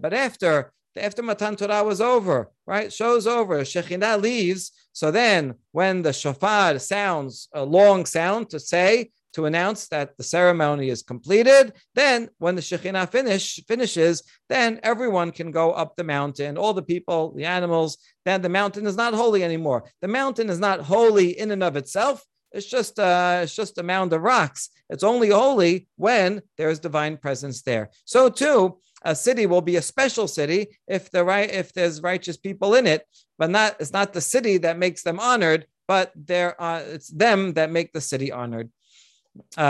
But 0.02 0.14
after 0.14 0.72
after 0.98 1.22
Matan 1.22 1.56
Torah 1.56 1.84
was 1.84 2.02
over, 2.02 2.50
right? 2.66 2.92
Show's 2.92 3.28
over. 3.28 3.60
Shekhinah 3.60 4.22
leaves. 4.22 4.72
So 4.94 5.12
then, 5.12 5.56
when 5.72 6.02
the 6.02 6.14
shofar 6.14 6.80
sounds 6.80 7.48
a 7.54 7.64
long 7.64 8.06
sound 8.06 8.50
to 8.50 8.60
say 8.60 9.12
to 9.38 9.46
announce 9.46 9.88
that 9.90 10.18
the 10.18 10.24
ceremony 10.24 10.90
is 10.90 11.04
completed. 11.04 11.74
Then, 11.94 12.30
when 12.40 12.56
the 12.56 12.62
Shekhinah 12.62 13.12
finish, 13.12 13.64
finishes, 13.68 14.24
then 14.50 14.80
everyone 14.82 15.32
can 15.32 15.52
go 15.52 15.74
up 15.74 15.96
the 15.96 16.04
mountain, 16.04 16.58
all 16.58 16.74
the 16.74 16.82
people, 16.82 17.36
the 17.36 17.46
animals. 17.46 18.00
Then 18.26 18.42
the 18.42 18.50
mountain 18.50 18.88
is 18.88 18.96
not 18.96 19.14
holy 19.14 19.44
anymore. 19.44 19.84
The 20.02 20.08
mountain 20.08 20.50
is 20.50 20.60
not 20.60 20.80
holy 20.80 21.38
in 21.38 21.52
and 21.52 21.62
of 21.62 21.76
itself. 21.76 22.26
It's 22.52 22.66
just 22.66 22.98
uh, 22.98 23.42
it's 23.44 23.56
just 23.56 23.78
a 23.78 23.84
mound 23.84 24.12
of 24.12 24.24
rocks. 24.24 24.70
It's 24.90 25.04
only 25.04 25.30
holy 25.30 25.88
when 25.98 26.42
there 26.58 26.72
is 26.72 26.80
divine 26.80 27.18
presence 27.18 27.62
there. 27.62 27.92
So 28.06 28.30
too, 28.30 28.80
a 29.04 29.16
city 29.16 29.46
will 29.46 29.62
be 29.62 29.76
a 29.76 29.82
special 29.84 30.28
city 30.28 30.80
if 30.88 31.12
the 31.12 31.24
right 31.24 31.52
if 31.52 31.74
there's 31.74 32.02
righteous 32.02 32.38
people 32.38 32.74
in 32.74 32.88
it, 32.88 33.06
but 33.38 33.52
not 33.52 33.76
it's 33.80 33.94
not 33.94 34.14
the 34.14 34.22
city 34.36 34.58
that 34.60 34.80
makes 34.80 35.04
them 35.04 35.20
honored, 35.20 35.68
but 35.88 36.12
there 36.16 36.60
uh, 36.60 36.82
it's 36.96 37.10
them 37.10 37.54
that 37.54 37.70
make 37.70 37.94
the 37.94 38.02
city 38.02 38.32
honored. 38.32 38.72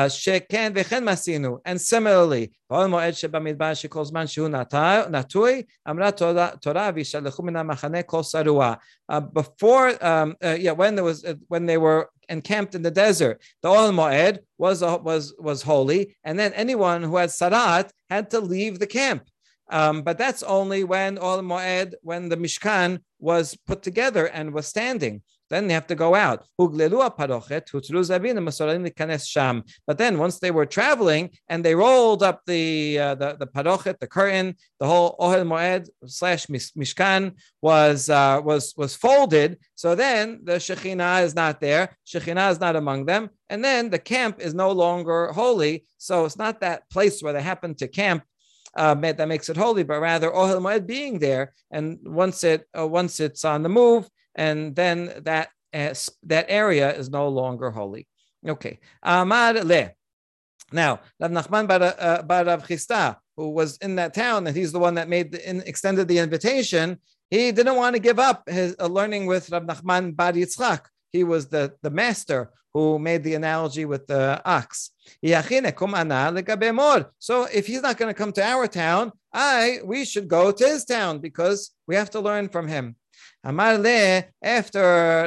שכן 0.08 0.72
וכן 0.76 1.10
מסינו, 1.10 1.58
and 1.68 1.80
similarly, 1.80 2.48
בעול 2.70 2.86
מועד 2.86 3.14
שבמדבר 3.14 3.74
שכל 3.74 4.06
זמן 4.06 4.28
שהוא 4.28 4.50
נטוי, 5.10 5.62
אמרה 5.90 6.10
תורה 6.62 6.92
וישלחו 6.96 7.44
מן 7.44 7.56
המחנה 7.56 8.02
כל 8.02 8.24
שרוע. 8.24 8.74
Uh, 9.12 9.20
before, 9.20 9.90
um, 10.02 10.36
uh, 10.44 10.58
yeah, 10.60 10.72
when, 10.72 10.96
there 10.96 11.04
was, 11.04 11.24
uh, 11.24 11.34
when 11.48 11.66
they 11.66 11.78
were 11.78 12.10
encamped 12.30 12.76
in 12.76 12.82
the 12.82 12.92
desert, 12.92 13.42
the 13.62 13.70
Ohel 13.70 13.94
Moed 13.94 14.40
was, 14.58 14.84
uh, 14.84 14.98
was, 15.02 15.34
was 15.40 15.62
holy, 15.62 16.16
and 16.24 16.38
then 16.38 16.52
anyone 16.54 17.04
who 17.04 17.16
had 17.16 17.30
tzaraat 17.30 17.90
had 18.10 18.30
to 18.32 18.40
leave 18.40 18.80
the 18.80 18.88
camp. 18.88 19.24
Um, 19.70 20.02
but 20.02 20.18
that's 20.18 20.44
only 20.44 20.84
when 20.84 21.18
Ohel 21.18 21.46
Moed, 21.54 21.94
when 22.02 22.30
the 22.30 22.38
Mishkan 22.38 23.00
was 23.20 23.58
put 23.68 23.82
together 23.82 24.26
and 24.28 24.54
was 24.54 24.68
standing. 24.68 25.22
Then 25.50 25.68
they 25.68 25.74
have 25.74 25.88
to 25.88 25.96
go 25.96 26.14
out. 26.14 26.46
But 26.58 26.78
then 29.98 30.18
once 30.18 30.40
they 30.40 30.52
were 30.52 30.66
traveling 30.66 31.30
and 31.48 31.64
they 31.64 31.76
rolled 31.76 32.24
up 32.24 32.42
the 32.46 33.00
uh, 33.00 33.16
the, 33.16 33.38
the 33.40 33.48
parochet, 33.48 34.00
the 34.00 34.08
curtain, 34.08 34.56
the 34.80 34.88
whole 34.88 35.16
ohel 35.20 35.46
moed 35.46 35.90
slash 36.06 36.48
mishkan 36.48 37.34
was 37.62 38.10
uh, 38.10 38.42
was 38.44 38.74
was 38.76 38.96
folded. 38.96 39.58
So 39.76 39.96
then 39.96 40.42
the 40.44 40.54
shekhinah 40.54 41.24
is 41.24 41.34
not 41.36 41.62
there. 41.62 41.96
Shekhinah 42.06 42.52
is 42.52 42.60
not 42.60 42.76
among 42.76 43.06
them, 43.06 43.30
and 43.50 43.64
then 43.64 43.90
the 43.90 44.00
camp 44.00 44.40
is 44.40 44.54
no 44.54 44.72
longer 44.72 45.32
holy. 45.32 45.86
So 45.98 46.26
it's 46.26 46.38
not 46.38 46.60
that 46.62 46.90
place 46.90 47.24
where 47.24 47.34
they 47.34 47.42
happen 47.42 47.76
to 47.76 47.88
camp 47.88 48.24
uh, 48.76 48.96
that 48.96 49.28
makes 49.28 49.50
it 49.50 49.58
holy, 49.58 49.84
but 49.84 50.00
rather 50.00 50.30
Ohel 50.30 50.62
Moed 50.62 50.86
being 50.86 51.20
there. 51.20 51.54
And 51.72 52.00
once 52.04 52.44
it 52.44 52.66
uh, 52.78 52.88
once 52.88 53.20
it's 53.20 53.44
on 53.44 53.64
the 53.64 53.70
move, 53.70 54.08
and 54.38 54.76
then 54.76 55.12
that 55.24 55.50
uh, 55.74 55.94
that 56.24 56.46
area 56.48 56.96
is 56.96 57.10
no 57.10 57.28
longer 57.28 57.72
holy. 57.72 58.08
Okay. 58.48 58.80
Amar 59.04 59.54
le. 59.54 59.92
Now, 60.72 61.02
Rav 61.20 61.32
Nachman 61.32 61.68
bar, 61.68 61.82
uh, 61.82 62.22
bar 62.24 62.46
Rav 62.46 62.66
Chisda, 62.68 63.18
who 63.36 63.50
was 63.50 63.78
in 63.78 63.96
that 63.96 64.14
town, 64.14 64.48
and 64.48 64.56
he's 64.56 64.72
the 64.72 64.80
one 64.80 64.94
that 64.96 65.10
made 65.10 65.32
the, 65.32 65.50
in, 65.50 65.62
extended 65.62 66.08
the 66.08 66.20
invitation. 66.20 67.00
He 67.30 67.52
didn't 67.52 67.76
want 67.76 67.96
to 67.96 68.02
give 68.02 68.20
up 68.20 68.50
his 68.50 68.76
uh, 68.80 68.88
learning 68.88 69.26
with 69.26 69.50
Rav 69.50 69.64
Nachman 69.64 70.16
bar 70.16 70.34
Yitzchak. 70.34 70.82
He 71.12 71.24
was 71.24 71.48
the, 71.48 71.74
the 71.82 71.90
master 71.90 72.52
who 72.74 73.00
made 73.00 73.24
the 73.24 73.34
analogy 73.34 73.86
with 73.86 74.06
the 74.08 74.42
ox. 74.46 74.92
So 75.24 75.40
if 77.60 77.68
he's 77.68 77.82
not 77.82 77.98
going 77.98 78.14
to 78.14 78.14
come 78.14 78.34
to 78.34 78.44
our 78.44 78.68
town, 78.68 79.14
I 79.34 79.80
we 79.84 80.06
should 80.06 80.28
go 80.28 80.52
to 80.52 80.68
his 80.68 80.86
town 80.86 81.18
because 81.20 81.72
we 81.88 81.96
have 81.96 82.12
to 82.12 82.20
learn 82.20 82.50
from 82.50 82.68
him. 82.68 82.96
Amar 83.48 83.78
le, 83.78 84.26
after 84.42 84.82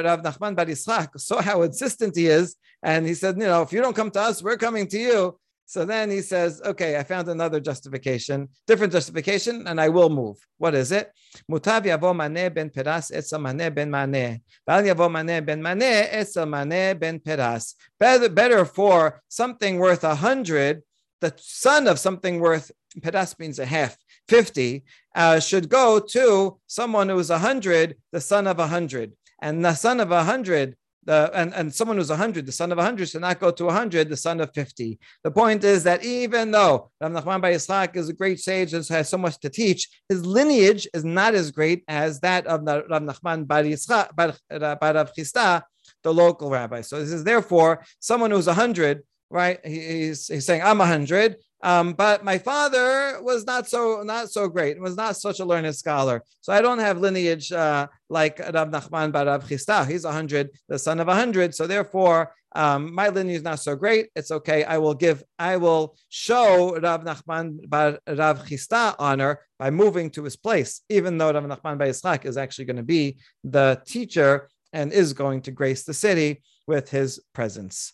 Rav 0.05 0.21
Nachman 0.21 0.55
Bar 0.55 0.67
Yitzchak 0.67 1.19
saw 1.19 1.41
how 1.41 1.63
insistent 1.63 2.15
he 2.15 2.27
is, 2.27 2.55
and 2.83 3.07
he 3.07 3.15
said, 3.15 3.35
you 3.35 3.47
know, 3.47 3.63
if 3.63 3.73
you 3.73 3.81
don't 3.81 3.95
come 3.95 4.11
to 4.11 4.21
us, 4.21 4.43
we're 4.43 4.57
coming 4.57 4.85
to 4.89 4.99
you. 4.99 5.39
So 5.65 5.85
then 5.85 6.11
he 6.11 6.21
says, 6.21 6.61
okay, 6.63 6.97
I 6.97 7.03
found 7.03 7.29
another 7.29 7.59
justification, 7.59 8.49
different 8.67 8.93
justification, 8.93 9.65
and 9.65 9.81
I 9.81 9.89
will 9.89 10.09
move. 10.09 10.37
What 10.59 10.75
is 10.75 10.91
it? 10.91 11.11
Mutav 11.49 11.83
yavo 11.85 12.13
maneh 12.13 12.53
ben 12.53 12.69
peras 12.69 13.09
etzel 13.09 13.39
maneh 13.39 13.73
ben 13.73 13.89
maneh. 13.89 14.39
Bal 14.67 14.83
yavo 14.83 15.09
maneh 15.09 15.43
ben 15.43 15.59
maneh 15.59 16.07
etzel 16.11 16.45
maneh 16.45 16.99
ben 16.99 17.19
peras. 17.19 17.73
Better, 17.99 18.29
better 18.29 18.65
for 18.65 19.23
something 19.29 19.79
worth 19.79 20.03
a 20.03 20.13
hundred, 20.13 20.83
the 21.21 21.33
son 21.37 21.87
of 21.87 21.97
something 21.97 22.39
worth, 22.39 22.71
peras 23.01 23.39
means 23.39 23.57
a 23.57 23.65
half, 23.65 23.97
50, 24.27 24.83
uh, 25.15 25.39
should 25.39 25.69
go 25.69 25.99
to 25.99 26.57
someone 26.67 27.09
who 27.09 27.19
is 27.19 27.29
a 27.29 27.39
hundred, 27.39 27.97
the 28.11 28.21
son 28.21 28.47
of 28.47 28.59
a 28.59 28.67
hundred. 28.67 29.13
And 29.41 29.65
the 29.65 29.73
son 29.73 29.99
of 29.99 30.11
a 30.11 30.23
hundred 30.23 30.75
the 31.03 31.31
and, 31.33 31.53
and 31.53 31.73
someone 31.73 31.97
who's 31.97 32.09
100, 32.09 32.45
the 32.45 32.51
son 32.51 32.71
of 32.71 32.77
100, 32.77 33.09
should 33.09 33.21
not 33.21 33.39
go 33.39 33.51
to 33.51 33.65
100, 33.65 34.09
the 34.09 34.17
son 34.17 34.39
of 34.39 34.51
50. 34.53 34.99
The 35.23 35.31
point 35.31 35.63
is 35.63 35.83
that 35.83 36.03
even 36.03 36.51
though 36.51 36.91
Rav 36.99 37.11
Nachman 37.11 37.41
Bar 37.41 37.89
is 37.95 38.09
a 38.09 38.13
great 38.13 38.39
sage 38.39 38.73
and 38.73 38.87
has 38.87 39.09
so 39.09 39.17
much 39.17 39.39
to 39.39 39.49
teach, 39.49 39.89
his 40.09 40.25
lineage 40.25 40.87
is 40.93 41.03
not 41.03 41.33
as 41.33 41.51
great 41.51 41.83
as 41.87 42.19
that 42.19 42.45
of 42.45 42.61
Rav 42.63 43.01
Nachman 43.01 43.47
Bar 43.47 43.63
Yitzchak, 43.63 44.15
Bar 44.15 44.35
Rav 44.49 45.13
Chisda, 45.13 45.63
the 46.03 46.13
local 46.13 46.49
rabbi. 46.49 46.81
So 46.81 46.99
this 46.99 47.11
is 47.11 47.23
therefore 47.23 47.83
someone 47.99 48.31
who's 48.31 48.47
100, 48.47 49.01
right? 49.29 49.59
He's, 49.65 50.27
he's 50.27 50.45
saying, 50.45 50.61
I'm 50.61 50.77
100. 50.77 51.37
Um, 51.63 51.93
but 51.93 52.23
my 52.23 52.37
father 52.37 53.21
was 53.21 53.45
not 53.45 53.69
so 53.69 54.01
not 54.03 54.31
so 54.31 54.47
great. 54.47 54.79
Was 54.79 54.95
not 54.95 55.15
such 55.15 55.39
a 55.39 55.45
learned 55.45 55.75
scholar. 55.75 56.23
So 56.41 56.51
I 56.53 56.61
don't 56.61 56.79
have 56.79 56.99
lineage 56.99 57.51
uh, 57.51 57.87
like 58.09 58.39
Rav 58.39 58.69
Nachman 58.69 59.11
bar 59.11 59.25
Rav 59.25 59.47
Chisda. 59.47 59.87
He's 59.87 60.05
a 60.05 60.11
hundred, 60.11 60.49
the 60.67 60.79
son 60.79 60.99
of 60.99 61.07
a 61.07 61.15
hundred. 61.15 61.53
So 61.53 61.67
therefore, 61.67 62.33
um, 62.55 62.93
my 62.93 63.09
lineage 63.09 63.37
is 63.37 63.43
not 63.43 63.59
so 63.59 63.75
great. 63.75 64.09
It's 64.15 64.31
okay. 64.31 64.63
I 64.63 64.79
will 64.79 64.95
give. 64.95 65.23
I 65.37 65.57
will 65.57 65.95
show 66.09 66.77
Rav 66.79 67.03
Nachman 67.03 67.69
bar 67.69 67.99
Rav 68.07 68.45
Chisda 68.45 68.95
honor 68.97 69.39
by 69.59 69.69
moving 69.69 70.09
to 70.11 70.23
his 70.23 70.35
place, 70.35 70.81
even 70.89 71.17
though 71.17 71.31
Rav 71.31 71.43
Nachman 71.43 71.77
bar 71.77 71.87
Yitzchak 71.87 72.25
is 72.25 72.37
actually 72.37 72.65
going 72.65 72.77
to 72.77 72.83
be 72.83 73.17
the 73.43 73.81
teacher 73.85 74.49
and 74.73 74.91
is 74.91 75.13
going 75.13 75.41
to 75.41 75.51
grace 75.51 75.83
the 75.83 75.93
city 75.93 76.41
with 76.65 76.89
his 76.89 77.19
presence. 77.33 77.93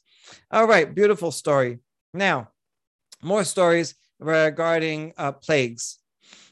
All 0.52 0.68
right, 0.68 0.94
beautiful 0.94 1.32
story. 1.32 1.80
Now 2.14 2.50
more 3.22 3.44
stories 3.44 3.96
regarding 4.20 5.14
uh, 5.18 5.32
plagues. 5.32 6.00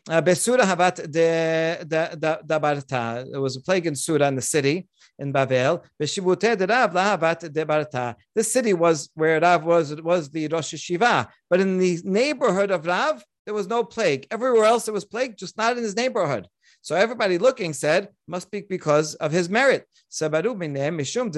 Uh, 0.08 0.22
Besura 0.22 0.62
Havat 0.62 1.12
de, 1.12 1.84
de, 1.84 2.16
de, 2.16 2.40
de 2.46 2.60
Barta. 2.60 3.26
There 3.30 3.42
was 3.42 3.56
a 3.56 3.62
plague 3.62 3.88
in 3.88 3.96
Sura 3.96 4.28
in 4.28 4.36
the 4.36 4.42
city 4.42 4.88
in 5.18 5.34
Bavel. 5.34 5.84
Beshibute 6.00 6.58
de 6.58 6.68
Rav 6.68 6.94
Lahavat 6.94 7.52
de 7.52 7.66
Barta. 7.66 8.16
This 8.36 8.54
city 8.54 8.74
was 8.74 9.10
where 9.16 9.40
Rav 9.40 9.64
was, 9.64 9.92
it 9.92 10.04
was 10.04 10.30
the 10.30 10.48
Rosh 10.48 10.76
Shiva. 10.76 11.28
But 11.50 11.60
in 11.60 11.80
the 11.80 12.00
neighborhood 12.04 12.70
of 12.70 12.86
Rav, 12.86 13.24
there 13.46 13.56
was 13.56 13.68
no 13.68 13.84
plague. 13.84 14.28
Everywhere 14.30 14.66
else 14.66 14.86
there 14.86 14.94
was 14.94 15.06
plague, 15.06 15.38
just 15.38 15.58
not 15.58 15.76
in 15.78 15.84
his 15.84 15.96
neighborhood. 15.96 16.48
So 16.82 16.96
everybody 16.96 17.40
looking 17.40 17.74
said, 17.74 18.10
must 18.28 18.52
be 18.52 18.62
because 18.62 19.16
of 19.16 19.32
his 19.32 19.50
merit. 19.50 19.88
mishum 20.12 21.32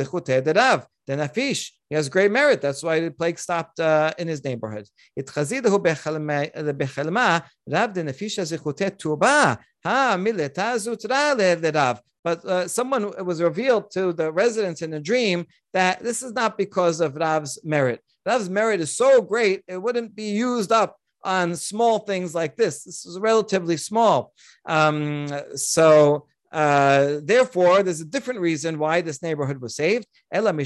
the 1.07 1.13
Nafish, 1.15 1.71
he 1.89 1.95
has 1.95 2.09
great 2.09 2.31
merit. 2.31 2.61
That's 2.61 2.83
why 2.83 2.99
the 2.99 3.11
plague 3.11 3.39
stopped 3.39 3.79
uh, 3.79 4.13
in 4.17 4.27
his 4.27 4.43
neighborhood. 4.43 4.87
It 5.15 5.27
chazidahu 5.27 5.81
bechelma 5.81 7.43
rav 7.67 7.93
de 7.93 8.03
nafisha 8.03 8.43
zichutet 8.43 8.97
tuba 8.97 9.57
ha 9.83 10.15
mileta 10.19 10.75
zutra 10.75 11.73
rav. 11.73 12.01
But 12.23 12.43
uh, 12.43 12.67
someone 12.67 13.13
was 13.25 13.41
revealed 13.41 13.89
to 13.91 14.11
the 14.11 14.33
residents 14.33 14.81
in 14.81 14.93
a 14.93 14.99
dream 14.99 15.45
that 15.71 16.03
this 16.03 16.21
is 16.21 16.33
not 16.33 16.57
because 16.57 16.99
of 16.99 17.15
Rav's 17.15 17.57
merit. 17.63 18.01
Rav's 18.25 18.49
merit 18.49 18.81
is 18.81 18.97
so 18.97 19.21
great, 19.21 19.63
it 19.65 19.77
wouldn't 19.77 20.13
be 20.13 20.31
used 20.31 20.73
up 20.73 20.97
on 21.23 21.55
small 21.55 21.99
things 21.99 22.35
like 22.35 22.57
this. 22.57 22.83
This 22.83 23.05
is 23.05 23.17
relatively 23.17 23.77
small. 23.77 24.33
Um, 24.65 25.27
so 25.55 26.27
uh, 26.51 27.19
therefore, 27.23 27.83
there's 27.83 28.01
a 28.01 28.05
different 28.05 28.39
reason 28.39 28.79
why 28.79 29.01
this 29.01 29.21
neighborhood 29.21 29.61
was 29.61 29.75
saved. 29.75 30.07
Rather, 30.33 30.59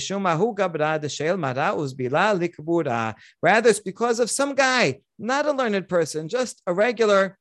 it's 3.69 3.79
because 3.79 4.19
of 4.19 4.29
some 4.29 4.55
guy, 4.55 4.99
not 5.17 5.45
a 5.45 5.51
learned 5.51 5.89
person, 5.89 6.27
just 6.27 6.61
a 6.67 6.73
regular, 6.73 7.37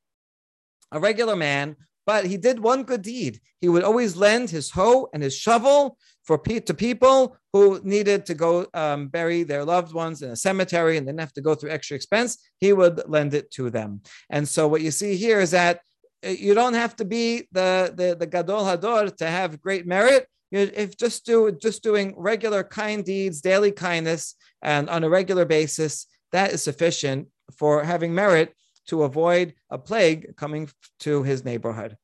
a 0.90 1.00
regular 1.00 1.36
man. 1.36 1.76
But 2.06 2.24
he 2.24 2.38
did 2.38 2.58
one 2.58 2.84
good 2.84 3.02
deed. 3.02 3.40
He 3.60 3.68
would 3.68 3.84
always 3.84 4.16
lend 4.16 4.50
his 4.50 4.70
hoe 4.70 5.08
and 5.12 5.22
his 5.22 5.36
shovel 5.36 5.98
for 6.24 6.38
to 6.38 6.74
people 6.74 7.36
who 7.52 7.80
needed 7.84 8.24
to 8.26 8.34
go 8.34 8.66
um, 8.72 9.08
bury 9.08 9.42
their 9.42 9.64
loved 9.64 9.92
ones 9.92 10.22
in 10.22 10.30
a 10.30 10.36
cemetery 10.36 10.96
and 10.96 11.06
didn't 11.06 11.20
have 11.20 11.32
to 11.34 11.40
go 11.40 11.54
through 11.54 11.70
extra 11.70 11.94
expense. 11.94 12.38
He 12.58 12.72
would 12.72 13.08
lend 13.08 13.34
it 13.34 13.50
to 13.52 13.68
them. 13.68 14.00
And 14.30 14.48
so, 14.48 14.66
what 14.66 14.80
you 14.80 14.90
see 14.90 15.16
here 15.16 15.40
is 15.40 15.50
that 15.50 15.80
Eh, 16.22 16.36
you 16.38 16.54
don't 16.54 16.74
have 16.74 16.96
to 16.96 17.04
be 17.04 17.48
the, 17.52 17.92
the, 17.94 18.16
the 18.18 18.26
Gadol 18.26 18.64
Hador 18.64 19.14
to 19.16 19.26
have 19.26 19.60
great 19.60 19.86
merit. 19.86 20.26
If 20.52 20.96
just 20.96 21.24
do 21.24 21.52
just 21.52 21.82
doing 21.82 22.12
regular 22.16 22.64
kind 22.64 23.04
deeds, 23.04 23.40
daily 23.40 23.70
kindness, 23.70 24.34
and 24.62 24.90
on 24.90 25.04
a 25.04 25.08
regular 25.08 25.44
basis, 25.44 26.06
that 26.32 26.50
is 26.52 26.62
sufficient 26.62 27.28
for 27.56 27.84
having 27.84 28.14
merit 28.14 28.54
to 28.88 29.04
avoid 29.04 29.54
a 29.70 29.78
plague 29.78 30.36
coming 30.36 30.68
to 31.00 31.22
his 31.22 31.44
neighborhood. 31.44 31.96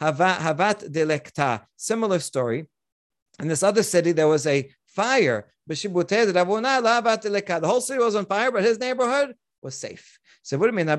Havat 0.00 0.90
delekta. 0.90 1.62
Similar 1.76 2.18
story. 2.18 2.68
In 3.40 3.46
this 3.46 3.62
other 3.62 3.84
city, 3.84 4.10
there 4.12 4.28
was 4.28 4.46
a 4.48 4.68
fire. 4.86 5.52
The 5.68 5.74
whole 7.62 7.80
city 7.80 7.98
was 8.00 8.14
on 8.16 8.26
fire, 8.26 8.50
but 8.50 8.64
his 8.64 8.80
neighborhood 8.80 9.34
was 9.62 9.74
safe. 9.74 10.18
So 10.42 10.56
what 10.58 10.66
do 10.66 10.72
you 10.72 10.76
mean? 10.76 10.86
The 10.86 10.96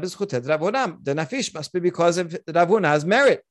nafish 1.16 1.54
must 1.54 1.74
be 1.74 1.80
because 1.80 2.18
of 2.18 2.38
Rav 2.48 2.68
Huna's 2.68 3.06
merit. 3.06 3.44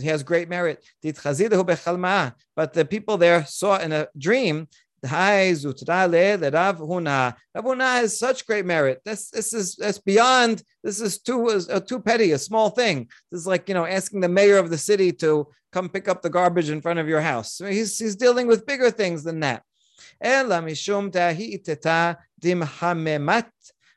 He 0.00 0.06
has 0.06 0.22
great 0.22 0.48
merit. 0.48 0.84
But 1.02 2.72
the 2.72 2.84
people 2.84 3.16
there 3.18 3.44
saw 3.46 3.78
in 3.78 3.92
a 3.92 4.08
dream 4.16 4.68
Rav 5.02 6.78
Huna. 6.78 7.34
Has 7.54 8.18
such 8.18 8.46
great 8.46 8.64
merit. 8.64 9.00
This, 9.04 9.30
this 9.30 9.52
is 9.52 9.74
that's 9.74 9.98
beyond. 9.98 10.62
This 10.84 11.00
is 11.00 11.20
too 11.20 11.48
uh, 11.48 11.80
too 11.80 11.98
petty, 11.98 12.30
a 12.32 12.38
small 12.38 12.70
thing. 12.70 13.08
This 13.30 13.40
is 13.40 13.46
like 13.46 13.68
you 13.68 13.74
know 13.74 13.84
asking 13.84 14.20
the 14.20 14.28
mayor 14.28 14.58
of 14.58 14.70
the 14.70 14.78
city 14.78 15.10
to 15.14 15.48
come 15.72 15.88
pick 15.88 16.06
up 16.08 16.22
the 16.22 16.30
garbage 16.30 16.70
in 16.70 16.80
front 16.80 17.00
of 17.00 17.08
your 17.08 17.20
house. 17.20 17.58
He's 17.58 17.98
he's 17.98 18.14
dealing 18.14 18.46
with 18.46 18.66
bigger 18.66 18.90
things 18.92 19.24
than 19.24 19.40
that. 19.40 19.64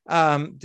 Um, 0.08 0.58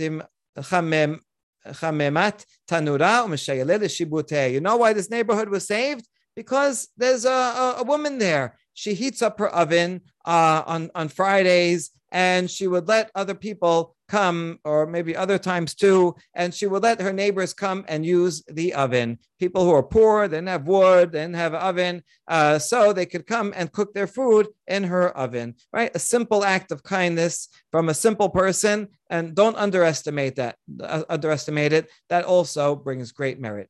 you 4.53 4.61
know 4.61 4.77
why 4.77 4.93
this 4.93 5.09
neighborhood 5.09 5.49
was 5.49 5.67
saved? 5.67 6.07
Because 6.35 6.87
there's 6.97 7.25
a, 7.25 7.29
a, 7.29 7.75
a 7.79 7.83
woman 7.83 8.17
there. 8.17 8.57
She 8.73 8.93
heats 8.93 9.21
up 9.21 9.37
her 9.39 9.49
oven 9.49 10.01
uh, 10.25 10.63
on, 10.65 10.89
on 10.95 11.09
Fridays 11.09 11.91
and 12.11 12.49
she 12.49 12.67
would 12.67 12.87
let 12.87 13.11
other 13.15 13.35
people 13.35 13.95
come, 14.11 14.59
or 14.65 14.85
maybe 14.85 15.15
other 15.15 15.39
times 15.39 15.73
too, 15.73 16.13
and 16.35 16.53
she 16.53 16.67
would 16.67 16.83
let 16.83 16.99
her 16.99 17.13
neighbors 17.13 17.53
come 17.53 17.85
and 17.87 18.05
use 18.05 18.43
the 18.59 18.73
oven. 18.73 19.17
People 19.39 19.63
who 19.63 19.71
are 19.71 19.91
poor, 19.97 20.27
they 20.27 20.35
didn't 20.37 20.49
have 20.49 20.67
wood, 20.67 21.13
they 21.13 21.21
didn't 21.21 21.43
have 21.45 21.53
an 21.53 21.61
oven, 21.61 22.03
uh, 22.27 22.59
so 22.59 22.91
they 22.91 23.05
could 23.05 23.25
come 23.25 23.53
and 23.55 23.71
cook 23.71 23.93
their 23.93 24.07
food 24.07 24.49
in 24.67 24.83
her 24.83 25.05
oven, 25.17 25.55
right? 25.71 25.91
A 25.95 25.99
simple 25.99 26.43
act 26.43 26.73
of 26.73 26.83
kindness 26.83 27.47
from 27.71 27.87
a 27.87 27.93
simple 27.93 28.29
person, 28.29 28.89
and 29.09 29.33
don't 29.33 29.55
underestimate 29.65 30.35
that. 30.35 30.55
Uh, 30.83 31.03
underestimate 31.07 31.71
it. 31.71 31.89
That 32.09 32.25
also 32.25 32.75
brings 32.75 33.13
great 33.13 33.39
merit. 33.39 33.69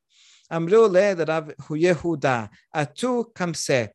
Amru 0.50 0.86
le 0.86 1.14
Rav 1.14 1.52
Yehuda, 1.86 2.48
atu 2.74 3.32
kamse. 3.32 3.90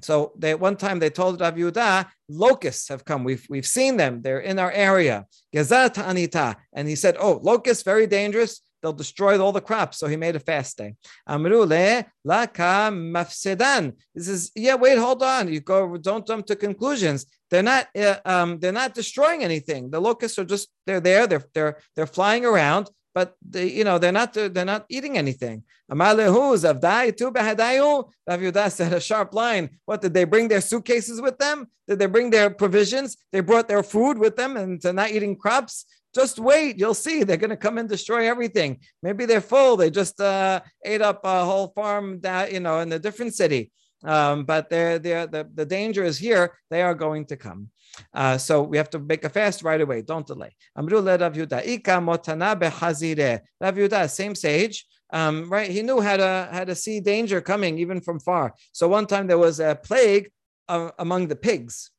So 0.00 0.32
they 0.38 0.54
one 0.54 0.76
time 0.76 0.98
they 0.98 1.10
told 1.10 1.40
Rav 1.40 1.54
Yehuda, 1.54 2.06
locusts 2.28 2.88
have 2.88 3.04
come. 3.04 3.24
We've 3.24 3.46
we've 3.48 3.66
seen 3.66 3.96
them. 3.96 4.22
They're 4.22 4.40
in 4.40 4.58
our 4.58 4.72
area. 4.72 5.26
Gezat 5.54 5.98
anita, 5.98 6.56
and 6.72 6.88
he 6.88 6.96
said, 6.96 7.16
"Oh, 7.18 7.40
locusts 7.42 7.82
very 7.82 8.06
dangerous. 8.06 8.62
They'll 8.80 8.92
destroy 8.92 9.38
all 9.38 9.52
the 9.52 9.60
crops." 9.60 9.98
So 9.98 10.06
he 10.06 10.16
made 10.16 10.34
a 10.34 10.40
fast 10.40 10.78
day. 10.78 10.94
Amrule 11.28 12.06
laka 12.26 12.90
mafsedan. 12.90 13.94
This 14.14 14.28
is 14.28 14.50
yeah. 14.56 14.76
Wait, 14.76 14.98
hold 14.98 15.22
on. 15.22 15.52
You 15.52 15.60
go. 15.60 15.96
Don't 15.98 16.26
jump 16.26 16.46
to 16.46 16.56
conclusions. 16.56 17.26
They're 17.50 17.62
not. 17.62 17.88
Uh, 17.94 18.16
um, 18.24 18.58
they're 18.58 18.72
not 18.72 18.94
destroying 18.94 19.44
anything. 19.44 19.90
The 19.90 20.00
locusts 20.00 20.38
are 20.38 20.44
just. 20.44 20.68
They're 20.86 21.00
there. 21.00 21.26
They're 21.26 21.44
they're 21.54 21.78
they're 21.94 22.06
flying 22.06 22.44
around 22.44 22.88
but 23.14 23.36
they, 23.48 23.68
you 23.70 23.84
know 23.84 23.98
they're 23.98 24.12
not 24.12 24.32
they're 24.32 24.64
not 24.64 24.86
eating 24.88 25.18
anything. 25.18 25.64
Amalehu 25.90 26.56
zavdai 26.56 27.16
tu 27.16 27.30
behadayu. 27.30 28.10
Rav 28.26 28.40
Yehuda 28.40 28.70
said 28.70 28.92
a 28.92 29.00
sharp 29.00 29.34
line. 29.34 29.70
What 29.84 30.00
did 30.00 30.14
they 30.14 30.24
bring 30.24 30.48
their 30.48 30.60
suitcases 30.60 31.20
with 31.20 31.38
them? 31.38 31.66
Did 31.88 31.98
they 31.98 32.06
bring 32.06 32.30
their 32.30 32.50
provisions? 32.50 33.16
They 33.32 33.40
brought 33.40 33.68
their 33.68 33.82
food 33.82 34.18
with 34.18 34.36
them 34.36 34.56
and 34.56 34.80
to 34.82 34.92
not 34.92 35.10
eating 35.10 35.36
crops. 35.36 35.84
Just 36.14 36.38
wait, 36.38 36.78
you'll 36.78 36.94
see. 36.94 37.24
They're 37.24 37.38
going 37.38 37.50
to 37.50 37.56
come 37.56 37.78
and 37.78 37.88
destroy 37.88 38.28
everything. 38.28 38.80
Maybe 39.02 39.24
they're 39.24 39.40
full. 39.40 39.76
They 39.76 39.90
just 39.90 40.20
uh, 40.20 40.60
ate 40.84 41.00
up 41.00 41.20
a 41.24 41.44
whole 41.44 41.68
farm 41.68 42.20
that 42.20 42.52
you 42.52 42.60
know 42.60 42.80
in 42.80 42.92
a 42.92 42.98
different 42.98 43.34
city. 43.34 43.72
Um, 44.04 44.44
but 44.44 44.68
they're, 44.68 44.98
they're, 44.98 45.26
the, 45.26 45.48
the 45.54 45.64
danger 45.64 46.02
is 46.02 46.18
here. 46.18 46.58
They 46.70 46.82
are 46.82 46.94
going 46.94 47.26
to 47.26 47.36
come. 47.36 47.68
Uh, 48.13 48.37
so 48.37 48.61
we 48.61 48.77
have 48.77 48.89
to 48.89 48.99
make 48.99 49.23
a 49.23 49.29
fast 49.29 49.63
right 49.63 49.81
away. 49.81 50.01
Don't 50.01 50.25
delay. 50.25 50.55
Amru 50.77 50.99
le 50.99 51.17
Rav 51.17 51.33
Yuda. 51.33 51.65
Ika 51.65 51.91
motana 51.91 52.55
behazire. 52.59 53.41
Rav 53.59 53.75
Yuda, 53.75 54.09
same 54.09 54.35
sage. 54.35 54.85
Um, 55.11 55.49
right, 55.49 55.69
he 55.69 55.83
knew 55.83 56.01
how 56.01 56.17
to 56.17 56.49
how 56.51 56.65
to 56.65 56.75
see 56.75 56.99
danger 56.99 57.39
coming 57.39 57.79
even 57.79 58.01
from 58.01 58.19
far. 58.19 58.53
So 58.73 58.87
one 58.89 59.07
time 59.07 59.27
there 59.27 59.37
was 59.37 59.59
a 59.59 59.79
plague 59.81 60.29
uh, 60.67 60.91
among 60.99 61.27
the 61.27 61.35
pigs. 61.35 61.91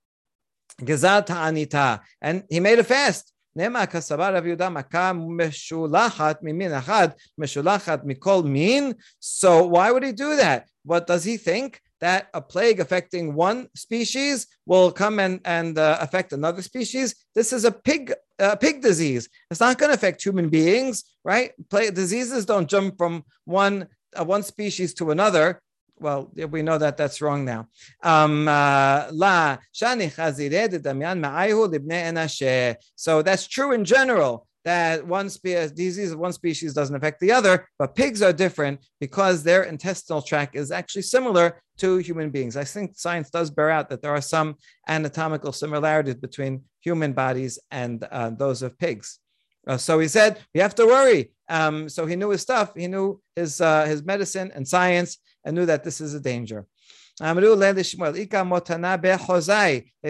Gezat 0.82 1.30
anita, 1.30 2.00
and 2.20 2.44
he 2.50 2.60
made 2.60 2.78
a 2.78 2.84
fast. 2.84 3.32
נאמר 3.56 3.86
כסבר 3.86 4.36
רב 4.36 4.46
יהודה 4.46 4.68
מכה 4.68 5.12
משולחת 5.12 6.38
ממין 6.42 6.72
אחד, 6.74 7.08
משולחת 7.38 8.00
מכל 8.04 8.42
מין. 8.44 8.92
So 9.20 9.64
why 9.64 9.90
would 9.90 10.04
he 10.04 10.12
do 10.12 10.36
that? 10.36 10.68
What 10.84 11.06
does 11.06 11.24
he 11.24 11.36
think? 11.36 11.80
That 12.03 12.27
a 12.33 12.41
plague 12.41 12.81
affecting 12.81 13.33
one 13.33 13.69
species 13.75 14.47
will 14.65 14.91
come 14.91 15.19
and, 15.19 15.39
and 15.45 15.77
uh, 15.77 15.97
affect 16.01 16.33
another 16.33 16.61
species. 16.61 17.15
This 17.33 17.53
is 17.53 17.63
a 17.63 17.71
pig 17.71 18.13
uh, 18.39 18.57
pig 18.57 18.81
disease. 18.81 19.29
It's 19.49 19.61
not 19.61 19.77
going 19.77 19.89
to 19.89 19.95
affect 19.95 20.21
human 20.21 20.49
beings, 20.49 21.05
right? 21.23 21.51
Plague, 21.69 21.93
diseases 21.93 22.45
don't 22.45 22.69
jump 22.69 22.97
from 22.97 23.23
one 23.45 23.87
uh, 24.19 24.25
one 24.25 24.43
species 24.43 24.93
to 24.95 25.11
another. 25.11 25.61
Well, 25.97 26.29
we 26.55 26.61
know 26.61 26.77
that 26.77 26.97
that's 26.97 27.21
wrong 27.21 27.45
now. 27.45 27.69
Um, 28.03 28.49
uh, 28.49 29.07
so 33.05 33.21
that's 33.21 33.47
true 33.47 33.71
in 33.71 33.85
general 33.85 34.47
that 34.65 35.05
one 35.05 35.29
species 35.29 35.71
disease 35.71 36.11
of 36.11 36.19
one 36.19 36.33
species 36.33 36.73
doesn't 36.73 36.95
affect 36.95 37.19
the 37.19 37.31
other, 37.31 37.67
but 37.77 37.95
pigs 37.95 38.21
are 38.21 38.33
different 38.33 38.79
because 38.99 39.43
their 39.43 39.63
intestinal 39.63 40.21
tract 40.21 40.55
is 40.55 40.71
actually 40.71 41.01
similar 41.01 41.61
to 41.77 41.97
human 41.97 42.29
beings. 42.29 42.55
I 42.55 42.63
think 42.63 42.93
science 42.95 43.29
does 43.29 43.49
bear 43.49 43.69
out 43.69 43.89
that 43.89 44.01
there 44.01 44.13
are 44.13 44.21
some 44.21 44.55
anatomical 44.87 45.51
similarities 45.51 46.15
between 46.15 46.63
human 46.81 47.13
bodies 47.13 47.59
and 47.71 48.03
uh, 48.11 48.29
those 48.29 48.61
of 48.61 48.77
pigs. 48.77 49.19
Uh, 49.67 49.77
so 49.77 49.99
he 49.99 50.07
said, 50.07 50.39
we 50.53 50.59
have 50.59 50.75
to 50.75 50.85
worry. 50.85 51.31
Um, 51.49 51.89
so 51.89 52.05
he 52.05 52.15
knew 52.15 52.29
his 52.29 52.41
stuff. 52.41 52.73
He 52.75 52.87
knew 52.87 53.21
his 53.35 53.61
uh, 53.61 53.85
his 53.85 54.03
medicine 54.03 54.51
and 54.55 54.67
science, 54.67 55.17
and 55.45 55.55
knew 55.55 55.65
that 55.65 55.83
this 55.83 55.99
is 56.01 56.13
a 56.13 56.19
danger. 56.19 56.65
They 57.19 57.27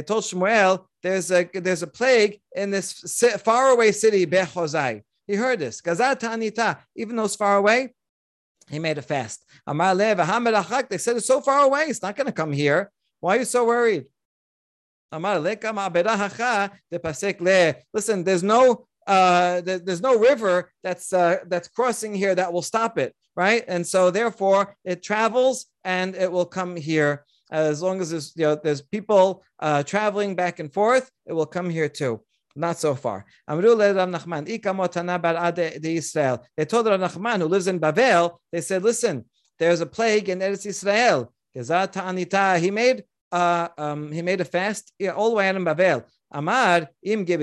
told 0.01 0.23
Shmuel 0.23 0.85
there's 1.01 1.31
a 1.31 1.43
there's 1.53 1.83
a 1.83 1.87
plague 1.87 2.39
in 2.55 2.71
this 2.71 2.93
faraway 3.43 3.91
city, 3.91 4.25
Behozai. 4.25 5.01
He 5.27 5.35
heard 5.35 5.59
this. 5.59 5.81
Gazat 5.81 6.23
Anita, 6.23 6.79
even 6.95 7.15
though 7.15 7.25
it's 7.25 7.35
far 7.35 7.57
away, 7.57 7.93
he 8.69 8.79
made 8.79 8.97
a 8.97 9.01
fast. 9.01 9.45
They 9.67 10.97
said 10.97 11.17
it's 11.17 11.27
so 11.27 11.41
far 11.41 11.65
away, 11.65 11.83
it's 11.83 12.01
not 12.01 12.15
going 12.15 12.27
to 12.27 12.33
come 12.33 12.53
here. 12.53 12.89
Why 13.19 13.35
are 13.35 13.39
you 13.39 13.45
so 13.45 13.65
worried? 13.65 14.05
Listen, 17.93 18.23
there's 18.23 18.43
no 18.43 18.87
uh, 19.07 19.61
there's 19.61 20.01
no 20.01 20.17
river 20.17 20.71
that's 20.83 21.13
uh, 21.13 21.37
that's 21.47 21.67
crossing 21.67 22.13
here 22.13 22.35
that 22.35 22.51
will 22.51 22.61
stop 22.61 22.97
it, 22.97 23.15
right? 23.35 23.63
And 23.67 23.85
so 23.85 24.11
therefore 24.11 24.75
it 24.83 25.03
travels 25.03 25.65
and 25.83 26.15
it 26.15 26.31
will 26.31 26.45
come 26.45 26.75
here 26.75 27.25
as 27.51 27.81
long 27.81 28.01
as 28.01 28.09
there's 28.09 28.33
you 28.35 28.45
know 28.45 28.55
there's 28.55 28.81
people 28.81 29.43
uh, 29.59 29.83
traveling 29.83 30.35
back 30.35 30.59
and 30.59 30.73
forth, 30.73 31.09
it 31.25 31.33
will 31.33 31.45
come 31.45 31.69
here 31.69 31.87
too. 31.87 32.21
Not 32.55 32.77
so 32.77 32.93
far. 32.93 33.25
They 33.47 33.55
told 33.55 33.65
Rav 36.85 36.99
Nachman, 36.99 37.39
who 37.39 37.47
lives 37.47 37.67
in 37.67 37.79
Bavel, 37.79 38.37
they 38.51 38.61
said, 38.61 38.83
listen, 38.83 39.25
there's 39.57 39.81
a 39.81 39.87
plague 39.87 40.29
in 40.29 40.39
Eretz 40.39 40.65
Israel. 40.67 41.33
He 41.53 42.71
made 42.71 43.03
uh, 43.31 43.67
um, 43.79 44.11
he 44.11 44.21
made 44.21 44.41
a 44.41 44.45
fast 44.45 44.93
yeah, 44.99 45.11
all 45.11 45.29
the 45.31 45.35
way 45.35 45.49
out 45.49 45.55
in 45.55 45.65
Bavel. 45.65 46.03
Amar 46.33 46.89
im 47.03 47.25
His 47.25 47.39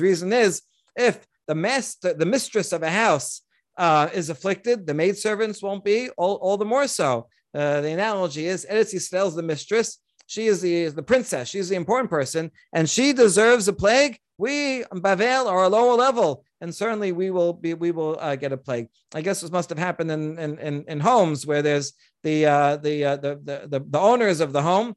reason 0.00 0.32
is 0.32 0.62
if 0.96 1.26
the 1.46 1.54
master, 1.54 2.14
the 2.14 2.26
mistress 2.26 2.72
of 2.72 2.82
a 2.82 2.90
house 2.90 3.42
uh, 3.76 4.08
is 4.14 4.30
afflicted, 4.30 4.86
the 4.86 4.94
maidservants 4.94 5.62
won't 5.62 5.84
be, 5.84 6.10
all, 6.16 6.36
all 6.36 6.56
the 6.56 6.64
more 6.64 6.86
so. 6.86 7.26
Uh, 7.52 7.80
the 7.80 7.90
analogy 7.90 8.46
is 8.46 8.66
Eretz 8.70 8.94
Yisrael 8.94 9.26
is 9.28 9.34
the 9.34 9.42
mistress. 9.42 9.98
She 10.26 10.46
is 10.46 10.60
the, 10.60 10.88
the 10.88 11.02
princess. 11.02 11.48
She's 11.48 11.68
the 11.68 11.74
important 11.74 12.08
person, 12.08 12.52
and 12.72 12.88
she 12.88 13.12
deserves 13.12 13.66
a 13.66 13.72
plague. 13.72 14.16
We, 14.38 14.84
Bavel, 14.84 15.48
are 15.48 15.64
a 15.64 15.68
lower 15.68 15.94
level, 15.94 16.44
and 16.60 16.72
certainly 16.72 17.10
we 17.10 17.32
will 17.32 17.52
be 17.52 17.74
we 17.74 17.90
will 17.90 18.16
uh, 18.20 18.36
get 18.36 18.52
a 18.52 18.56
plague. 18.56 18.86
I 19.12 19.22
guess 19.22 19.40
this 19.40 19.50
must 19.50 19.70
have 19.70 19.78
happened 19.78 20.12
in 20.12 20.38
in, 20.38 20.58
in, 20.58 20.84
in 20.86 21.00
homes 21.00 21.46
where 21.46 21.62
there's 21.62 21.94
the 22.22 22.46
uh, 22.46 22.76
the, 22.76 23.04
uh, 23.04 23.16
the, 23.16 23.40
the 23.42 23.66
the 23.68 23.84
the 23.84 23.98
owners 23.98 24.38
of 24.38 24.52
the 24.52 24.62
home 24.62 24.94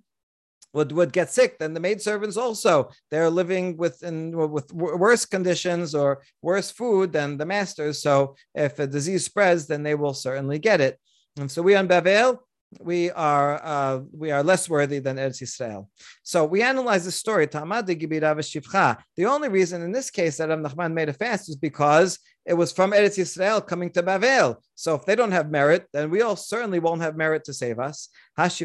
would, 0.73 0.91
would 0.91 1.13
get 1.13 1.31
sick, 1.31 1.59
then 1.59 1.73
the 1.73 1.79
maidservants 1.79 2.37
also 2.37 2.89
they're 3.11 3.29
living 3.29 3.77
with 3.77 4.03
in, 4.03 4.35
with 4.51 4.73
worse 4.73 5.25
conditions 5.25 5.93
or 5.93 6.23
worse 6.41 6.71
food 6.71 7.13
than 7.13 7.37
the 7.37 7.45
masters. 7.45 8.01
So 8.01 8.35
if 8.55 8.79
a 8.79 8.87
disease 8.87 9.25
spreads, 9.25 9.67
then 9.67 9.83
they 9.83 9.95
will 9.95 10.13
certainly 10.13 10.59
get 10.59 10.81
it. 10.81 10.99
And 11.39 11.49
so 11.49 11.61
we 11.61 11.75
on 11.75 11.87
Bavel, 11.87 12.39
we 12.81 13.11
are 13.11 13.61
uh, 13.63 14.01
we 14.11 14.31
are 14.31 14.43
less 14.43 14.69
worthy 14.69 14.99
than 14.99 15.17
Eretz 15.17 15.41
Yisrael. 15.41 15.87
So 16.23 16.45
we 16.45 16.61
analyze 16.61 17.05
the 17.05 17.11
story. 17.11 17.45
The 17.47 19.25
only 19.25 19.49
reason 19.49 19.81
in 19.81 19.91
this 19.91 20.09
case 20.09 20.37
that 20.37 20.49
Rav 20.49 20.59
Nachman 20.59 20.93
made 20.93 21.09
a 21.09 21.13
fast 21.13 21.49
is 21.49 21.55
because 21.55 22.19
it 22.45 22.53
was 22.53 22.71
from 22.71 22.91
Eretz 22.91 23.17
Yisrael 23.17 23.65
coming 23.65 23.89
to 23.91 24.03
Bavel. 24.03 24.57
So 24.75 24.95
if 24.95 25.05
they 25.05 25.15
don't 25.15 25.31
have 25.31 25.49
merit, 25.49 25.87
then 25.93 26.09
we 26.09 26.21
all 26.21 26.35
certainly 26.35 26.79
won't 26.79 27.01
have 27.01 27.15
merit 27.15 27.45
to 27.45 27.53
save 27.53 27.79
us. 27.79 28.09
But 28.37 28.57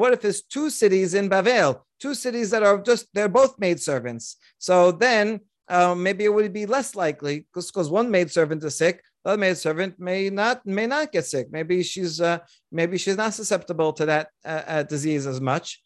what 0.00 0.12
if 0.12 0.20
there's 0.20 0.42
two 0.42 0.70
cities 0.70 1.14
in 1.14 1.30
Bavel, 1.30 1.80
two 1.98 2.14
cities 2.14 2.50
that 2.50 2.62
are 2.62 2.78
just 2.78 3.06
they're 3.14 3.28
both 3.28 3.58
maid 3.58 3.80
servants? 3.80 4.36
So 4.58 4.92
then 4.92 5.40
uh, 5.68 5.94
maybe 5.94 6.24
it 6.24 6.32
would 6.32 6.52
be 6.52 6.66
less 6.66 6.94
likely 6.94 7.46
because 7.54 7.90
one 7.90 8.10
maid 8.10 8.30
servant 8.30 8.62
is 8.64 8.76
sick 8.76 9.02
the 9.26 9.32
other 9.32 9.40
maid 9.40 9.58
servant 9.58 9.98
may 9.98 10.30
not 10.30 10.64
may 10.64 10.86
not 10.86 11.10
get 11.10 11.26
sick. 11.26 11.48
Maybe 11.50 11.82
she's 11.82 12.20
uh, 12.20 12.38
maybe 12.70 12.96
she's 12.96 13.16
not 13.16 13.34
susceptible 13.34 13.92
to 13.94 14.06
that 14.06 14.28
uh, 14.44 14.62
uh, 14.68 14.82
disease 14.84 15.26
as 15.26 15.40
much. 15.40 15.82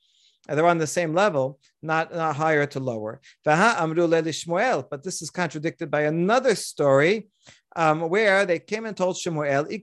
they're 0.46 0.66
on 0.66 0.76
the 0.76 0.86
same 0.86 1.14
level, 1.14 1.58
not, 1.80 2.14
not 2.14 2.36
higher 2.36 2.66
to 2.66 2.80
lower. 2.80 3.18
But 3.44 5.02
this 5.02 5.22
is 5.22 5.30
contradicted 5.30 5.90
by 5.90 6.02
another 6.02 6.54
story 6.54 7.28
um, 7.76 8.10
where 8.10 8.44
they 8.44 8.58
came 8.58 8.84
and 8.84 8.94
told 8.96 9.16
Shemuel, 9.16 9.64
They 9.64 9.78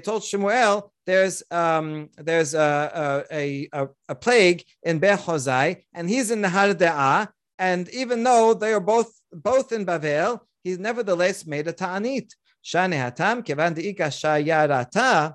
told 0.00 0.22
Shemuel 0.22 0.92
there's 1.06 1.42
um, 1.50 2.08
there's 2.18 2.54
a, 2.54 3.24
a, 3.32 3.68
a, 3.74 3.88
a 4.10 4.14
plague 4.14 4.62
in 4.84 5.00
Behozai, 5.00 5.82
and 5.92 6.08
he's 6.08 6.30
in 6.30 6.42
Nehardea, 6.42 7.28
and 7.58 7.88
even 7.88 8.22
though 8.22 8.54
they 8.54 8.72
are 8.72 8.80
both 8.94 9.17
both 9.32 9.72
in 9.72 9.84
Bavel, 9.84 10.40
he 10.62 10.76
nevertheless 10.76 11.46
made 11.46 11.68
a 11.68 11.72
ta'anit. 11.72 12.30
Shane 12.62 12.92
hatam 12.92 13.44
kevan 13.44 13.74
deika 13.74 14.08
shayarata 14.08 15.34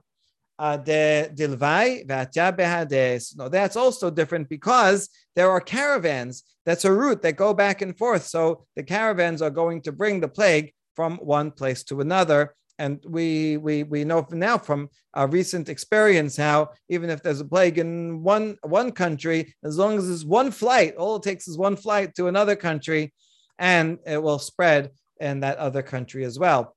uh, 0.60 0.78
dilvai 0.78 2.06
v'atya 2.06 2.56
behades. 2.56 3.38
No, 3.38 3.50
that's 3.50 3.76
also 3.76 4.10
different 4.10 4.50
because 4.50 5.10
there 5.36 5.50
are 5.50 5.62
caravans. 5.62 6.44
That's 6.66 6.86
a 6.86 6.92
route 6.92 7.22
that 7.24 7.36
go 7.36 7.54
back 7.54 7.82
and 7.82 7.98
forth. 7.98 8.26
So 8.26 8.66
the 8.76 8.84
caravans 8.84 9.42
are 9.42 9.50
going 9.50 9.82
to 9.82 9.92
bring 9.92 10.20
the 10.20 10.28
plague 10.28 10.74
from 10.96 11.18
one 11.18 11.52
place 11.52 11.84
to 11.86 12.02
another. 12.02 12.56
And 12.80 13.04
we 13.08 13.58
we 13.58 13.84
we 13.84 14.04
know 14.04 14.26
now 14.32 14.58
from 14.58 14.90
our 15.14 15.28
recent 15.28 15.70
experience 15.70 16.36
how 16.36 16.70
even 16.90 17.10
if 17.10 17.22
there's 17.22 17.40
a 17.40 17.46
plague 17.46 17.78
in 17.78 18.24
one 18.24 18.58
one 18.64 18.92
country, 18.92 19.54
as 19.64 19.78
long 19.78 19.98
as 19.98 20.08
there's 20.08 20.26
one 20.26 20.52
flight, 20.52 20.96
all 20.96 21.18
it 21.18 21.24
takes 21.24 21.48
is 21.48 21.58
one 21.58 21.76
flight 21.76 22.16
to 22.16 22.28
another 22.28 22.56
country, 22.56 23.14
and 23.60 24.00
it 24.06 24.22
will 24.22 24.40
spread 24.40 24.92
in 25.20 25.42
that 25.42 25.58
other 25.58 25.82
country 25.82 26.26
as 26.26 26.38
well. 26.40 26.76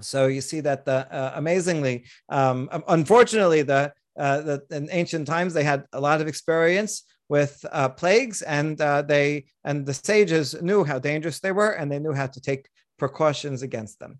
So 0.00 0.26
you 0.26 0.40
see 0.40 0.60
that 0.60 0.84
the 0.84 1.06
uh, 1.12 1.32
amazingly, 1.36 2.04
um, 2.28 2.68
unfortunately, 2.88 3.62
the, 3.62 3.92
uh, 4.18 4.40
the 4.40 4.62
in 4.70 4.88
ancient 4.90 5.26
times 5.26 5.54
they 5.54 5.64
had 5.64 5.84
a 5.92 6.00
lot 6.00 6.20
of 6.20 6.28
experience 6.28 7.04
with 7.28 7.64
uh, 7.72 7.88
plagues, 7.88 8.42
and 8.42 8.80
uh, 8.80 9.02
they 9.02 9.44
and 9.64 9.86
the 9.86 9.94
sages 9.94 10.60
knew 10.60 10.84
how 10.84 10.98
dangerous 10.98 11.40
they 11.40 11.52
were, 11.52 11.70
and 11.70 11.90
they 11.90 11.98
knew 11.98 12.12
how 12.12 12.26
to 12.26 12.40
take 12.40 12.68
precautions 12.98 13.62
against 13.62 13.98
them. 13.98 14.18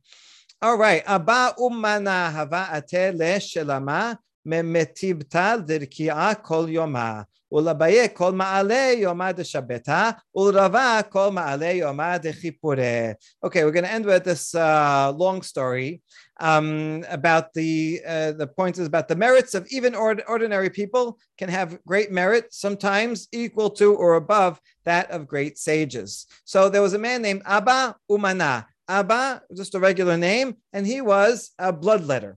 All 0.60 0.76
right. 0.76 1.02
Abba 1.06 1.54
ummana 1.58 2.32
hava 2.32 2.68
ate 2.72 3.14
le 3.14 3.38
shelama 3.40 4.16
ממטיבתא 4.45 5.55
דרקיעה 5.57 6.35
כל 6.35 6.65
יומה. 6.69 7.21
ולביה 7.51 8.07
כל 8.07 8.31
מעלה 8.31 8.91
יומא 8.97 9.31
דשבתה, 9.31 10.09
ולרבה 10.35 10.99
כל 11.09 11.29
מעלה 11.31 11.71
יומא 11.71 12.17
דחיפורה. 12.17 13.11
Okay, 13.45 13.63
we're 13.63 13.71
going 13.71 13.85
to 13.85 13.91
end 13.91 14.05
with 14.05 14.23
this 14.23 14.53
uh, 14.55 15.13
long 15.15 15.41
story 15.41 16.01
um, 16.39 17.03
about 17.09 17.53
the, 17.53 18.01
uh, 18.05 18.31
the 18.33 18.47
point 18.47 18.77
is 18.77 18.87
about 18.87 19.07
the 19.07 19.15
merits 19.15 19.53
of 19.55 19.65
even 19.69 19.95
ord- 19.95 20.23
ordinary 20.27 20.69
people 20.69 21.17
can 21.37 21.49
have 21.49 21.79
great 21.85 22.11
merit, 22.11 22.53
sometimes 22.53 23.27
equal 23.31 23.69
to 23.69 23.95
or 23.95 24.15
above 24.15 24.59
that 24.85 25.09
of 25.11 25.27
great 25.27 25.57
sages. 25.57 26.25
So 26.43 26.69
there 26.69 26.81
was 26.81 26.93
a 26.93 26.99
man 26.99 27.21
named 27.21 27.43
Abba 27.45 27.95
Umana. 28.11 28.65
Abba, 28.89 29.41
just 29.53 29.75
a 29.75 29.79
regular 29.79 30.15
name, 30.15 30.55
and 30.71 30.87
he 30.87 31.01
was 31.01 31.51
a 31.59 31.73
bloodletter 31.73 32.35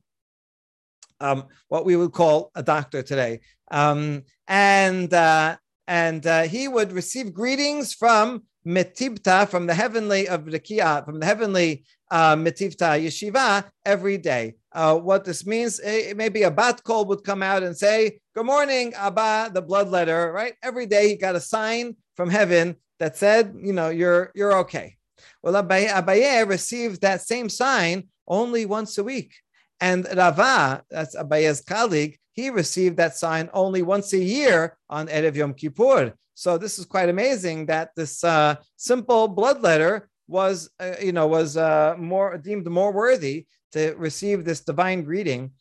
um, 1.19 1.45
what 1.67 1.85
we 1.85 1.95
would 1.95 2.11
call 2.11 2.51
a 2.55 2.63
doctor 2.63 3.01
today. 3.01 3.39
Um, 3.71 4.23
and 4.47 5.13
uh, 5.13 5.57
and 5.87 6.25
uh, 6.25 6.43
he 6.43 6.67
would 6.67 6.91
receive 6.91 7.33
greetings 7.33 7.93
from 7.93 8.43
Metibta, 8.65 9.47
from 9.47 9.67
the 9.67 9.73
heavenly 9.73 10.27
of 10.27 10.45
Rekia, 10.45 11.05
from 11.05 11.19
the 11.19 11.25
heavenly 11.25 11.85
uh, 12.09 12.35
Metivta 12.35 12.99
Yeshiva 12.99 13.65
every 13.85 14.17
day. 14.17 14.55
Uh, 14.71 14.97
what 14.97 15.23
this 15.23 15.45
means, 15.45 15.79
eh, 15.83 16.13
maybe 16.15 16.43
a 16.43 16.51
bat 16.51 16.83
kol 16.83 17.05
would 17.05 17.23
come 17.23 17.43
out 17.43 17.63
and 17.63 17.77
say, 17.77 18.19
Good 18.33 18.45
morning, 18.45 18.93
Abba, 18.95 19.51
the 19.53 19.61
blood 19.61 19.89
letter, 19.89 20.31
right? 20.33 20.53
Every 20.63 20.85
day 20.85 21.09
he 21.09 21.15
got 21.15 21.35
a 21.35 21.39
sign 21.39 21.95
from 22.15 22.29
heaven 22.29 22.75
that 22.99 23.17
said, 23.17 23.55
you 23.61 23.73
know, 23.73 23.89
you're 23.89 24.31
you're 24.35 24.57
okay. 24.59 24.97
Well, 25.41 25.61
Abaye 25.61 26.47
received 26.47 27.01
that 27.01 27.21
same 27.21 27.49
sign 27.49 28.07
only 28.27 28.65
once 28.65 28.97
a 28.97 29.03
week. 29.03 29.33
And 29.81 30.07
Rava, 30.15 30.83
that's 30.89 31.15
Abaye's 31.15 31.61
colleague, 31.61 32.17
he 32.31 32.49
received 32.49 32.97
that 32.97 33.15
sign 33.15 33.49
only 33.53 33.81
once 33.81 34.13
a 34.13 34.17
year 34.17 34.77
on 34.89 35.07
Erev 35.07 35.35
Yom 35.35 35.53
Kippur. 35.53 36.13
So 36.33 36.57
this 36.57 36.77
is 36.79 36.85
quite 36.85 37.09
amazing 37.09 37.65
that 37.67 37.91
this 37.95 38.23
uh, 38.23 38.55
simple 38.75 39.33
bloodletter 39.33 40.01
was, 40.27 40.69
uh, 40.79 40.95
you 41.01 41.13
know, 41.13 41.27
was 41.27 41.55
uh, 41.55 41.95
more 41.97 42.37
deemed 42.37 42.67
more 42.67 42.91
worthy 42.91 43.45
to 43.71 43.93
receive 43.95 44.43
this 44.43 44.61
divine 44.61 45.03
greeting 45.03 45.51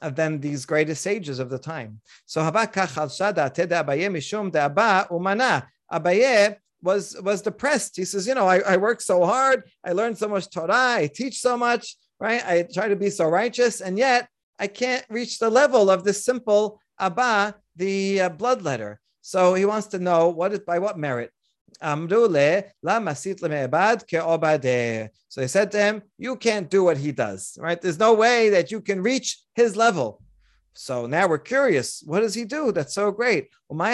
than 0.00 0.40
these 0.40 0.64
greatest 0.64 1.02
sages 1.02 1.38
of 1.38 1.50
the 1.50 1.58
time. 1.58 2.00
So 2.24 2.40
Abaye 5.92 6.56
was 6.82 7.16
was 7.20 7.42
depressed. 7.42 7.96
He 7.96 8.04
says, 8.04 8.26
you 8.26 8.34
know, 8.34 8.46
I, 8.46 8.58
I 8.60 8.76
work 8.76 9.00
so 9.00 9.24
hard, 9.24 9.64
I 9.84 9.92
learn 9.92 10.16
so 10.16 10.28
much 10.28 10.50
Torah, 10.50 10.94
I 10.96 11.10
teach 11.12 11.40
so 11.40 11.56
much, 11.56 11.96
right? 12.22 12.42
I 12.46 12.62
try 12.72 12.86
to 12.86 12.94
be 12.94 13.10
so 13.10 13.28
righteous, 13.28 13.80
and 13.80 13.98
yet 13.98 14.28
I 14.58 14.68
can't 14.68 15.04
reach 15.10 15.40
the 15.40 15.50
level 15.50 15.90
of 15.90 16.04
this 16.04 16.24
simple 16.24 16.80
Abba, 17.00 17.56
the 17.74 18.20
uh, 18.20 18.30
bloodletter. 18.30 18.98
So 19.22 19.54
he 19.54 19.64
wants 19.64 19.88
to 19.88 19.98
know 19.98 20.28
what 20.28 20.52
is 20.52 20.60
by 20.60 20.78
what 20.78 20.96
merit. 20.96 21.32
So 21.80 22.06
they 25.40 25.48
said 25.48 25.72
to 25.72 25.78
him, 25.78 26.02
You 26.16 26.36
can't 26.36 26.70
do 26.70 26.84
what 26.84 26.96
he 26.96 27.10
does, 27.10 27.58
right? 27.60 27.80
There's 27.80 27.98
no 27.98 28.14
way 28.14 28.50
that 28.50 28.70
you 28.70 28.80
can 28.80 29.02
reach 29.02 29.40
his 29.56 29.74
level. 29.74 30.22
So 30.74 31.06
now 31.06 31.28
we're 31.28 31.38
curious. 31.38 32.02
What 32.06 32.20
does 32.20 32.34
he 32.34 32.44
do? 32.44 32.72
That's 32.72 32.94
so 32.94 33.10
great. 33.10 33.48
When 33.68 33.88
he 33.88 33.92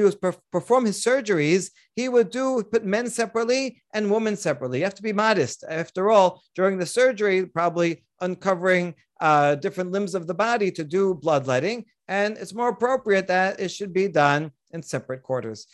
was 0.00 0.16
perform 0.52 0.84
his 0.86 1.04
surgeries, 1.04 1.70
he 1.94 2.08
would 2.08 2.30
do 2.30 2.64
put 2.64 2.84
men 2.84 3.08
separately 3.08 3.82
and 3.94 4.10
women 4.10 4.36
separately. 4.36 4.78
You 4.78 4.84
have 4.84 4.94
to 4.94 5.02
be 5.02 5.12
modest. 5.12 5.64
After 5.68 6.10
all, 6.10 6.42
during 6.54 6.78
the 6.78 6.86
surgery, 6.86 7.46
probably 7.46 8.04
uncovering 8.20 8.94
uh, 9.20 9.54
different 9.56 9.92
limbs 9.92 10.14
of 10.14 10.26
the 10.26 10.34
body 10.34 10.70
to 10.72 10.82
do 10.82 11.14
bloodletting, 11.14 11.84
and 12.08 12.36
it's 12.38 12.54
more 12.54 12.70
appropriate 12.70 13.28
that 13.28 13.60
it 13.60 13.70
should 13.70 13.92
be 13.92 14.08
done 14.08 14.50
in 14.72 14.82
separate 14.82 15.22
quarters. 15.22 15.66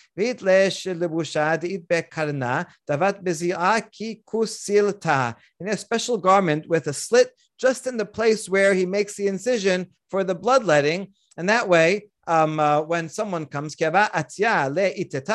In 5.61 5.69
a 5.69 5.77
special 5.77 6.19
garment 6.19 6.69
with 6.69 6.87
a 6.87 6.93
slit 6.93 7.33
just 7.59 7.87
in 7.87 7.97
the 7.97 8.07
place 8.07 8.49
where 8.49 8.75
he 8.75 8.87
makes 8.87 9.17
the 9.17 9.27
incision 9.29 9.87
for 10.11 10.25
the 10.25 10.35
bloodletting, 10.35 11.13
and 11.37 11.49
that 11.49 11.69
way, 11.69 12.09
um, 12.27 12.61
uh, 12.61 12.83
when 12.83 13.09
someone 13.09 13.47
comes, 13.47 13.75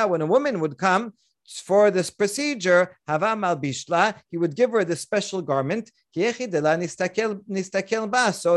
when 0.10 0.22
a 0.22 0.26
woman 0.26 0.60
would 0.60 0.78
come, 0.78 1.14
for 1.60 1.92
this 1.92 2.10
procedure, 2.10 2.98
Hava 3.08 3.36
Malbishla, 3.36 4.16
he 4.30 4.38
would 4.38 4.56
give 4.56 4.72
her 4.72 4.86
this 4.86 5.02
special 5.02 5.42
garment, 5.42 5.92
so 6.16 6.32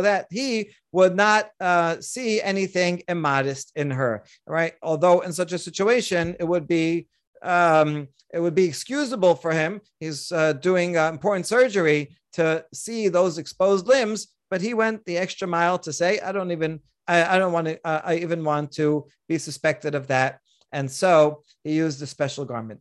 that 0.02 0.26
he 0.30 0.70
would 0.92 1.16
not 1.16 1.50
uh, 1.60 2.00
see 2.00 2.40
anything 2.40 3.02
immodest 3.08 3.72
in 3.74 3.90
her. 3.90 4.24
Right? 4.46 4.74
Although 4.82 5.20
in 5.20 5.32
such 5.32 5.52
a 5.52 5.58
situation, 5.58 6.36
it 6.38 6.44
would 6.44 6.68
be 6.68 7.08
um, 7.42 8.08
it 8.32 8.40
would 8.40 8.54
be 8.54 8.64
excusable 8.64 9.34
for 9.34 9.52
him. 9.52 9.80
He's 10.00 10.32
uh, 10.32 10.54
doing 10.54 10.96
uh, 10.96 11.08
important 11.08 11.46
surgery 11.46 12.16
to 12.32 12.64
see 12.72 13.08
those 13.08 13.38
exposed 13.38 13.86
limbs, 13.86 14.28
but 14.50 14.60
he 14.60 14.74
went 14.74 15.04
the 15.04 15.18
extra 15.18 15.46
mile 15.46 15.78
to 15.80 15.92
say, 15.92 16.18
"I 16.20 16.32
don't 16.32 16.50
even, 16.50 16.80
I, 17.06 17.36
I 17.36 17.38
don't 17.38 17.52
want 17.52 17.68
to, 17.68 17.78
uh, 17.86 18.00
I 18.04 18.16
even 18.16 18.42
want 18.42 18.72
to 18.72 19.06
be 19.28 19.38
suspected 19.38 19.94
of 19.94 20.08
that." 20.08 20.40
And 20.74 20.90
so 20.90 21.44
he 21.62 21.72
used 21.74 22.02
a 22.02 22.06
special 22.06 22.44
garment. 22.44 22.80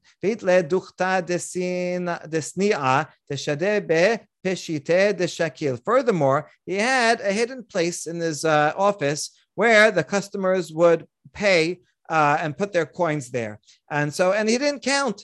Furthermore, 5.86 6.50
he 6.66 6.76
had 6.76 7.22
a 7.22 7.32
hidden 7.32 7.64
place 7.64 8.08
in 8.08 8.20
his 8.20 8.44
uh, 8.44 8.74
office 8.76 9.30
where 9.56 9.92
the 9.92 10.04
customers 10.04 10.74
would 10.74 11.08
pay 11.34 11.82
uh, 12.10 12.38
and 12.42 12.58
put 12.58 12.74
their 12.74 12.88
coins 12.88 13.30
there. 13.30 13.60
And 13.92 14.12
so, 14.12 14.34
and 14.34 14.50
he 14.50 14.58
didn't 14.58 14.82
count. 14.82 15.24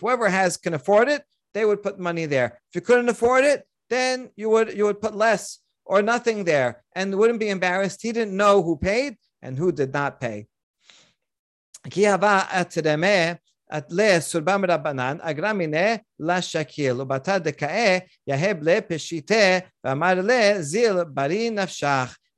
Whoever 0.00 0.28
has 0.28 0.56
can 0.58 0.74
afford 0.74 1.08
it, 1.08 1.22
they 1.54 1.64
would 1.64 1.82
put 1.82 1.98
money 1.98 2.26
there. 2.26 2.60
If 2.68 2.74
you 2.74 2.80
couldn't 2.82 3.08
afford 3.08 3.44
it, 3.44 3.66
then 3.88 4.30
you 4.36 4.50
would 4.50 4.76
you 4.76 4.84
would 4.84 5.00
put 5.00 5.14
less 5.14 5.60
or 5.86 6.02
nothing 6.02 6.44
there 6.44 6.82
and 6.94 7.14
wouldn't 7.14 7.40
be 7.40 7.48
embarrassed. 7.48 8.02
He 8.02 8.12
didn't 8.12 8.36
know 8.36 8.62
who 8.62 8.76
paid 8.76 9.16
and 9.40 9.56
who 9.56 9.72
did 9.72 9.92
not 9.92 10.20
pay. 10.20 10.46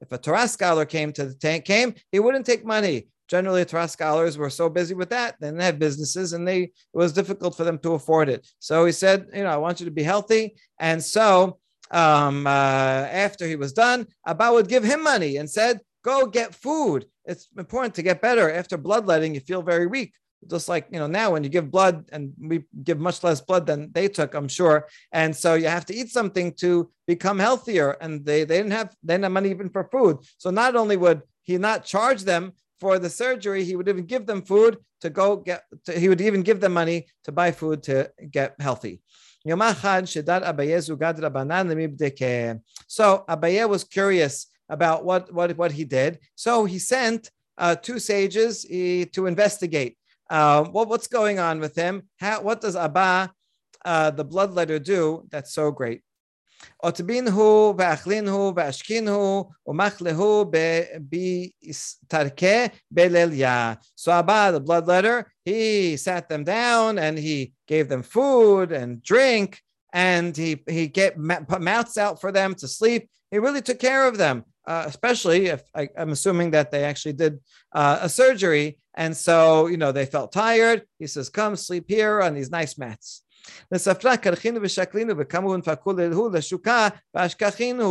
If 0.00 0.12
a 0.12 0.18
Torah 0.18 0.48
scholar 0.48 0.84
came 0.84 1.12
to 1.12 1.26
the 1.26 1.34
tank, 1.34 1.64
came, 1.64 1.94
he 2.12 2.20
wouldn't 2.20 2.46
take 2.46 2.64
money. 2.64 3.08
Generally, 3.28 3.64
Torah 3.66 3.88
scholars 3.88 4.38
were 4.38 4.48
so 4.48 4.70
busy 4.70 4.94
with 4.94 5.10
that, 5.10 5.36
they 5.38 5.48
didn't 5.48 5.60
have 5.60 5.78
businesses, 5.78 6.32
and 6.32 6.48
they 6.48 6.62
it 6.62 6.72
was 6.94 7.12
difficult 7.12 7.56
for 7.56 7.64
them 7.64 7.78
to 7.80 7.92
afford 7.92 8.28
it. 8.30 8.46
So 8.58 8.86
he 8.86 8.92
said, 8.92 9.26
you 9.34 9.42
know, 9.42 9.50
I 9.50 9.56
want 9.56 9.80
you 9.80 9.86
to 9.86 9.92
be 9.92 10.02
healthy, 10.02 10.56
and 10.78 11.02
so 11.02 11.58
um, 11.90 12.46
uh, 12.46 12.50
after 12.50 13.46
he 13.46 13.56
was 13.56 13.72
done, 13.72 14.06
Abba 14.26 14.52
would 14.52 14.68
give 14.68 14.84
him 14.84 15.02
money 15.02 15.36
and 15.36 15.48
said, 15.48 15.80
Go 16.04 16.26
get 16.26 16.54
food. 16.54 17.06
It's 17.24 17.48
important 17.58 17.94
to 17.96 18.02
get 18.02 18.22
better. 18.22 18.50
After 18.50 18.76
bloodletting, 18.76 19.34
you 19.34 19.40
feel 19.40 19.62
very 19.62 19.86
weak. 19.86 20.14
Just 20.48 20.68
like 20.68 20.86
you 20.92 21.00
know 21.00 21.08
now, 21.08 21.32
when 21.32 21.42
you 21.42 21.50
give 21.50 21.70
blood, 21.70 22.08
and 22.12 22.32
we 22.40 22.64
give 22.84 23.00
much 23.00 23.24
less 23.24 23.40
blood 23.40 23.66
than 23.66 23.90
they 23.92 24.06
took, 24.06 24.34
I'm 24.34 24.46
sure, 24.46 24.86
and 25.10 25.34
so 25.34 25.54
you 25.54 25.66
have 25.66 25.84
to 25.86 25.94
eat 25.94 26.10
something 26.10 26.52
to 26.60 26.88
become 27.08 27.40
healthier. 27.40 27.96
And 28.00 28.24
they 28.24 28.44
they 28.44 28.58
didn't 28.58 28.72
have 28.72 28.94
they 29.02 29.14
didn't 29.14 29.24
have 29.24 29.32
money 29.32 29.50
even 29.50 29.68
for 29.68 29.88
food. 29.90 30.18
So 30.38 30.50
not 30.50 30.76
only 30.76 30.96
would 30.96 31.22
he 31.42 31.58
not 31.58 31.84
charge 31.84 32.22
them 32.22 32.52
for 32.80 32.98
the 32.98 33.10
surgery, 33.10 33.64
he 33.64 33.76
would 33.76 33.88
even 33.88 34.04
give 34.04 34.26
them 34.26 34.42
food 34.42 34.78
to 35.00 35.10
go 35.10 35.36
get. 35.36 35.64
To, 35.84 35.98
he 35.98 36.08
would 36.08 36.20
even 36.20 36.42
give 36.42 36.60
them 36.60 36.72
money 36.72 37.06
to 37.24 37.32
buy 37.32 37.52
food 37.52 37.82
to 37.84 38.10
get 38.30 38.54
healthy. 38.60 39.00
So 39.44 39.56
Abaye 43.28 43.68
was 43.68 43.84
curious 43.84 44.46
about 44.68 45.04
what, 45.04 45.32
what, 45.32 45.56
what 45.56 45.72
he 45.72 45.84
did. 45.84 46.18
So 46.34 46.64
he 46.64 46.78
sent 46.78 47.30
uh, 47.56 47.76
two 47.76 47.98
sages 47.98 48.66
uh, 48.66 49.06
to 49.12 49.26
investigate 49.26 49.96
uh, 50.30 50.64
what, 50.64 50.88
what's 50.88 51.06
going 51.06 51.38
on 51.38 51.60
with 51.60 51.74
him. 51.74 52.02
How, 52.20 52.42
what 52.42 52.60
does 52.60 52.76
Abba, 52.76 53.32
uh, 53.84 54.10
the 54.10 54.24
bloodletter, 54.24 54.82
do 54.82 55.24
that's 55.30 55.54
so 55.54 55.70
great? 55.70 56.02
Otbinhu 56.84 57.76
ve'achlinhu 57.76 58.54
ve'ashkinhu 58.54 59.50
u'machlehu 59.66 60.50
be'tarke 61.10 62.70
belelya. 62.94 63.78
So 63.94 64.12
Abba, 64.12 64.52
the 64.52 64.60
bloodletter, 64.60 65.24
he 65.44 65.96
sat 65.96 66.28
them 66.28 66.44
down 66.44 66.98
and 66.98 67.18
he 67.18 67.52
gave 67.66 67.88
them 67.88 68.02
food 68.02 68.72
and 68.72 69.02
drink 69.02 69.60
and 69.92 70.36
he 70.36 70.62
he 70.68 70.88
get 70.88 71.16
put 71.48 71.62
mouths 71.62 71.96
out 71.96 72.20
for 72.20 72.30
them 72.32 72.54
to 72.56 72.68
sleep. 72.68 73.08
He 73.30 73.38
really 73.38 73.62
took 73.62 73.78
care 73.78 74.06
of 74.06 74.18
them. 74.18 74.44
uh, 74.68 74.84
especially 74.86 75.46
if 75.46 75.62
I, 75.74 75.88
am 75.96 76.10
assuming 76.10 76.50
that 76.50 76.70
they 76.70 76.84
actually 76.84 77.14
did 77.14 77.40
uh, 77.72 78.00
a 78.02 78.08
surgery. 78.08 78.76
And 78.94 79.16
so, 79.16 79.66
you 79.66 79.78
know, 79.78 79.92
they 79.92 80.04
felt 80.04 80.30
tired. 80.30 80.82
He 80.98 81.06
says, 81.06 81.30
come 81.30 81.56
sleep 81.56 81.86
here 81.88 82.20
on 82.20 82.34
these 82.34 82.50
nice 82.50 82.76
mats. 82.76 83.22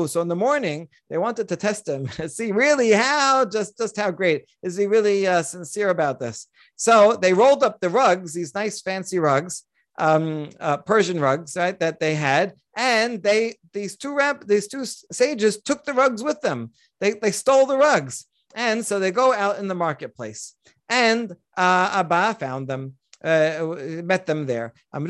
So 0.07 0.21
in 0.21 0.27
the 0.27 0.35
morning, 0.35 0.87
they 1.09 1.17
wanted 1.17 1.47
to 1.49 1.55
test 1.55 1.87
him, 1.87 2.07
see 2.27 2.51
really 2.51 2.91
how, 2.91 3.45
just, 3.45 3.77
just 3.77 3.97
how 3.97 4.11
great. 4.11 4.45
Is 4.63 4.77
he 4.77 4.87
really 4.87 5.27
uh, 5.27 5.41
sincere 5.43 5.89
about 5.89 6.19
this? 6.19 6.47
So 6.75 7.17
they 7.21 7.33
rolled 7.33 7.63
up 7.63 7.79
the 7.79 7.89
rugs, 7.89 8.33
these 8.33 8.53
nice 8.53 8.81
fancy 8.81 9.19
rugs, 9.19 9.63
um, 9.97 10.49
uh, 10.59 10.77
Persian 10.77 11.19
rugs, 11.19 11.55
right, 11.55 11.79
that 11.79 11.99
they 11.99 12.15
had, 12.15 12.53
and 12.75 13.21
they 13.23 13.55
these 13.73 13.97
two 13.97 14.17
these 14.45 14.67
two 14.67 14.85
sages 14.85 15.61
took 15.61 15.83
the 15.83 15.93
rugs 15.93 16.23
with 16.23 16.41
them. 16.41 16.71
They 16.99 17.13
they 17.13 17.31
stole 17.31 17.65
the 17.65 17.77
rugs, 17.77 18.25
and 18.55 18.85
so 18.85 18.99
they 18.99 19.11
go 19.11 19.33
out 19.33 19.57
in 19.57 19.67
the 19.67 19.75
marketplace, 19.75 20.55
and 20.87 21.31
uh, 21.57 21.89
Abba 21.93 22.35
found 22.39 22.67
them. 22.67 22.93
Uh, 23.23 23.75
met 24.03 24.25
them 24.25 24.45
there. 24.45 24.73
Mor 24.93 25.09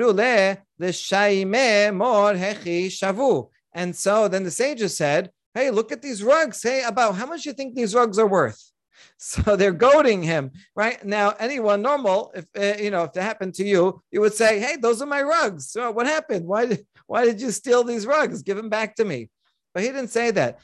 hechi 2.34 2.88
shavu. 2.88 3.50
And 3.74 3.96
so 3.96 4.28
then 4.28 4.44
the 4.44 4.52
sages 4.52 4.96
said, 4.96 5.32
"Hey, 5.54 5.72
look 5.72 5.92
at 5.92 6.02
these 6.02 6.24
rugs. 6.24 6.64
Hey, 6.64 6.84
about 6.84 7.16
how 7.16 7.26
much 7.26 7.46
you 7.46 7.54
think 7.54 7.76
these 7.76 7.94
rugs 7.94 8.18
are 8.18 8.28
worth?" 8.28 8.64
So 9.20 9.56
they're 9.56 9.72
goading 9.72 10.24
him, 10.24 10.52
right? 10.76 11.04
Now, 11.04 11.34
anyone 11.40 11.82
normal, 11.82 12.32
if 12.36 12.46
uh, 12.58 12.82
you 12.82 12.92
know, 12.92 13.04
if 13.04 13.14
that 13.14 13.24
happened 13.24 13.56
to 13.56 13.66
you, 13.66 14.02
you 14.12 14.22
would 14.22 14.34
say, 14.34 14.60
"Hey, 14.60 14.78
those 14.78 15.02
are 15.02 15.08
my 15.08 15.22
rugs. 15.22 15.70
So 15.72 15.92
what 15.92 16.08
happened? 16.08 16.46
Why 16.46 16.66
did 16.66 16.86
why 17.08 17.26
did 17.26 17.42
you 17.42 17.52
steal 17.52 17.84
these 17.84 18.06
rugs? 18.06 18.42
Give 18.44 18.58
them 18.58 18.70
back 18.70 18.96
to 18.96 19.06
me." 19.06 19.30
But 19.74 19.84
he 19.84 19.90
didn't 19.90 20.10
say 20.10 20.32
that. 20.32 20.60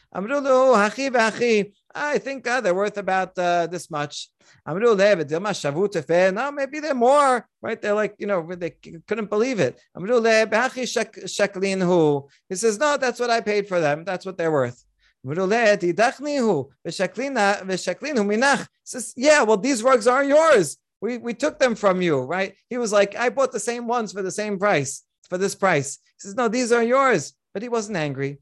I 1.96 2.18
think 2.18 2.48
uh, 2.48 2.62
they're 2.62 2.74
worth 2.74 2.98
about 2.98 3.38
uh, 3.38 3.68
this 3.68 3.92
much. 3.92 4.30
No, 6.34 6.52
maybe 6.52 6.80
they're 6.80 6.96
more, 6.96 7.48
right? 7.62 7.82
They're 7.82 7.94
like, 7.94 8.16
you 8.18 8.28
know, 8.28 8.48
they 8.56 8.72
couldn't 9.08 9.30
believe 9.30 9.60
it. 9.60 9.80
He 12.50 12.56
says, 12.56 12.80
no, 12.80 12.98
that's 12.98 13.20
what 13.20 13.30
I 13.30 13.42
paid 13.42 13.68
for 13.68 13.80
them. 13.80 14.04
That's 14.04 14.26
what 14.26 14.38
they're 14.38 14.52
worth. 14.52 14.84
Says, 18.84 19.14
yeah, 19.16 19.44
well, 19.44 19.58
these 19.58 19.84
rugs 19.84 20.08
are 20.08 20.24
yours. 20.24 20.78
We, 21.00 21.18
we 21.18 21.34
took 21.34 21.60
them 21.60 21.76
from 21.76 22.02
you, 22.02 22.20
right? 22.20 22.56
He 22.70 22.78
was 22.78 22.92
like, 22.92 23.16
I 23.16 23.30
bought 23.30 23.52
the 23.52 23.60
same 23.60 23.88
ones 23.88 24.12
for 24.12 24.22
the 24.22 24.32
same 24.32 24.58
price, 24.58 25.04
for 25.30 25.38
this 25.38 25.56
price. 25.56 26.00
He 26.04 26.28
says, 26.28 26.36
no, 26.36 26.48
these 26.48 26.72
are 26.72 26.84
yours. 26.84 27.34
But 27.54 27.62
he 27.62 27.70
wasn't 27.70 27.98
angry. 27.98 28.40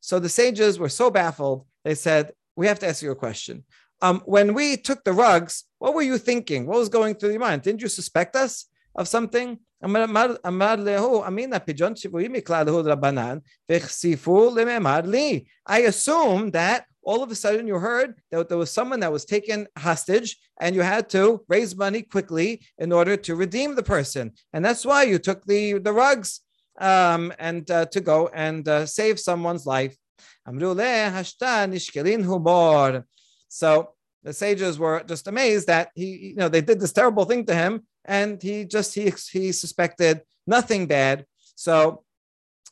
So 0.00 0.18
the 0.18 0.28
sages 0.28 0.78
were 0.78 0.88
so 0.88 1.10
baffled, 1.10 1.66
they 1.84 1.94
said, 1.94 2.32
We 2.56 2.66
have 2.66 2.78
to 2.80 2.88
ask 2.88 3.02
you 3.02 3.10
a 3.10 3.16
question. 3.16 3.64
Um, 4.02 4.22
when 4.24 4.54
we 4.54 4.76
took 4.76 5.04
the 5.04 5.12
rugs, 5.12 5.64
what 5.78 5.94
were 5.94 6.02
you 6.02 6.18
thinking? 6.18 6.66
What 6.66 6.78
was 6.78 6.88
going 6.88 7.14
through 7.14 7.30
your 7.30 7.40
mind? 7.40 7.62
Didn't 7.62 7.82
you 7.82 7.88
suspect 7.88 8.34
us 8.36 8.66
of 8.94 9.08
something? 9.08 9.58
I 9.82 9.88
assume 15.80 16.50
that 16.50 16.84
all 17.02 17.22
of 17.22 17.30
a 17.30 17.34
sudden 17.34 17.66
you 17.66 17.76
heard 17.76 18.14
that 18.30 18.48
there 18.48 18.58
was 18.58 18.70
someone 18.70 19.00
that 19.00 19.12
was 19.12 19.24
taken 19.24 19.66
hostage 19.76 20.36
and 20.60 20.74
you 20.74 20.82
had 20.82 21.08
to 21.10 21.44
raise 21.48 21.76
money 21.76 22.02
quickly 22.02 22.60
in 22.78 22.92
order 22.92 23.16
to 23.16 23.34
redeem 23.34 23.74
the 23.74 23.82
person. 23.82 24.32
And 24.52 24.64
that's 24.64 24.84
why 24.84 25.04
you 25.04 25.18
took 25.18 25.44
the, 25.44 25.78
the 25.78 25.92
rugs 25.92 26.40
um, 26.78 27.32
and 27.38 27.70
uh, 27.70 27.86
to 27.86 28.00
go 28.00 28.28
and 28.28 28.66
uh, 28.68 28.86
save 28.86 29.18
someone's 29.18 29.66
life. 29.66 29.96
So 33.48 33.94
the 34.22 34.32
sages 34.32 34.78
were 34.78 35.02
just 35.06 35.26
amazed 35.28 35.66
that 35.66 35.90
he, 35.94 36.16
you 36.30 36.36
know, 36.36 36.48
they 36.48 36.60
did 36.60 36.80
this 36.80 36.92
terrible 36.92 37.24
thing 37.24 37.44
to 37.46 37.54
him, 37.54 37.86
and 38.04 38.42
he 38.42 38.64
just 38.64 38.94
he 38.94 39.12
he 39.32 39.52
suspected 39.52 40.22
nothing 40.46 40.86
bad. 40.86 41.26
So, 41.54 42.04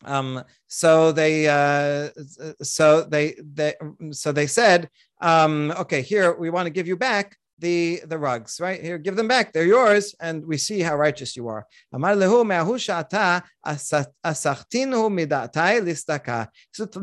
um, 0.05 0.45
so 0.67 1.13
they, 1.13 1.49
uh, 1.49 2.11
so 2.63 3.03
they, 3.03 3.35
they, 3.55 3.75
so 4.11 4.33
they 4.33 4.47
said, 4.47 4.89
um, 5.21 5.73
okay, 5.79 6.03
here 6.03 6.35
we 6.39 6.51
want 6.51 6.67
to 6.67 6.71
give 6.71 6.87
you 6.87 6.97
back 6.97 7.37
the 7.59 8.01
the 8.07 8.19
rugs, 8.19 8.61
right? 8.61 8.81
Here, 8.81 8.99
give 8.99 9.17
them 9.17 9.29
back. 9.29 9.53
They're 9.53 9.65
yours, 9.65 10.15
and 10.21 10.45
we 10.47 10.57
see 10.57 10.81
how 10.81 10.97
righteous 10.97 11.37
you 11.37 11.49
are. 11.49 11.67
So 11.93 11.99
from 11.99 12.27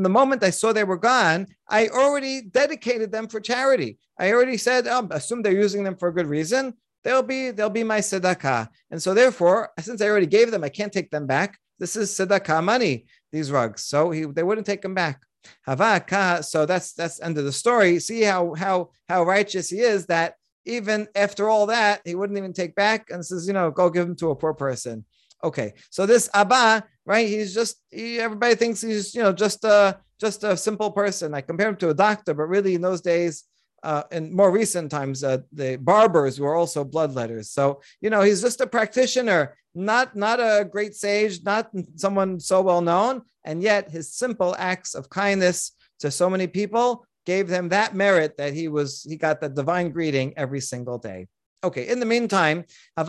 the 0.04 0.10
moment 0.10 0.44
I 0.44 0.50
saw 0.50 0.74
they 0.74 0.84
were 0.84 0.98
gone, 0.98 1.48
I 1.68 1.88
already 1.88 2.42
dedicated 2.42 3.12
them 3.12 3.28
for 3.28 3.40
charity. 3.40 3.98
I 4.18 4.32
already 4.32 4.58
said, 4.58 4.88
oh, 4.88 5.08
assume 5.12 5.42
they're 5.42 5.52
using 5.52 5.84
them 5.84 5.98
for 5.98 6.08
a 6.08 6.14
good 6.14 6.28
reason. 6.28 6.74
They'll 7.04 7.24
be 7.24 7.52
they'll 7.52 7.70
be 7.70 7.84
my 7.84 8.00
tzedakah, 8.00 8.70
and 8.92 9.02
so 9.02 9.14
therefore, 9.14 9.70
since 9.80 10.02
I 10.02 10.08
already 10.08 10.28
gave 10.28 10.52
them, 10.52 10.64
I 10.64 10.70
can't 10.70 10.94
take 10.94 11.12
them 11.12 11.28
back. 11.28 11.60
This 11.80 11.96
is 11.96 12.12
tzedakah 12.12 12.64
money. 12.64 13.06
These 13.32 13.52
rugs, 13.52 13.84
so 13.84 14.12
he, 14.12 14.26
they 14.26 14.44
wouldn't 14.44 14.66
take 14.66 14.82
them 14.82 14.94
back. 14.94 15.22
Havaka. 15.68 16.44
So 16.44 16.66
that's 16.66 16.94
that's 16.94 17.22
end 17.22 17.38
of 17.38 17.46
the 17.46 17.52
story. 17.52 18.00
See 18.00 18.22
how 18.22 18.54
how 18.54 18.92
how 19.10 19.24
righteous 19.24 19.70
he 19.70 19.80
is 19.80 20.06
that 20.08 20.36
even 20.66 21.08
after 21.16 21.50
all 21.50 21.68
that, 21.68 22.02
he 22.06 22.16
wouldn't 22.16 22.38
even 22.38 22.54
take 22.54 22.76
back 22.76 23.10
and 23.12 23.26
says, 23.26 23.48
you 23.48 23.54
know, 23.54 23.72
go 23.72 23.90
give 23.90 24.08
him 24.08 24.16
to 24.18 24.32
a 24.32 24.36
poor 24.36 24.54
person. 24.54 25.06
Okay, 25.44 25.74
so 25.92 26.06
this 26.06 26.30
Abba, 26.34 26.84
right? 27.06 27.28
He's 27.28 27.54
just 27.54 27.78
he, 27.92 28.20
everybody 28.20 28.56
thinks 28.56 28.82
he's 28.82 29.14
you 29.14 29.22
know 29.22 29.34
just 29.34 29.64
a 29.64 30.00
just 30.20 30.44
a 30.44 30.58
simple 30.58 30.92
person. 30.92 31.34
I 31.34 31.42
compare 31.42 31.70
him 31.70 31.76
to 31.78 31.90
a 31.90 31.94
doctor, 31.94 32.34
but 32.34 32.46
really 32.46 32.76
in 32.76 32.82
those 32.82 33.02
days, 33.02 33.44
uh, 33.86 34.04
in 34.12 34.36
more 34.36 34.52
recent 34.52 34.90
times, 34.90 35.24
uh, 35.24 35.38
the 35.54 35.78
barbers 35.78 36.40
were 36.40 36.56
also 36.56 36.84
bloodletters. 36.84 37.46
So 37.46 37.82
you 38.02 38.10
know 38.10 38.22
he's 38.22 38.42
just 38.42 38.62
a 38.62 38.68
practitioner, 38.68 39.56
not 39.76 40.16
not 40.16 40.40
a 40.40 40.66
great 40.66 40.96
sage, 40.96 41.44
not 41.44 41.70
someone 41.96 42.40
so 42.40 42.62
well 42.62 42.82
known, 42.82 43.22
and 43.44 43.62
yet 43.62 43.92
his 43.92 44.14
simple 44.14 44.56
acts 44.58 44.96
of 44.96 45.10
kindness 45.10 45.72
to 46.00 46.10
so 46.12 46.30
many 46.30 46.48
people 46.48 47.06
gave 47.26 47.48
them 47.48 47.70
that 47.70 47.96
merit 47.96 48.38
that 48.38 48.54
he 48.54 48.68
was 48.68 49.04
he 49.04 49.16
got 49.16 49.40
the 49.40 49.50
divine 49.50 49.92
greeting 49.92 50.34
every 50.36 50.62
single 50.62 50.98
day. 50.98 51.28
Okay, 51.64 51.88
in 51.88 52.00
the 52.00 52.06
meantime, 52.06 52.64
so 52.96 53.04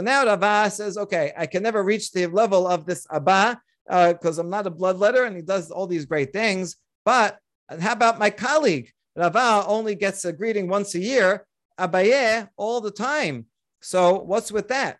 now 0.00 0.26
Rava 0.26 0.70
says, 0.70 0.98
okay, 0.98 1.32
I 1.34 1.46
can 1.46 1.62
never 1.62 1.82
reach 1.82 2.12
the 2.12 2.26
level 2.26 2.66
of 2.66 2.84
this 2.84 3.06
Abba 3.10 3.58
because 3.86 4.38
uh, 4.38 4.42
I'm 4.42 4.50
not 4.50 4.66
a 4.66 4.70
bloodletter 4.70 5.26
and 5.26 5.34
he 5.34 5.40
does 5.40 5.70
all 5.70 5.86
these 5.86 6.04
great 6.04 6.32
things. 6.32 6.76
But 7.04 7.38
how 7.80 7.92
about 7.92 8.18
my 8.18 8.30
colleague? 8.30 8.90
Rava 9.16 9.64
only 9.66 9.94
gets 9.94 10.24
a 10.24 10.32
greeting 10.32 10.68
once 10.68 10.94
a 10.94 11.00
year, 11.00 11.46
Abaye 11.78 12.48
all 12.56 12.80
the 12.80 12.90
time. 12.90 13.46
So 13.80 14.20
what's 14.20 14.52
with 14.52 14.68
that? 14.68 14.98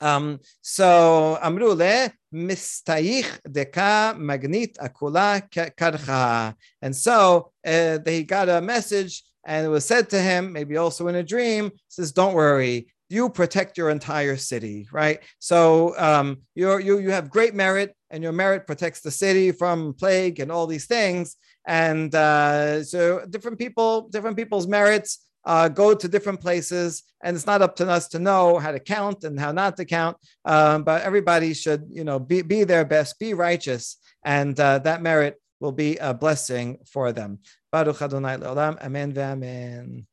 Um, 0.00 0.40
so 0.60 1.38
Amrule 1.42 2.12
mistaich 2.32 3.26
deka 3.48 4.16
magnit 4.16 4.76
akula 4.78 5.48
karcha. 5.50 6.54
And 6.82 6.94
so 6.94 7.52
uh, 7.66 7.98
he 8.04 8.22
got 8.24 8.48
a 8.48 8.60
message 8.60 9.24
and 9.44 9.66
it 9.66 9.68
was 9.68 9.84
said 9.84 10.10
to 10.10 10.20
him, 10.20 10.52
maybe 10.52 10.76
also 10.76 11.08
in 11.08 11.14
a 11.14 11.22
dream, 11.22 11.72
says, 11.88 12.12
Don't 12.12 12.34
worry, 12.34 12.88
you 13.08 13.30
protect 13.30 13.78
your 13.78 13.90
entire 13.90 14.36
city, 14.36 14.86
right? 14.92 15.20
So 15.38 15.98
um, 15.98 16.42
you 16.54 16.78
you 16.78 16.98
you 16.98 17.10
have 17.10 17.30
great 17.30 17.54
merit, 17.54 17.94
and 18.10 18.22
your 18.22 18.32
merit 18.32 18.66
protects 18.66 19.00
the 19.00 19.10
city 19.10 19.52
from 19.52 19.94
plague 19.94 20.40
and 20.40 20.52
all 20.52 20.66
these 20.66 20.86
things. 20.86 21.36
And 21.66 22.14
uh, 22.14 22.84
so 22.84 23.24
different 23.28 23.58
people, 23.58 24.08
different 24.08 24.36
people's 24.36 24.66
merits 24.66 25.26
uh, 25.44 25.68
go 25.68 25.94
to 25.94 26.08
different 26.08 26.40
places, 26.40 27.02
and 27.22 27.34
it's 27.36 27.46
not 27.46 27.62
up 27.62 27.76
to 27.76 27.88
us 27.88 28.08
to 28.08 28.18
know 28.18 28.58
how 28.58 28.72
to 28.72 28.80
count 28.80 29.24
and 29.24 29.38
how 29.40 29.52
not 29.52 29.76
to 29.78 29.84
count. 29.84 30.16
Um, 30.44 30.82
but 30.82 31.02
everybody 31.02 31.54
should, 31.54 31.86
you 31.90 32.04
know, 32.04 32.18
be, 32.18 32.42
be 32.42 32.64
their 32.64 32.84
best, 32.84 33.18
be 33.18 33.34
righteous, 33.34 33.96
and 34.24 34.58
uh, 34.60 34.78
that 34.80 35.02
merit 35.02 35.40
will 35.60 35.72
be 35.72 35.96
a 35.96 36.12
blessing 36.14 36.78
for 36.86 37.12
them. 37.12 37.38
Baruch 37.72 38.02
Adonai 38.02 38.36
Leolam. 38.36 38.82
Amen. 38.82 39.16
Amen. 39.16 40.06